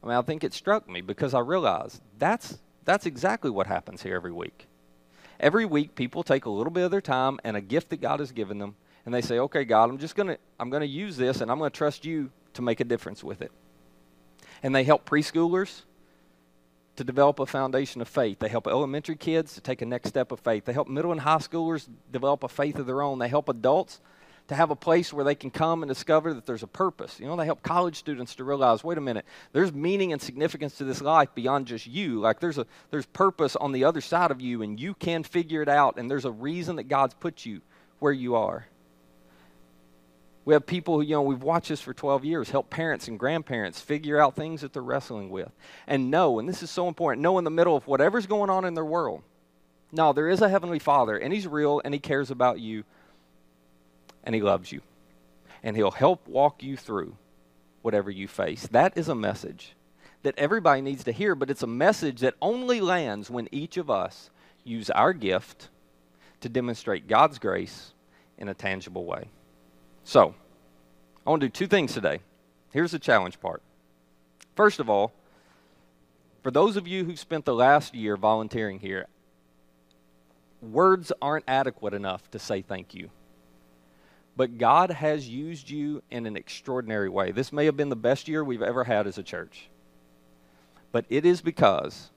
I 0.03 0.07
mean, 0.07 0.16
I 0.16 0.22
think 0.22 0.44
it 0.44 0.55
struck 0.55 0.88
me 0.88 1.01
because 1.01 1.34
I 1.34 1.40
realized 1.40 2.01
that's, 2.18 2.59
that's 2.84 3.07
exactly 3.07 3.51
what 3.51 3.66
happens 3.66 4.03
here 4.03 4.14
every 4.14 4.32
week. 4.32 4.66
Every 5.40 5.64
week, 5.64 5.94
people 5.94 6.22
take 6.22 6.46
a 6.46 6.51
little 6.51 6.72
bit 6.72 6.84
of 6.84 6.90
their 6.90 7.01
time 7.01 7.38
and 7.44 7.57
a 7.57 7.61
gift 7.61 7.90
that 7.90 8.01
God 8.01 8.20
has 8.20 8.32
given 8.32 8.59
them, 8.59 8.74
and 9.05 9.14
they 9.14 9.20
say, 9.20 9.38
okay, 9.38 9.64
God, 9.64 9.90
I'm 9.90 9.99
just 9.99 10.16
going 10.16 10.28
to, 10.28 10.38
I'm 10.59 10.70
going 10.70 10.80
to 10.80 10.86
use 10.86 11.16
this 11.16 11.40
and 11.40 11.51
I'm 11.51 11.59
going 11.59 11.70
to 11.70 11.76
trust 11.76 12.05
you 12.05 12.30
to 12.55 12.62
make 12.62 12.80
a 12.80 12.84
difference 12.84 13.22
with 13.22 13.40
it. 13.40 13.53
And 14.62 14.74
they 14.74 14.84
help 14.84 15.09
preschoolers 15.09 15.82
to 16.96 17.05
develop 17.05 17.38
a 17.38 17.46
foundation 17.46 18.01
of 18.01 18.09
faith. 18.09 18.40
They 18.40 18.49
help 18.49 18.66
elementary 18.66 19.14
kids 19.14 19.55
to 19.55 19.61
take 19.61 19.82
a 19.82 19.86
next 19.86 20.09
step 20.09 20.32
of 20.32 20.40
faith. 20.40 20.64
They 20.64 20.72
help 20.72 20.88
middle 20.88 21.12
and 21.12 21.20
high 21.20 21.36
schoolers 21.36 21.88
develop 22.11 22.42
a 22.42 22.49
faith 22.49 22.76
of 22.76 22.86
their 22.86 23.03
own. 23.03 23.20
They 23.20 23.28
help 23.28 23.49
adults 23.49 24.01
to 24.49 24.55
have 24.55 24.70
a 24.70 24.76
place 24.76 25.12
where 25.12 25.24
they 25.24 25.34
can 25.34 25.51
come 25.51 25.82
and 25.82 25.88
discover 25.88 26.32
that 26.34 26.46
there's 26.46 26.62
a 26.62 26.68
purpose. 26.68 27.20
You 27.20 27.26
know, 27.26 27.36
they 27.36 27.44
help 27.44 27.62
college 27.62 27.96
students 27.96 28.34
to 28.36 28.44
realize, 28.44 28.82
wait 28.82 28.99
a 28.99 29.01
minute, 29.01 29.26
there's 29.53 29.72
meaning 29.72 30.12
and 30.12 30.20
significance 30.20 30.78
to 30.78 30.84
this 30.84 31.03
life 31.03 31.34
beyond 31.34 31.66
just 31.66 31.86
you. 31.86 32.20
Like 32.20 32.40
there's 32.40 32.59
a 32.59 32.66
there's 32.90 33.07
purpose 33.07 33.57
on 33.57 33.72
the 33.72 33.84
other 33.84 34.01
side 34.01 34.30
of 34.30 34.40
you 34.40 34.62
and 34.62 34.80
you 34.80 34.94
can 34.94 35.22
figure 35.22 35.62
it 35.62 35.68
out 35.68 35.99
and 35.99 36.11
there's 36.11 36.24
a 36.24 36.30
reason 36.30 36.76
that 36.76 36.84
God's 36.84 37.14
put 37.14 37.44
you 37.44 37.61
where 37.99 38.12
you 38.12 38.36
are. 38.36 38.66
We 40.46 40.55
have 40.55 40.64
people 40.64 40.94
who, 40.94 41.03
you 41.03 41.12
know, 41.12 41.20
we've 41.20 41.42
watched 41.42 41.68
this 41.68 41.82
for 41.82 41.92
12 41.92 42.24
years, 42.24 42.49
help 42.49 42.70
parents 42.70 43.07
and 43.07 43.18
grandparents 43.18 43.82
figure 43.82 44.18
out 44.18 44.34
things 44.34 44.62
that 44.62 44.72
they're 44.72 44.80
wrestling 44.80 45.28
with. 45.28 45.51
And 45.86 46.11
know, 46.11 46.38
and 46.38 46.49
this 46.49 46.62
is 46.62 46.70
so 46.70 46.88
important, 46.88 47.22
know 47.22 47.36
in 47.36 47.44
the 47.44 47.51
middle 47.51 47.76
of 47.76 47.86
whatever's 47.86 48.24
going 48.24 48.49
on 48.49 48.64
in 48.64 48.72
their 48.72 48.82
world. 48.82 49.22
No, 49.92 50.14
there 50.14 50.26
is 50.26 50.40
a 50.40 50.49
Heavenly 50.49 50.78
Father, 50.78 51.18
and 51.18 51.34
He's 51.34 51.46
real, 51.46 51.82
and 51.84 51.92
He 51.92 52.01
cares 52.01 52.30
about 52.30 52.61
you, 52.61 52.84
and 54.29 54.35
He 54.35 54.43
loves 54.43 54.70
you. 54.70 54.83
And 55.62 55.74
He'll 55.74 55.91
help 55.91 56.29
walk 56.29 56.62
you 56.62 56.76
through 56.76 57.16
whatever 57.81 58.11
you 58.11 58.29
face. 58.29 58.66
That 58.66 58.97
is 58.97 59.09
a 59.09 59.14
message 59.14 59.74
that 60.22 60.37
everybody 60.37 60.83
needs 60.83 61.03
to 61.05 61.12
hear, 61.12 61.35
but 61.35 61.49
it's 61.49 61.62
a 61.62 61.66
message 61.66 62.20
that 62.20 62.35
only 62.43 62.83
lands 62.83 63.31
when 63.31 63.49
each 63.51 63.79
of 63.79 63.89
us 63.89 64.29
use 64.64 64.91
our 64.91 65.14
gift 65.14 65.70
to 66.43 66.51
demonstrate 66.51 67.09
God's 67.09 67.39
grace 67.39 67.95
in 68.37 68.49
a 68.49 68.55
tangible 68.55 69.07
way. 69.07 69.31
So, 70.05 70.35
I 71.26 71.31
want 71.31 71.41
to 71.41 71.49
do 71.49 71.53
two 71.53 71.66
things 71.66 71.95
today. 71.95 72.20
Here's 72.70 72.93
the 72.93 72.99
challenge 72.99 73.41
part. 73.41 73.62
First 74.55 74.79
of 74.79 74.91
all, 74.91 75.14
for 76.43 76.51
those 76.51 76.76
of 76.76 76.87
you 76.87 77.05
who 77.05 77.16
spent 77.16 77.47
the 77.47 77.55
last 77.55 77.95
year 77.95 78.18
volunteering 78.18 78.79
here, 78.81 79.07
words 80.61 81.12
aren't 81.22 81.45
adequate 81.49 81.95
enough 81.95 82.31
to 82.33 82.39
say 82.39 82.61
thank 82.61 82.95
you. 82.95 83.09
But 84.39 84.57
God 84.57 84.93
has 84.93 85.28
used 85.28 85.68
you 85.68 86.01
in 86.12 86.24
an 86.24 86.36
extraordinary 86.36 87.09
way. 87.09 87.32
This 87.32 87.53
may 87.53 87.64
have 87.64 87.76
been 87.76 87.89
the 87.89 87.97
best 87.97 88.28
year 88.28 88.45
we've 88.45 88.62
ever 88.62 88.84
had 88.84 89.09
as 89.09 89.18
a 89.18 89.22
church. 89.24 89.68
But 90.93 91.07
it 91.09 91.26
is 91.26 91.41
because 91.41 92.11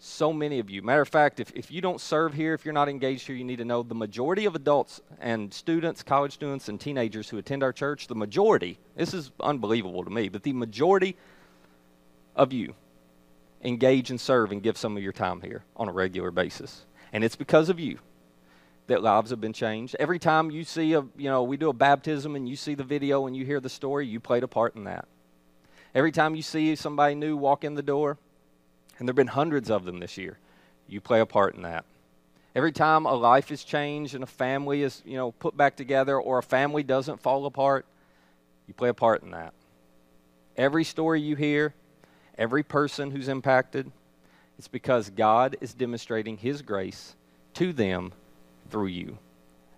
so 0.00 0.32
many 0.32 0.58
of 0.58 0.70
you. 0.70 0.82
Matter 0.82 1.02
of 1.02 1.08
fact, 1.08 1.38
if, 1.38 1.52
if 1.54 1.70
you 1.70 1.80
don't 1.80 2.00
serve 2.00 2.34
here, 2.34 2.52
if 2.52 2.64
you're 2.64 2.74
not 2.74 2.88
engaged 2.88 3.28
here, 3.28 3.36
you 3.36 3.44
need 3.44 3.58
to 3.58 3.64
know 3.64 3.84
the 3.84 3.94
majority 3.94 4.44
of 4.44 4.56
adults 4.56 5.00
and 5.20 5.54
students, 5.54 6.02
college 6.02 6.32
students, 6.32 6.68
and 6.68 6.80
teenagers 6.80 7.28
who 7.28 7.38
attend 7.38 7.62
our 7.62 7.72
church, 7.72 8.08
the 8.08 8.16
majority, 8.16 8.76
this 8.96 9.14
is 9.14 9.30
unbelievable 9.38 10.02
to 10.02 10.10
me, 10.10 10.28
but 10.28 10.42
the 10.42 10.52
majority 10.52 11.16
of 12.34 12.52
you 12.52 12.74
engage 13.62 14.10
and 14.10 14.20
serve 14.20 14.50
and 14.50 14.64
give 14.64 14.76
some 14.76 14.96
of 14.96 15.02
your 15.04 15.12
time 15.12 15.40
here 15.40 15.62
on 15.76 15.88
a 15.88 15.92
regular 15.92 16.32
basis. 16.32 16.84
And 17.12 17.22
it's 17.22 17.36
because 17.36 17.68
of 17.68 17.78
you 17.78 18.00
that 18.86 19.02
lives 19.02 19.30
have 19.30 19.40
been 19.40 19.52
changed. 19.52 19.96
Every 19.98 20.18
time 20.18 20.50
you 20.50 20.64
see 20.64 20.94
a, 20.94 21.00
you 21.16 21.30
know, 21.30 21.42
we 21.42 21.56
do 21.56 21.68
a 21.68 21.72
baptism 21.72 22.36
and 22.36 22.48
you 22.48 22.56
see 22.56 22.74
the 22.74 22.84
video 22.84 23.26
and 23.26 23.36
you 23.36 23.44
hear 23.44 23.60
the 23.60 23.68
story, 23.68 24.06
you 24.06 24.20
played 24.20 24.42
a 24.42 24.48
part 24.48 24.74
in 24.74 24.84
that. 24.84 25.06
Every 25.94 26.12
time 26.12 26.34
you 26.34 26.42
see 26.42 26.74
somebody 26.74 27.14
new 27.14 27.36
walk 27.36 27.64
in 27.64 27.74
the 27.74 27.82
door, 27.82 28.18
and 28.98 29.08
there 29.08 29.12
have 29.12 29.16
been 29.16 29.26
hundreds 29.28 29.70
of 29.70 29.84
them 29.84 29.98
this 29.98 30.16
year. 30.16 30.38
You 30.88 31.00
play 31.00 31.20
a 31.20 31.26
part 31.26 31.54
in 31.54 31.62
that. 31.62 31.84
Every 32.54 32.72
time 32.72 33.06
a 33.06 33.14
life 33.14 33.50
is 33.50 33.64
changed 33.64 34.14
and 34.14 34.22
a 34.22 34.26
family 34.26 34.82
is, 34.82 35.02
you 35.06 35.16
know, 35.16 35.32
put 35.32 35.56
back 35.56 35.76
together 35.76 36.18
or 36.18 36.38
a 36.38 36.42
family 36.42 36.82
doesn't 36.82 37.20
fall 37.20 37.46
apart, 37.46 37.86
you 38.68 38.74
play 38.74 38.90
a 38.90 38.94
part 38.94 39.22
in 39.22 39.30
that. 39.30 39.54
Every 40.56 40.84
story 40.84 41.20
you 41.20 41.34
hear, 41.34 41.74
every 42.36 42.62
person 42.62 43.10
who's 43.10 43.28
impacted, 43.28 43.90
it's 44.58 44.68
because 44.68 45.08
God 45.08 45.56
is 45.60 45.72
demonstrating 45.72 46.36
his 46.36 46.60
grace 46.60 47.16
to 47.54 47.72
them 47.72 48.12
through 48.72 48.86
you. 48.86 49.18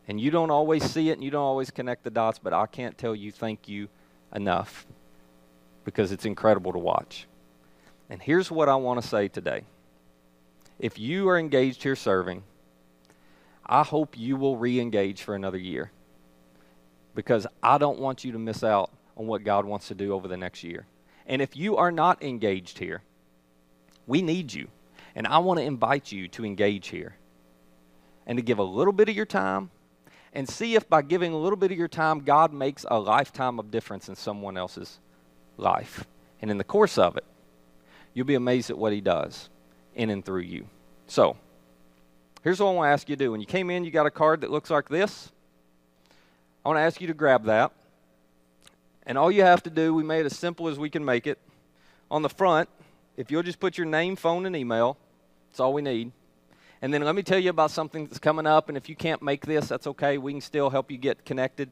And 0.08 0.20
you 0.20 0.30
don't 0.30 0.50
always 0.50 0.84
see 0.84 1.10
it 1.10 1.14
and 1.14 1.24
you 1.24 1.30
don't 1.30 1.42
always 1.42 1.70
connect 1.70 2.04
the 2.04 2.10
dots, 2.10 2.38
but 2.38 2.54
I 2.54 2.66
can't 2.66 2.96
tell 2.96 3.14
you 3.14 3.32
thank 3.32 3.68
you 3.68 3.88
enough 4.34 4.86
because 5.84 6.12
it's 6.12 6.24
incredible 6.24 6.72
to 6.72 6.78
watch. 6.78 7.26
And 8.08 8.22
here's 8.22 8.50
what 8.50 8.68
I 8.68 8.76
want 8.76 9.02
to 9.02 9.06
say 9.06 9.28
today. 9.28 9.64
If 10.78 10.98
you 10.98 11.28
are 11.28 11.38
engaged 11.38 11.82
here 11.82 11.96
serving, 11.96 12.42
I 13.66 13.82
hope 13.82 14.18
you 14.18 14.36
will 14.36 14.56
re 14.56 14.78
engage 14.78 15.22
for 15.22 15.34
another 15.34 15.58
year 15.58 15.90
because 17.14 17.46
I 17.62 17.78
don't 17.78 17.98
want 17.98 18.24
you 18.24 18.32
to 18.32 18.38
miss 18.38 18.62
out 18.62 18.90
on 19.16 19.26
what 19.26 19.44
God 19.44 19.64
wants 19.64 19.88
to 19.88 19.94
do 19.94 20.12
over 20.12 20.28
the 20.28 20.36
next 20.36 20.62
year. 20.62 20.86
And 21.26 21.40
if 21.40 21.56
you 21.56 21.76
are 21.76 21.90
not 21.92 22.22
engaged 22.22 22.78
here, 22.78 23.02
we 24.06 24.20
need 24.20 24.52
you. 24.52 24.68
And 25.14 25.26
I 25.26 25.38
want 25.38 25.60
to 25.60 25.64
invite 25.64 26.12
you 26.12 26.28
to 26.28 26.44
engage 26.44 26.88
here 26.88 27.16
and 28.26 28.38
to 28.38 28.42
give 28.42 28.58
a 28.58 28.64
little 28.64 28.92
bit 28.92 29.08
of 29.08 29.16
your 29.16 29.26
time 29.26 29.70
and 30.32 30.48
see 30.48 30.74
if 30.74 30.88
by 30.88 31.02
giving 31.02 31.32
a 31.32 31.38
little 31.38 31.56
bit 31.56 31.70
of 31.70 31.78
your 31.78 31.88
time, 31.88 32.20
God 32.20 32.52
makes 32.52 32.84
a 32.90 32.98
lifetime 32.98 33.58
of 33.58 33.70
difference 33.70 34.08
in 34.08 34.16
someone 34.16 34.56
else's 34.56 34.98
life. 35.56 36.06
And 36.42 36.50
in 36.50 36.58
the 36.58 36.64
course 36.64 36.98
of 36.98 37.16
it, 37.16 37.24
you'll 38.12 38.26
be 38.26 38.34
amazed 38.34 38.70
at 38.70 38.78
what 38.78 38.92
he 38.92 39.00
does 39.00 39.48
in 39.94 40.10
and 40.10 40.24
through 40.24 40.42
you. 40.42 40.66
So, 41.06 41.36
here's 42.42 42.60
what 42.60 42.70
I 42.70 42.72
want 42.72 42.88
to 42.88 42.92
ask 42.92 43.08
you 43.08 43.16
to 43.16 43.24
do. 43.24 43.32
When 43.32 43.40
you 43.40 43.46
came 43.46 43.70
in, 43.70 43.84
you 43.84 43.90
got 43.90 44.06
a 44.06 44.10
card 44.10 44.40
that 44.40 44.50
looks 44.50 44.70
like 44.70 44.88
this. 44.88 45.30
I 46.64 46.68
want 46.68 46.78
to 46.78 46.82
ask 46.82 47.00
you 47.00 47.06
to 47.06 47.14
grab 47.14 47.44
that. 47.44 47.72
And 49.06 49.18
all 49.18 49.30
you 49.30 49.42
have 49.42 49.62
to 49.64 49.70
do, 49.70 49.94
we 49.94 50.02
made 50.02 50.20
it 50.20 50.26
as 50.26 50.36
simple 50.36 50.66
as 50.68 50.78
we 50.78 50.90
can 50.90 51.04
make 51.04 51.26
it. 51.26 51.38
On 52.10 52.22
the 52.22 52.28
front, 52.28 52.68
if 53.16 53.30
you'll 53.30 53.42
just 53.42 53.60
put 53.60 53.76
your 53.76 53.86
name, 53.86 54.16
phone, 54.16 54.46
and 54.46 54.56
email, 54.56 54.96
that's 55.50 55.60
all 55.60 55.72
we 55.72 55.82
need. 55.82 56.10
And 56.84 56.92
then 56.92 57.02
let 57.02 57.14
me 57.14 57.22
tell 57.22 57.38
you 57.38 57.48
about 57.48 57.70
something 57.70 58.04
that's 58.04 58.18
coming 58.18 58.46
up. 58.46 58.68
And 58.68 58.76
if 58.76 58.90
you 58.90 58.94
can't 58.94 59.22
make 59.22 59.46
this, 59.46 59.68
that's 59.68 59.86
okay. 59.86 60.18
We 60.18 60.32
can 60.32 60.42
still 60.42 60.68
help 60.68 60.90
you 60.90 60.98
get 60.98 61.24
connected. 61.24 61.70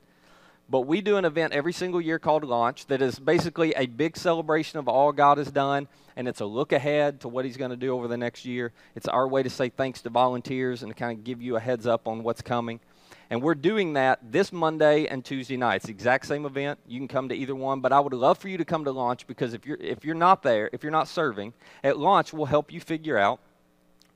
But 0.71 0.87
we 0.87 1.03
do 1.03 1.19
an 1.19 1.27
event 1.27 1.53
every 1.53 1.75
single 1.75 2.01
year 2.01 2.19
called 2.19 2.45
Launch 2.45 2.87
that 2.87 3.03
is 3.03 3.19
basically 3.19 3.75
a 3.75 3.85
big 3.85 4.17
celebration 4.17 4.79
of 4.79 4.89
all 4.89 5.13
God 5.13 5.37
has 5.37 5.51
done, 5.51 5.87
and 6.17 6.27
it's 6.27 6.41
a 6.41 6.47
look 6.47 6.73
ahead 6.73 7.21
to 7.21 7.29
what 7.29 7.45
He's 7.45 7.59
going 7.59 7.73
to 7.73 7.77
do 7.77 7.95
over 7.95 8.09
the 8.09 8.17
next 8.17 8.47
year. 8.47 8.73
It's 8.95 9.07
our 9.07 9.29
way 9.29 9.43
to 9.43 9.51
say 9.51 9.69
thanks 9.69 10.01
to 10.01 10.09
volunteers 10.09 10.83
and 10.83 10.91
to 10.91 10.99
kind 10.99 11.19
of 11.19 11.25
give 11.25 11.43
you 11.43 11.57
a 11.57 11.61
heads 11.61 11.87
up 11.87 12.09
on 12.09 12.23
what's 12.23 12.41
coming. 12.41 12.81
And 13.29 13.43
we're 13.43 13.55
doing 13.55 13.93
that 13.93 14.33
this 14.33 14.51
Monday 14.51 15.09
and 15.09 15.23
Tuesday 15.23 15.59
night. 15.59 15.77
It's 15.77 15.87
the 15.87 15.93
exact 15.93 16.25
same 16.25 16.47
event. 16.47 16.79
You 16.87 16.99
can 16.99 17.09
come 17.09 17.29
to 17.29 17.35
either 17.35 17.55
one, 17.55 17.81
but 17.81 17.93
I 17.93 18.01
would 18.01 18.15
love 18.15 18.39
for 18.39 18.49
you 18.49 18.57
to 18.57 18.65
come 18.65 18.87
to 18.87 18.93
launch 18.93 19.27
because 19.27 19.53
if 19.53 19.67
you're 19.67 19.77
if 19.79 20.07
you're 20.07 20.15
not 20.15 20.43
there, 20.43 20.71
if 20.73 20.83
you're 20.83 20.91
not 20.91 21.07
serving, 21.07 21.53
at 21.85 21.99
launch 21.99 22.33
we'll 22.33 22.47
help 22.47 22.73
you 22.73 22.81
figure 22.81 23.19
out 23.19 23.41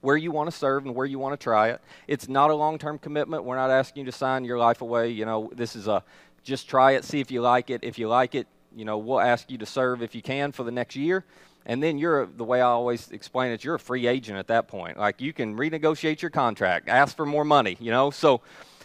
where 0.07 0.16
you 0.16 0.30
want 0.30 0.48
to 0.48 0.57
serve 0.57 0.86
and 0.86 0.94
where 0.94 1.04
you 1.04 1.18
want 1.18 1.32
to 1.32 1.42
try 1.42 1.70
it. 1.70 1.80
It's 2.07 2.28
not 2.28 2.50
a 2.50 2.54
long-term 2.54 3.00
commitment. 3.00 3.42
We're 3.42 3.57
not 3.57 3.72
asking 3.72 4.04
you 4.04 4.12
to 4.12 4.16
sign 4.16 4.44
your 4.44 4.57
life 4.57 4.80
away. 4.80 5.11
You 5.11 5.24
know, 5.24 5.50
this 5.52 5.74
is 5.74 5.88
a 5.88 6.04
just 6.44 6.68
try 6.68 6.92
it, 6.92 7.04
see 7.04 7.18
if 7.18 7.32
you 7.32 7.40
like 7.40 7.70
it. 7.70 7.82
If 7.82 7.98
you 7.98 8.07
like 8.07 8.36
it, 8.36 8.46
you 8.72 8.84
know, 8.84 8.98
we'll 8.98 9.18
ask 9.18 9.50
you 9.50 9.59
to 9.59 9.66
serve 9.66 10.02
if 10.02 10.14
you 10.14 10.22
can 10.22 10.52
for 10.52 10.62
the 10.62 10.70
next 10.70 10.94
year. 10.94 11.24
And 11.68 11.82
then 11.82 11.98
you're 11.98 12.26
the 12.26 12.44
way 12.44 12.61
I 12.61 12.66
always 12.66 13.11
explain 13.11 13.50
it, 13.50 13.64
you're 13.64 13.74
a 13.74 13.80
free 13.80 14.07
agent 14.07 14.38
at 14.38 14.46
that 14.46 14.68
point. 14.68 14.96
Like 14.96 15.20
you 15.20 15.32
can 15.32 15.57
renegotiate 15.57 16.22
your 16.22 16.30
contract, 16.30 16.88
ask 16.88 17.16
for 17.16 17.26
more 17.26 17.44
money, 17.44 17.76
you 17.80 17.90
know. 17.90 18.12
So 18.12 18.42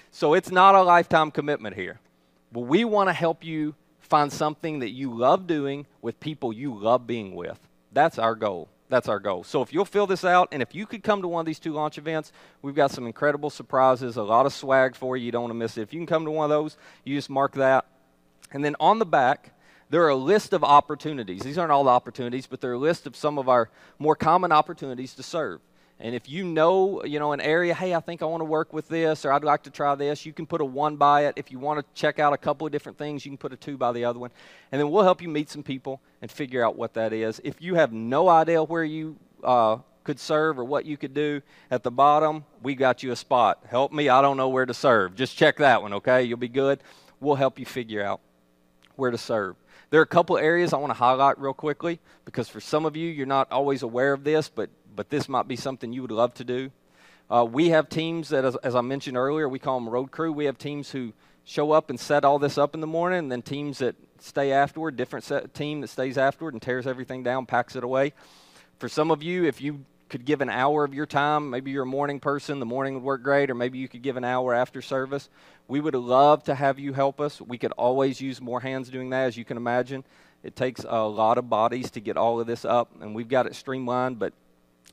so 0.10 0.34
it's 0.34 0.50
not 0.50 0.74
a 0.74 0.82
lifetime 0.82 1.30
commitment 1.30 1.76
here. 1.76 2.00
But 2.52 2.62
we 2.62 2.84
want 2.84 3.10
to 3.10 3.14
help 3.14 3.44
you 3.44 3.76
find 4.00 4.34
something 4.34 4.80
that 4.80 4.90
you 4.90 5.16
love 5.16 5.46
doing 5.46 5.86
with 6.02 6.20
people 6.20 6.52
you 6.52 6.74
love 6.74 7.06
being 7.06 7.36
with. 7.36 7.60
That's 7.92 8.18
our 8.18 8.34
goal 8.34 8.70
that's 8.92 9.08
our 9.08 9.20
goal. 9.20 9.44
So 9.44 9.62
if 9.62 9.74
you'll 9.74 9.86
fill 9.86 10.06
this 10.06 10.26
out, 10.26 10.50
and 10.52 10.62
if 10.62 10.76
you 10.76 10.86
could 10.86 11.02
come 11.02 11.22
to 11.22 11.28
one 11.28 11.40
of 11.40 11.46
these 11.46 11.60
two 11.60 11.72
launch 11.72 11.98
events, 11.98 12.32
we've 12.62 12.76
got 12.76 12.92
some 12.92 13.08
incredible 13.08 13.50
surprises, 13.50 14.18
a 14.18 14.24
lot 14.24 14.46
of 14.46 14.54
swag 14.54 14.96
for 14.96 15.16
you. 15.16 15.26
You 15.26 15.32
don't 15.32 15.44
want 15.44 15.52
to 15.52 15.58
miss 15.58 15.78
it. 15.78 15.82
If 15.82 15.94
you 15.94 16.00
can 16.00 16.06
come 16.06 16.26
to 16.26 16.32
one 16.32 16.44
of 16.44 16.50
those, 16.50 16.78
you 17.06 17.18
just 17.18 17.30
mark 17.30 17.54
that. 17.54 17.86
And 18.52 18.64
then 18.64 18.76
on 18.82 19.00
the 19.00 19.06
back, 19.06 19.54
there 19.90 20.04
are 20.04 20.10
a 20.10 20.16
list 20.16 20.52
of 20.52 20.64
opportunities. 20.64 21.42
These 21.42 21.58
aren't 21.58 21.72
all 21.72 21.86
the 21.86 21.90
opportunities, 21.90 22.48
but 22.48 22.60
they're 22.60 22.74
a 22.74 22.78
list 22.78 23.08
of 23.08 23.16
some 23.16 23.40
of 23.40 23.48
our 23.48 23.70
more 23.98 24.16
common 24.16 24.52
opportunities 24.52 25.14
to 25.16 25.24
serve. 25.24 25.62
And 26.04 26.16
if 26.16 26.28
you 26.28 26.44
know, 26.44 27.04
you 27.04 27.20
know, 27.20 27.32
an 27.32 27.40
area, 27.40 27.76
hey, 27.76 27.94
I 27.94 28.00
think 28.00 28.24
I 28.24 28.26
want 28.26 28.42
to 28.42 28.46
work 28.46 28.74
with 28.74 28.88
this, 28.88 29.24
or 29.24 29.32
I'd 29.32 29.44
like 29.44 29.62
to 29.64 29.70
try 29.70 29.94
this, 29.94 30.26
you 30.26 30.34
can 30.34 30.48
put 30.48 30.60
a 30.60 30.66
one 30.66 30.96
by 30.96 31.26
it. 31.28 31.36
If 31.36 31.52
you 31.52 31.60
want 31.60 31.80
to 31.80 31.86
check 31.94 32.18
out 32.18 32.34
a 32.34 32.38
couple 32.38 32.66
of 32.66 32.74
different 32.74 32.98
things, 32.98 33.24
you 33.24 33.30
can 33.30 33.38
put 33.38 33.54
a 33.54 33.56
two 33.56 33.78
by 33.78 33.92
the 33.92 34.04
other 34.04 34.18
one. 34.18 34.32
And 34.72 34.82
then 34.82 34.90
we'll 34.90 35.04
help 35.04 35.22
you 35.22 35.30
meet 35.30 35.52
some 35.52 35.62
people 35.62 36.02
and 36.24 36.32
figure 36.32 36.66
out 36.66 36.76
what 36.76 36.96
that 36.96 37.14
is. 37.14 37.40
If 37.44 37.62
you 37.62 37.76
have 37.76 37.94
no 37.94 38.30
idea 38.30 38.64
where 38.64 38.84
you 38.84 39.16
uh, 39.44 39.78
could 40.04 40.20
serve 40.20 40.58
or 40.58 40.64
what 40.64 40.86
you 40.86 40.98
could 40.98 41.14
do, 41.14 41.40
at 41.70 41.84
the 41.84 41.92
bottom, 41.92 42.46
we 42.64 42.74
got 42.74 43.04
you 43.04 43.12
a 43.12 43.16
spot. 43.16 43.64
Help 43.68 43.92
me, 43.92 44.10
I 44.10 44.24
don't 44.24 44.38
know 44.38 44.50
where 44.50 44.66
to 44.66 44.74
serve. 44.74 45.16
Just 45.16 45.38
check 45.38 45.58
that 45.58 45.84
one, 45.84 45.94
okay? 45.94 46.24
You'll 46.24 46.40
be 46.40 46.48
good. 46.48 46.82
We'll 47.20 47.36
help 47.36 47.60
you 47.60 47.66
figure 47.68 48.04
out 48.04 48.22
where 48.96 49.12
to 49.12 49.20
serve. 49.20 49.56
There 49.92 50.00
are 50.00 50.04
a 50.04 50.08
couple 50.08 50.38
areas 50.38 50.74
I 50.74 50.78
want 50.78 50.92
to 50.92 50.98
highlight 50.98 51.38
real 51.38 51.54
quickly 51.54 52.00
because 52.24 52.48
for 52.48 52.62
some 52.62 52.86
of 52.86 52.96
you, 52.96 53.10
you're 53.10 53.26
not 53.26 53.52
always 53.52 53.84
aware 53.84 54.14
of 54.14 54.24
this, 54.24 54.48
but 54.48 54.70
but 54.96 55.10
this 55.10 55.30
might 55.30 55.48
be 55.48 55.56
something 55.56 55.94
you 55.94 56.02
would 56.02 56.12
love 56.12 56.34
to 56.36 56.44
do. 56.44 56.72
Uh, 57.30 57.46
we 57.46 57.70
have 57.70 57.88
teams 57.88 58.30
that, 58.30 58.44
as, 58.44 58.56
as, 58.58 58.76
I 58.76 58.82
mentioned 58.82 59.16
earlier, 59.16 59.48
we 59.48 59.60
call 59.60 59.80
them 59.80 59.88
road 59.88 60.12
crew. 60.12 60.34
We 60.34 60.46
have 60.46 60.58
teams 60.58 60.92
who 60.92 61.14
show 61.46 61.72
up 61.72 61.90
and 61.90 62.00
set 62.00 62.26
all 62.26 62.40
this 62.40 62.58
up 62.58 62.76
in 62.76 62.82
the 62.82 62.88
morning, 62.88 63.20
and 63.20 63.32
then 63.32 63.42
teams 63.42 63.78
that 63.78 63.96
stay 64.20 64.52
afterward, 64.52 64.98
different 64.98 65.24
set, 65.24 65.54
team 65.54 65.82
that 65.82 65.88
stays 65.88 66.18
afterward 66.18 66.54
and 66.54 66.62
tears 66.62 66.86
everything 66.86 67.24
down, 67.24 67.46
packs 67.46 67.76
it 67.76 67.84
away. 67.84 68.14
For 68.80 68.90
some 68.90 69.12
of 69.12 69.24
you, 69.24 69.46
if 69.46 69.62
you 69.62 69.86
could 70.10 70.26
give 70.26 70.42
an 70.42 70.50
hour 70.50 70.84
of 70.84 70.94
your 70.94 71.06
time, 71.06 71.50
maybe 71.50 71.72
you're 71.72 71.84
a 71.84 71.88
morning 71.88 72.20
person, 72.20 72.60
the 72.60 72.66
morning 72.66 72.96
would 72.96 73.04
work 73.04 73.24
great, 73.24 73.50
or 73.50 73.56
maybe 73.56 73.78
you 73.80 73.88
could 73.88 74.02
give 74.02 74.18
an 74.18 74.26
hour 74.26 74.54
after 74.54 74.82
service. 74.82 75.30
We 75.70 75.80
would 75.80 75.96
love 75.96 76.44
to 76.44 76.56
have 76.56 76.80
you 76.80 76.92
help 76.92 77.22
us. 77.22 77.40
We 77.40 77.58
could 77.58 77.72
always 77.74 78.20
use 78.20 78.42
more 78.42 78.60
hands 78.60 78.90
doing 78.90 79.12
that, 79.12 79.28
as 79.28 79.38
you 79.38 79.46
can 79.46 79.56
imagine. 79.56 80.04
It 80.44 80.58
takes 80.58 80.84
a 80.86 81.08
lot 81.08 81.38
of 81.38 81.50
bodies 81.50 81.92
to 81.92 82.02
get 82.02 82.18
all 82.18 82.42
of 82.42 82.48
this 82.48 82.66
up, 82.66 82.92
and 83.00 83.16
we've 83.16 83.30
got 83.30 83.48
it 83.48 83.56
streamlined, 83.56 84.20
but 84.20 84.34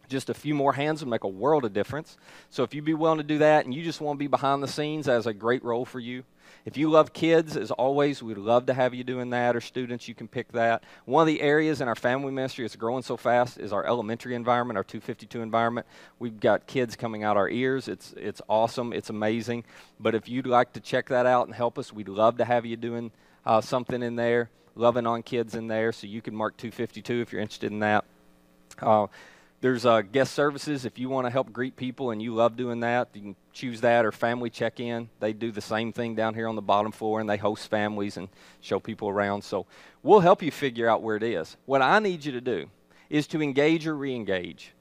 just 0.09 0.31
a 0.31 0.35
few 0.35 0.55
more 0.55 0.73
hands 0.73 1.01
would 1.01 1.11
make 1.11 1.25
a 1.25 1.29
world 1.29 1.65
of 1.65 1.73
difference. 1.73 2.17
So 2.51 2.63
if 2.63 2.75
you'd 2.75 2.85
be 2.85 2.95
willing 2.95 3.19
to 3.19 3.25
do 3.25 3.39
that 3.39 3.65
and 3.65 3.75
you 3.75 3.83
just 3.85 4.01
want 4.01 4.17
to 4.17 4.19
be 4.19 4.27
behind 4.27 4.63
the 4.63 4.69
scenes, 4.69 5.07
that's 5.07 5.27
a 5.27 5.35
great 5.35 5.65
role 5.65 5.85
for 5.85 6.01
you. 6.01 6.25
If 6.65 6.77
you 6.77 6.91
love 6.91 7.13
kids, 7.13 7.57
as 7.57 7.71
always, 7.71 8.23
we'd 8.23 8.37
love 8.37 8.67
to 8.67 8.75
have 8.75 8.95
you 8.95 9.05
doing 9.05 9.31
that, 9.31 9.57
or 9.57 9.61
students, 9.61 10.09
you 10.09 10.15
can 10.15 10.29
pick 10.29 10.53
that. 10.53 10.83
One 11.05 11.23
of 11.23 11.27
the 11.27 11.41
areas 11.41 11.81
in 11.81 11.89
our 11.89 11.95
family 11.95 12.33
ministry 12.33 12.65
that's 12.65 12.77
growing 12.77 13.03
so 13.03 13.17
fast 13.17 13.59
is 13.59 13.73
our 13.73 13.87
elementary 13.87 14.35
environment, 14.35 14.77
our 14.77 14.85
252 14.85 15.41
environment. 15.41 15.87
We've 16.19 16.39
got 16.39 16.67
kids 16.67 16.97
coming 16.97 17.23
out 17.23 17.37
our 17.37 17.49
ears. 17.49 17.89
It's, 17.89 18.13
it's 18.17 18.43
awesome, 18.49 18.93
it's 18.93 19.11
amazing. 19.11 19.65
But 20.01 20.15
if 20.15 20.29
you'd 20.29 20.47
like 20.47 20.73
to 20.75 20.81
check 20.81 21.09
that 21.09 21.27
out 21.27 21.47
and 21.47 21.55
help 21.55 21.79
us, 21.79 21.93
we'd 21.93 22.09
love 22.09 22.39
to 22.39 22.45
have 22.45 22.67
you 22.67 22.77
doing 22.77 23.13
uh, 23.47 23.61
something 23.61 24.03
in 24.03 24.17
there, 24.17 24.51
loving 24.75 25.07
on 25.07 25.23
kids 25.23 25.55
in 25.55 25.69
there, 25.69 25.93
so 25.93 26.07
you 26.07 26.21
can 26.21 26.35
mark 26.35 26.57
252 26.57 27.21
if 27.21 27.33
you're 27.33 27.41
interested 27.41 27.73
in 27.73 27.81
that. 27.81 28.05
Uh, 28.81 29.07
there's 29.61 29.85
uh, 29.85 30.03
guest 30.03 30.35
services. 30.35 30.85
If 30.85 30.99
you 30.99 31.09
want 31.09 31.27
to 31.27 31.31
help 31.31 31.53
greet 31.53 31.75
people 31.75 32.13
and 32.13 32.23
you 32.23 32.35
love 32.35 32.57
doing 32.57 32.81
that, 32.81 33.09
you 33.13 33.21
can 33.21 33.37
choose 33.53 33.81
that 33.81 34.07
or 34.07 34.13
family 34.13 34.51
check 34.51 34.79
in. 34.79 35.09
They 35.19 35.33
do 35.33 35.51
the 35.51 35.61
same 35.61 35.93
thing 35.93 36.15
down 36.15 36.35
here 36.35 36.47
on 36.47 36.55
the 36.55 36.63
bottom 36.63 36.93
floor 36.93 37.21
and 37.21 37.29
they 37.29 37.37
host 37.37 37.69
families 37.69 38.17
and 38.17 38.29
show 38.61 38.79
people 38.79 39.09
around. 39.09 39.43
So 39.43 39.67
we'll 40.03 40.21
help 40.21 40.43
you 40.43 40.53
figure 40.53 40.89
out 40.89 41.03
where 41.03 41.17
it 41.17 41.25
is. 41.25 41.57
What 41.67 41.83
I 41.83 41.99
need 41.99 42.25
you 42.25 42.33
to 42.33 42.41
do 42.41 42.67
is 43.11 43.27
to 43.29 43.43
engage 43.43 43.87
or 43.87 43.97
re 43.97 44.15
engage 44.15 44.73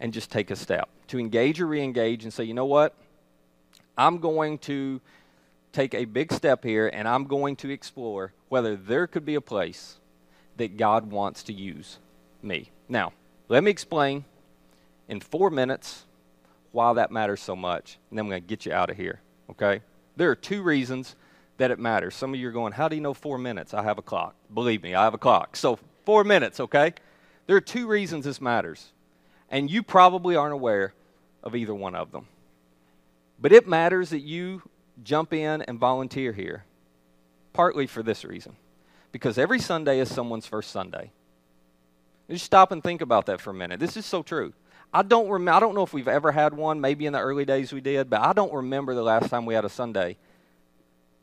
and 0.00 0.12
just 0.12 0.30
take 0.30 0.50
a 0.50 0.56
step. 0.56 0.88
To 1.08 1.18
engage 1.18 1.60
or 1.60 1.66
re 1.66 1.82
engage 1.82 2.24
and 2.24 2.32
say, 2.32 2.44
you 2.44 2.54
know 2.54 2.66
what? 2.66 2.94
I'm 3.96 4.18
going 4.18 4.58
to 4.58 5.00
take 5.72 5.94
a 5.94 6.04
big 6.04 6.32
step 6.32 6.62
here 6.62 6.88
and 6.88 7.08
I'm 7.08 7.24
going 7.24 7.56
to 7.56 7.70
explore 7.70 8.32
whether 8.50 8.76
there 8.76 9.06
could 9.06 9.24
be 9.24 9.34
a 9.34 9.40
place 9.40 9.96
that 10.58 10.76
God 10.76 11.10
wants 11.10 11.42
to 11.44 11.54
use 11.54 11.98
me. 12.42 12.70
Now, 12.88 13.12
let 13.50 13.62
me 13.62 13.70
explain 13.70 14.24
in 15.08 15.20
four 15.20 15.50
minutes 15.50 16.04
why 16.72 16.92
that 16.94 17.10
matters 17.10 17.40
so 17.40 17.54
much, 17.54 17.98
and 18.08 18.18
then 18.18 18.24
I'm 18.24 18.30
going 18.30 18.42
to 18.42 18.48
get 18.48 18.64
you 18.64 18.72
out 18.72 18.88
of 18.88 18.96
here, 18.96 19.20
okay? 19.50 19.82
There 20.16 20.30
are 20.30 20.34
two 20.34 20.62
reasons 20.62 21.16
that 21.58 21.70
it 21.70 21.78
matters. 21.78 22.14
Some 22.14 22.32
of 22.32 22.40
you 22.40 22.48
are 22.48 22.52
going, 22.52 22.72
How 22.72 22.88
do 22.88 22.96
you 22.96 23.02
know 23.02 23.12
four 23.12 23.36
minutes? 23.36 23.74
I 23.74 23.82
have 23.82 23.98
a 23.98 24.02
clock. 24.02 24.34
Believe 24.54 24.82
me, 24.82 24.94
I 24.94 25.04
have 25.04 25.14
a 25.14 25.18
clock. 25.18 25.56
So, 25.56 25.78
four 26.06 26.24
minutes, 26.24 26.60
okay? 26.60 26.94
There 27.46 27.56
are 27.56 27.60
two 27.60 27.86
reasons 27.86 28.24
this 28.24 28.40
matters, 28.40 28.92
and 29.50 29.70
you 29.70 29.82
probably 29.82 30.36
aren't 30.36 30.54
aware 30.54 30.94
of 31.42 31.54
either 31.54 31.74
one 31.74 31.94
of 31.94 32.12
them. 32.12 32.28
But 33.38 33.52
it 33.52 33.68
matters 33.68 34.10
that 34.10 34.20
you 34.20 34.62
jump 35.02 35.34
in 35.34 35.60
and 35.62 35.78
volunteer 35.78 36.32
here, 36.32 36.64
partly 37.52 37.86
for 37.86 38.02
this 38.02 38.24
reason 38.24 38.56
because 39.12 39.38
every 39.38 39.58
Sunday 39.58 39.98
is 39.98 40.12
someone's 40.12 40.46
first 40.46 40.70
Sunday. 40.70 41.10
Just 42.30 42.44
stop 42.44 42.70
and 42.70 42.82
think 42.82 43.00
about 43.00 43.26
that 43.26 43.40
for 43.40 43.50
a 43.50 43.54
minute. 43.54 43.80
This 43.80 43.96
is 43.96 44.06
so 44.06 44.22
true. 44.22 44.52
I 44.94 45.02
don't 45.02 45.28
rem- 45.28 45.48
I 45.48 45.58
don't 45.58 45.74
know 45.74 45.82
if 45.82 45.92
we've 45.92 46.08
ever 46.08 46.30
had 46.30 46.54
one. 46.54 46.80
Maybe 46.80 47.06
in 47.06 47.12
the 47.12 47.20
early 47.20 47.44
days 47.44 47.72
we 47.72 47.80
did, 47.80 48.08
but 48.08 48.20
I 48.20 48.32
don't 48.32 48.52
remember 48.52 48.94
the 48.94 49.02
last 49.02 49.30
time 49.30 49.46
we 49.46 49.54
had 49.54 49.64
a 49.64 49.68
Sunday 49.68 50.16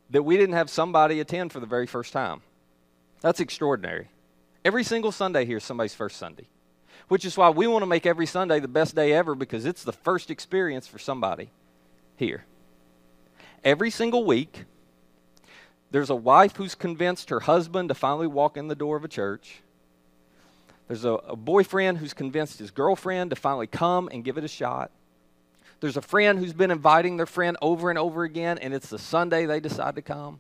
that 0.10 0.24
we 0.24 0.38
didn't 0.38 0.56
have 0.56 0.70
somebody 0.70 1.20
attend 1.20 1.52
for 1.52 1.60
the 1.60 1.66
very 1.66 1.88
first 1.88 2.14
time. 2.14 2.42
That's 3.22 3.40
extraordinary. 3.40 4.10
Every 4.64 4.84
single 4.84 5.12
Sunday 5.12 5.46
here 5.46 5.58
is 5.58 5.64
somebody's 5.64 5.96
first 5.96 6.18
Sunday, 6.18 6.48
which 7.08 7.26
is 7.26 7.38
why 7.38 7.50
we 7.50 7.68
want 7.68 7.84
to 7.84 7.88
make 7.88 8.06
every 8.06 8.26
Sunday 8.26 8.60
the 8.60 8.68
best 8.68 8.96
day 8.96 9.14
ever 9.14 9.36
because 9.36 9.66
it's 9.66 9.84
the 9.84 9.94
first 9.94 10.30
experience 10.30 10.88
for 10.88 11.00
somebody 11.00 11.52
here. 12.16 12.46
Every 13.64 13.90
single 13.90 14.26
week, 14.26 14.66
there's 15.92 16.10
a 16.10 16.16
wife 16.16 16.58
who's 16.58 16.76
convinced 16.76 17.30
her 17.30 17.42
husband 17.42 17.90
to 17.90 17.96
finally 17.96 18.28
walk 18.28 18.58
in 18.58 18.68
the 18.68 18.76
door 18.76 18.98
of 18.98 19.06
a 19.06 19.10
church 19.10 19.62
there's 20.88 21.06
a, 21.06 21.12
a 21.12 21.36
boyfriend 21.36 21.98
who's 21.98 22.14
convinced 22.14 22.60
his 22.60 22.72
girlfriend 22.72 23.32
to 23.32 23.36
finally 23.36 23.68
come 23.68 24.10
and 24.12 24.24
give 24.24 24.38
it 24.38 24.44
a 24.44 24.48
shot. 24.48 24.92
There's 25.80 25.98
a 25.98 26.02
friend 26.02 26.40
who's 26.40 26.54
been 26.54 26.72
inviting 26.72 27.18
their 27.18 27.26
friend 27.26 27.58
over 27.62 27.90
and 27.90 28.00
over 28.00 28.24
again, 28.24 28.58
and 28.58 28.74
it's 28.74 28.90
the 28.90 28.98
Sunday 28.98 29.46
they 29.46 29.60
decide 29.60 29.96
to 29.96 30.02
come. 30.02 30.40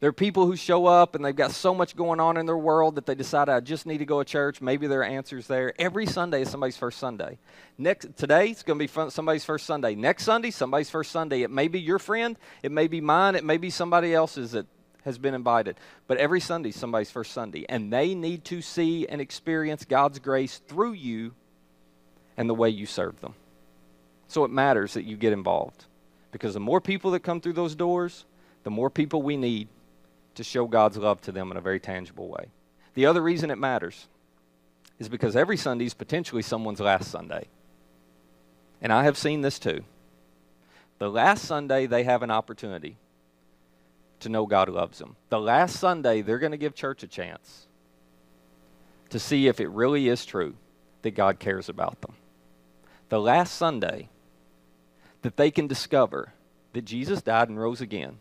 There 0.00 0.08
are 0.08 0.12
people 0.12 0.46
who 0.46 0.56
show 0.56 0.86
up 0.86 1.14
and 1.14 1.24
they've 1.24 1.36
got 1.36 1.52
so 1.52 1.72
much 1.72 1.94
going 1.94 2.18
on 2.18 2.36
in 2.36 2.44
their 2.44 2.58
world 2.58 2.96
that 2.96 3.06
they 3.06 3.14
decide, 3.14 3.48
I 3.48 3.60
just 3.60 3.86
need 3.86 3.98
to 3.98 4.04
go 4.04 4.20
to 4.20 4.28
church. 4.28 4.60
Maybe 4.60 4.88
there 4.88 5.02
are 5.02 5.04
answers 5.04 5.46
there. 5.46 5.72
Every 5.80 6.06
Sunday 6.06 6.42
is 6.42 6.50
somebody's 6.50 6.76
first 6.76 6.98
Sunday. 6.98 7.38
Next, 7.78 8.16
today, 8.16 8.48
it's 8.48 8.64
going 8.64 8.80
to 8.80 8.84
be 8.84 9.10
somebody's 9.10 9.44
first 9.44 9.64
Sunday. 9.64 9.94
Next 9.94 10.24
Sunday, 10.24 10.50
somebody's 10.50 10.90
first 10.90 11.12
Sunday. 11.12 11.42
It 11.42 11.52
may 11.52 11.68
be 11.68 11.78
your 11.78 12.00
friend, 12.00 12.36
it 12.64 12.72
may 12.72 12.88
be 12.88 13.00
mine, 13.00 13.36
it 13.36 13.44
may 13.44 13.58
be 13.58 13.70
somebody 13.70 14.12
else's 14.12 14.50
that 14.52 14.66
has 15.04 15.18
been 15.18 15.34
invited. 15.34 15.76
But 16.06 16.18
every 16.18 16.40
Sunday, 16.40 16.70
somebody's 16.70 17.10
first 17.10 17.32
Sunday. 17.32 17.64
And 17.68 17.92
they 17.92 18.14
need 18.14 18.44
to 18.46 18.62
see 18.62 19.06
and 19.06 19.20
experience 19.20 19.84
God's 19.84 20.18
grace 20.18 20.58
through 20.68 20.92
you 20.92 21.34
and 22.36 22.48
the 22.48 22.54
way 22.54 22.70
you 22.70 22.86
serve 22.86 23.20
them. 23.20 23.34
So 24.28 24.44
it 24.44 24.50
matters 24.50 24.94
that 24.94 25.04
you 25.04 25.16
get 25.16 25.32
involved. 25.32 25.84
Because 26.30 26.54
the 26.54 26.60
more 26.60 26.80
people 26.80 27.10
that 27.10 27.20
come 27.20 27.40
through 27.40 27.52
those 27.52 27.74
doors, 27.74 28.24
the 28.64 28.70
more 28.70 28.90
people 28.90 29.22
we 29.22 29.36
need 29.36 29.68
to 30.36 30.44
show 30.44 30.66
God's 30.66 30.96
love 30.96 31.20
to 31.22 31.32
them 31.32 31.50
in 31.50 31.56
a 31.56 31.60
very 31.60 31.80
tangible 31.80 32.28
way. 32.28 32.46
The 32.94 33.06
other 33.06 33.20
reason 33.20 33.50
it 33.50 33.58
matters 33.58 34.06
is 34.98 35.08
because 35.08 35.36
every 35.36 35.56
Sunday 35.56 35.84
is 35.84 35.94
potentially 35.94 36.42
someone's 36.42 36.80
last 36.80 37.10
Sunday. 37.10 37.48
And 38.80 38.92
I 38.92 39.04
have 39.04 39.18
seen 39.18 39.42
this 39.42 39.58
too. 39.58 39.84
The 40.98 41.10
last 41.10 41.44
Sunday, 41.44 41.86
they 41.86 42.04
have 42.04 42.22
an 42.22 42.30
opportunity 42.30 42.96
to 44.22 44.28
know 44.28 44.46
God 44.46 44.68
loves 44.68 44.98
them. 44.98 45.16
The 45.28 45.40
last 45.40 45.76
Sunday, 45.76 46.22
they're 46.22 46.38
going 46.38 46.52
to 46.52 46.58
give 46.58 46.74
church 46.74 47.02
a 47.02 47.06
chance 47.06 47.66
to 49.10 49.18
see 49.18 49.46
if 49.46 49.60
it 49.60 49.68
really 49.68 50.08
is 50.08 50.24
true 50.24 50.54
that 51.02 51.12
God 51.12 51.38
cares 51.38 51.68
about 51.68 52.00
them. 52.00 52.14
The 53.08 53.20
last 53.20 53.54
Sunday, 53.54 54.08
that 55.22 55.36
they 55.36 55.50
can 55.50 55.66
discover 55.66 56.32
that 56.72 56.84
Jesus 56.84 57.22
died 57.22 57.48
and 57.48 57.60
rose 57.60 57.80
again 57.80 58.18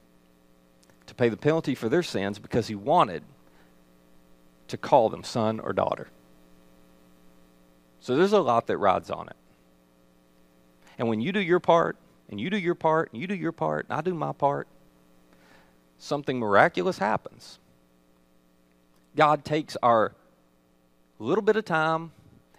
to 1.07 1.15
pay 1.15 1.29
the 1.29 1.37
penalty 1.37 1.75
for 1.75 1.89
their 1.89 2.03
sins 2.03 2.39
because 2.39 2.67
he 2.67 2.75
wanted 2.75 3.23
to 4.67 4.77
call 4.77 5.09
them 5.09 5.23
son 5.23 5.59
or 5.59 5.73
daughter. 5.73 6.07
So 7.99 8.15
there's 8.15 8.33
a 8.33 8.41
lot 8.41 8.67
that 8.67 8.77
rides 8.77 9.09
on 9.09 9.27
it. 9.27 9.35
And 10.97 11.07
when 11.07 11.21
you 11.21 11.31
do 11.31 11.39
your 11.39 11.59
part, 11.59 11.97
and 12.29 12.39
you 12.39 12.49
do 12.49 12.57
your 12.57 12.75
part, 12.75 13.11
and 13.11 13.21
you 13.21 13.27
do 13.27 13.35
your 13.35 13.51
part, 13.51 13.85
and 13.89 13.97
I 13.97 14.01
do 14.01 14.13
my 14.13 14.31
part, 14.31 14.67
something 16.01 16.39
miraculous 16.39 16.97
happens. 16.97 17.59
God 19.15 19.45
takes 19.45 19.77
our 19.83 20.13
little 21.19 21.43
bit 21.43 21.55
of 21.55 21.65
time 21.65 22.11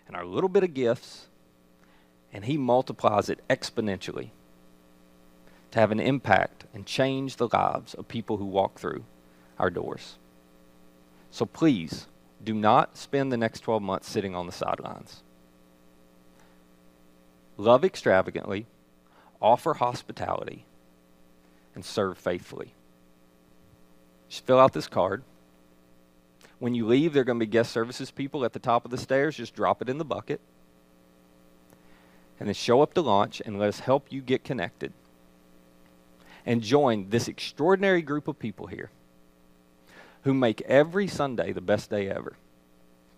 and 0.07 0.16
our 0.16 0.24
little 0.24 0.49
bit 0.49 0.62
of 0.62 0.74
gifts 0.74 1.26
and 2.32 2.45
He 2.45 2.57
multiplies 2.57 3.28
it 3.28 3.40
exponentially 3.51 4.30
to 5.72 5.80
have 5.80 5.90
an 5.90 6.01
impact 6.01 6.66
and 6.72 6.86
change 6.86 7.36
the 7.36 7.49
lives 7.53 7.95
of 7.95 8.07
people 8.07 8.36
who 8.36 8.45
walk 8.45 8.78
through 8.78 9.05
our 9.59 9.70
doors. 9.70 10.16
So 11.30 11.45
please 11.45 12.07
do 12.45 12.55
not 12.55 12.97
spend 12.97 13.32
the 13.32 13.36
next 13.36 13.61
12 13.61 13.82
months 13.82 14.09
sitting 14.09 14.34
on 14.34 14.47
the 14.47 14.53
sidelines. 14.53 15.22
Love 17.57 17.84
extravagantly, 17.84 18.66
offer 19.40 19.74
hospitality, 19.74 20.64
and 21.74 21.84
serve 21.84 22.18
faithfully. 22.18 22.74
Just 24.33 24.47
fill 24.47 24.59
out 24.59 24.72
this 24.72 24.89
card. 24.89 25.22
When 26.59 26.74
you 26.74 26.87
leave, 26.87 27.12
there 27.12 27.20
are 27.20 27.24
going 27.24 27.39
to 27.39 27.45
be 27.45 27.51
guest 27.51 27.70
services 27.70 28.11
people 28.11 28.47
at 28.47 28.55
the 28.55 28.59
top 28.59 28.87
of 28.87 28.91
the 28.91 28.97
stairs. 28.97 29.37
Just 29.37 29.55
drop 29.55 29.83
it 29.83 29.91
in 29.91 29.99
the 29.99 30.07
bucket. 30.07 30.41
And 32.41 32.49
then 32.49 32.55
show 32.55 32.80
up 32.80 32.95
to 32.95 33.03
launch 33.03 33.43
and 33.45 33.59
let 33.59 33.68
us 33.68 33.80
help 33.80 34.07
you 34.09 34.22
get 34.22 34.43
connected 34.43 34.95
and 36.47 36.62
join 36.62 37.11
this 37.11 37.28
extraordinary 37.28 38.01
group 38.01 38.26
of 38.26 38.39
people 38.39 38.68
here 38.68 38.89
who 40.22 40.33
make 40.33 40.62
every 40.62 41.09
Sunday 41.09 41.53
the 41.53 41.61
best 41.61 41.91
day 41.91 42.09
ever 42.09 42.39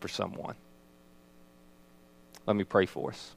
for 0.01 0.09
someone. 0.09 0.57
Let 2.45 2.57
me 2.57 2.65
pray 2.65 2.87
for 2.87 3.11
us. 3.11 3.37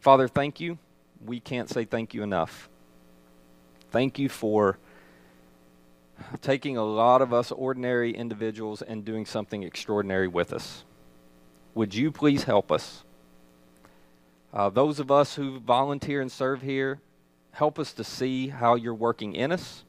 Father, 0.00 0.26
thank 0.26 0.58
you. 0.58 0.76
We 1.24 1.38
can't 1.38 1.70
say 1.70 1.84
thank 1.84 2.14
you 2.14 2.24
enough. 2.24 2.68
Thank 3.92 4.18
you 4.18 4.28
for 4.28 4.76
taking 6.40 6.76
a 6.76 6.84
lot 6.84 7.22
of 7.22 7.32
us 7.32 7.50
ordinary 7.52 8.12
individuals 8.12 8.82
and 8.82 9.04
doing 9.04 9.26
something 9.26 9.62
extraordinary 9.62 10.28
with 10.28 10.52
us. 10.52 10.84
Would 11.74 11.94
you 11.94 12.10
please 12.10 12.44
help 12.44 12.72
us? 12.72 13.04
Uh, 14.52 14.70
those 14.70 14.98
of 14.98 15.10
us 15.10 15.34
who 15.34 15.60
volunteer 15.60 16.20
and 16.20 16.32
serve 16.32 16.62
here, 16.62 17.00
help 17.52 17.78
us 17.78 17.92
to 17.92 18.04
see 18.04 18.48
how 18.48 18.74
you're 18.74 18.94
working 18.94 19.34
in 19.34 19.52
us 19.52 19.84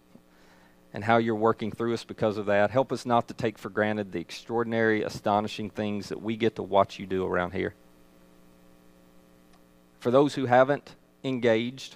and 0.93 1.03
how 1.03 1.17
you're 1.17 1.35
working 1.35 1.71
through 1.71 1.93
us 1.93 2.03
because 2.03 2.37
of 2.37 2.47
that. 2.47 2.71
Help 2.71 2.91
us 2.91 3.05
not 3.05 3.27
to 3.27 3.33
take 3.33 3.57
for 3.57 3.69
granted 3.69 4.11
the 4.11 4.19
extraordinary, 4.19 5.03
astonishing 5.03 5.69
things 5.69 6.09
that 6.09 6.21
we 6.21 6.35
get 6.35 6.55
to 6.55 6.63
watch 6.63 6.99
you 6.99 7.05
do 7.05 7.25
around 7.25 7.51
here. 7.51 7.73
For 9.99 10.11
those 10.11 10.35
who 10.35 10.45
haven't 10.45 10.95
engaged, 11.23 11.95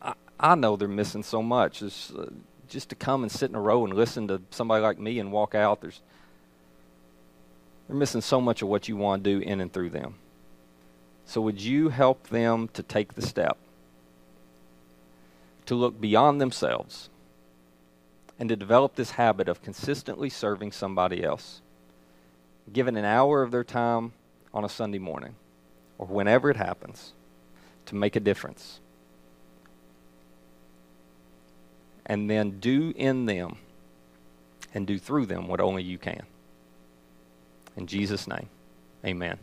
I, 0.00 0.14
I 0.38 0.54
know 0.54 0.76
they're 0.76 0.88
missing 0.88 1.22
so 1.22 1.42
much. 1.42 1.82
It's, 1.82 2.10
uh, 2.10 2.30
just 2.70 2.88
to 2.88 2.94
come 2.94 3.22
and 3.22 3.30
sit 3.30 3.50
in 3.50 3.56
a 3.56 3.60
row 3.60 3.84
and 3.84 3.92
listen 3.92 4.28
to 4.28 4.40
somebody 4.50 4.82
like 4.82 4.98
me 4.98 5.18
and 5.18 5.32
walk 5.32 5.54
out, 5.54 5.80
there's, 5.80 6.00
they're 7.86 7.96
missing 7.96 8.20
so 8.20 8.40
much 8.40 8.62
of 8.62 8.68
what 8.68 8.88
you 8.88 8.96
want 8.96 9.22
to 9.22 9.38
do 9.38 9.44
in 9.44 9.60
and 9.60 9.72
through 9.72 9.90
them. 9.90 10.14
So, 11.26 11.40
would 11.42 11.60
you 11.60 11.90
help 11.90 12.28
them 12.28 12.68
to 12.72 12.82
take 12.82 13.14
the 13.14 13.22
step 13.22 13.58
to 15.66 15.74
look 15.74 16.00
beyond 16.00 16.40
themselves 16.40 17.10
and 18.38 18.48
to 18.48 18.56
develop 18.56 18.94
this 18.94 19.12
habit 19.12 19.48
of 19.48 19.62
consistently 19.62 20.30
serving 20.30 20.72
somebody 20.72 21.22
else, 21.22 21.60
given 22.72 22.96
an 22.96 23.04
hour 23.04 23.42
of 23.42 23.50
their 23.50 23.62
time 23.62 24.12
on 24.54 24.64
a 24.64 24.68
Sunday 24.68 24.98
morning 24.98 25.34
or 25.98 26.06
whenever 26.06 26.50
it 26.50 26.56
happens 26.56 27.12
to 27.86 27.94
make 27.94 28.16
a 28.16 28.20
difference? 28.20 28.79
And 32.06 32.30
then 32.30 32.58
do 32.60 32.92
in 32.96 33.26
them 33.26 33.56
and 34.74 34.86
do 34.86 34.98
through 34.98 35.26
them 35.26 35.48
what 35.48 35.60
only 35.60 35.82
you 35.82 35.98
can. 35.98 36.22
In 37.76 37.86
Jesus' 37.86 38.26
name, 38.26 38.48
amen. 39.04 39.38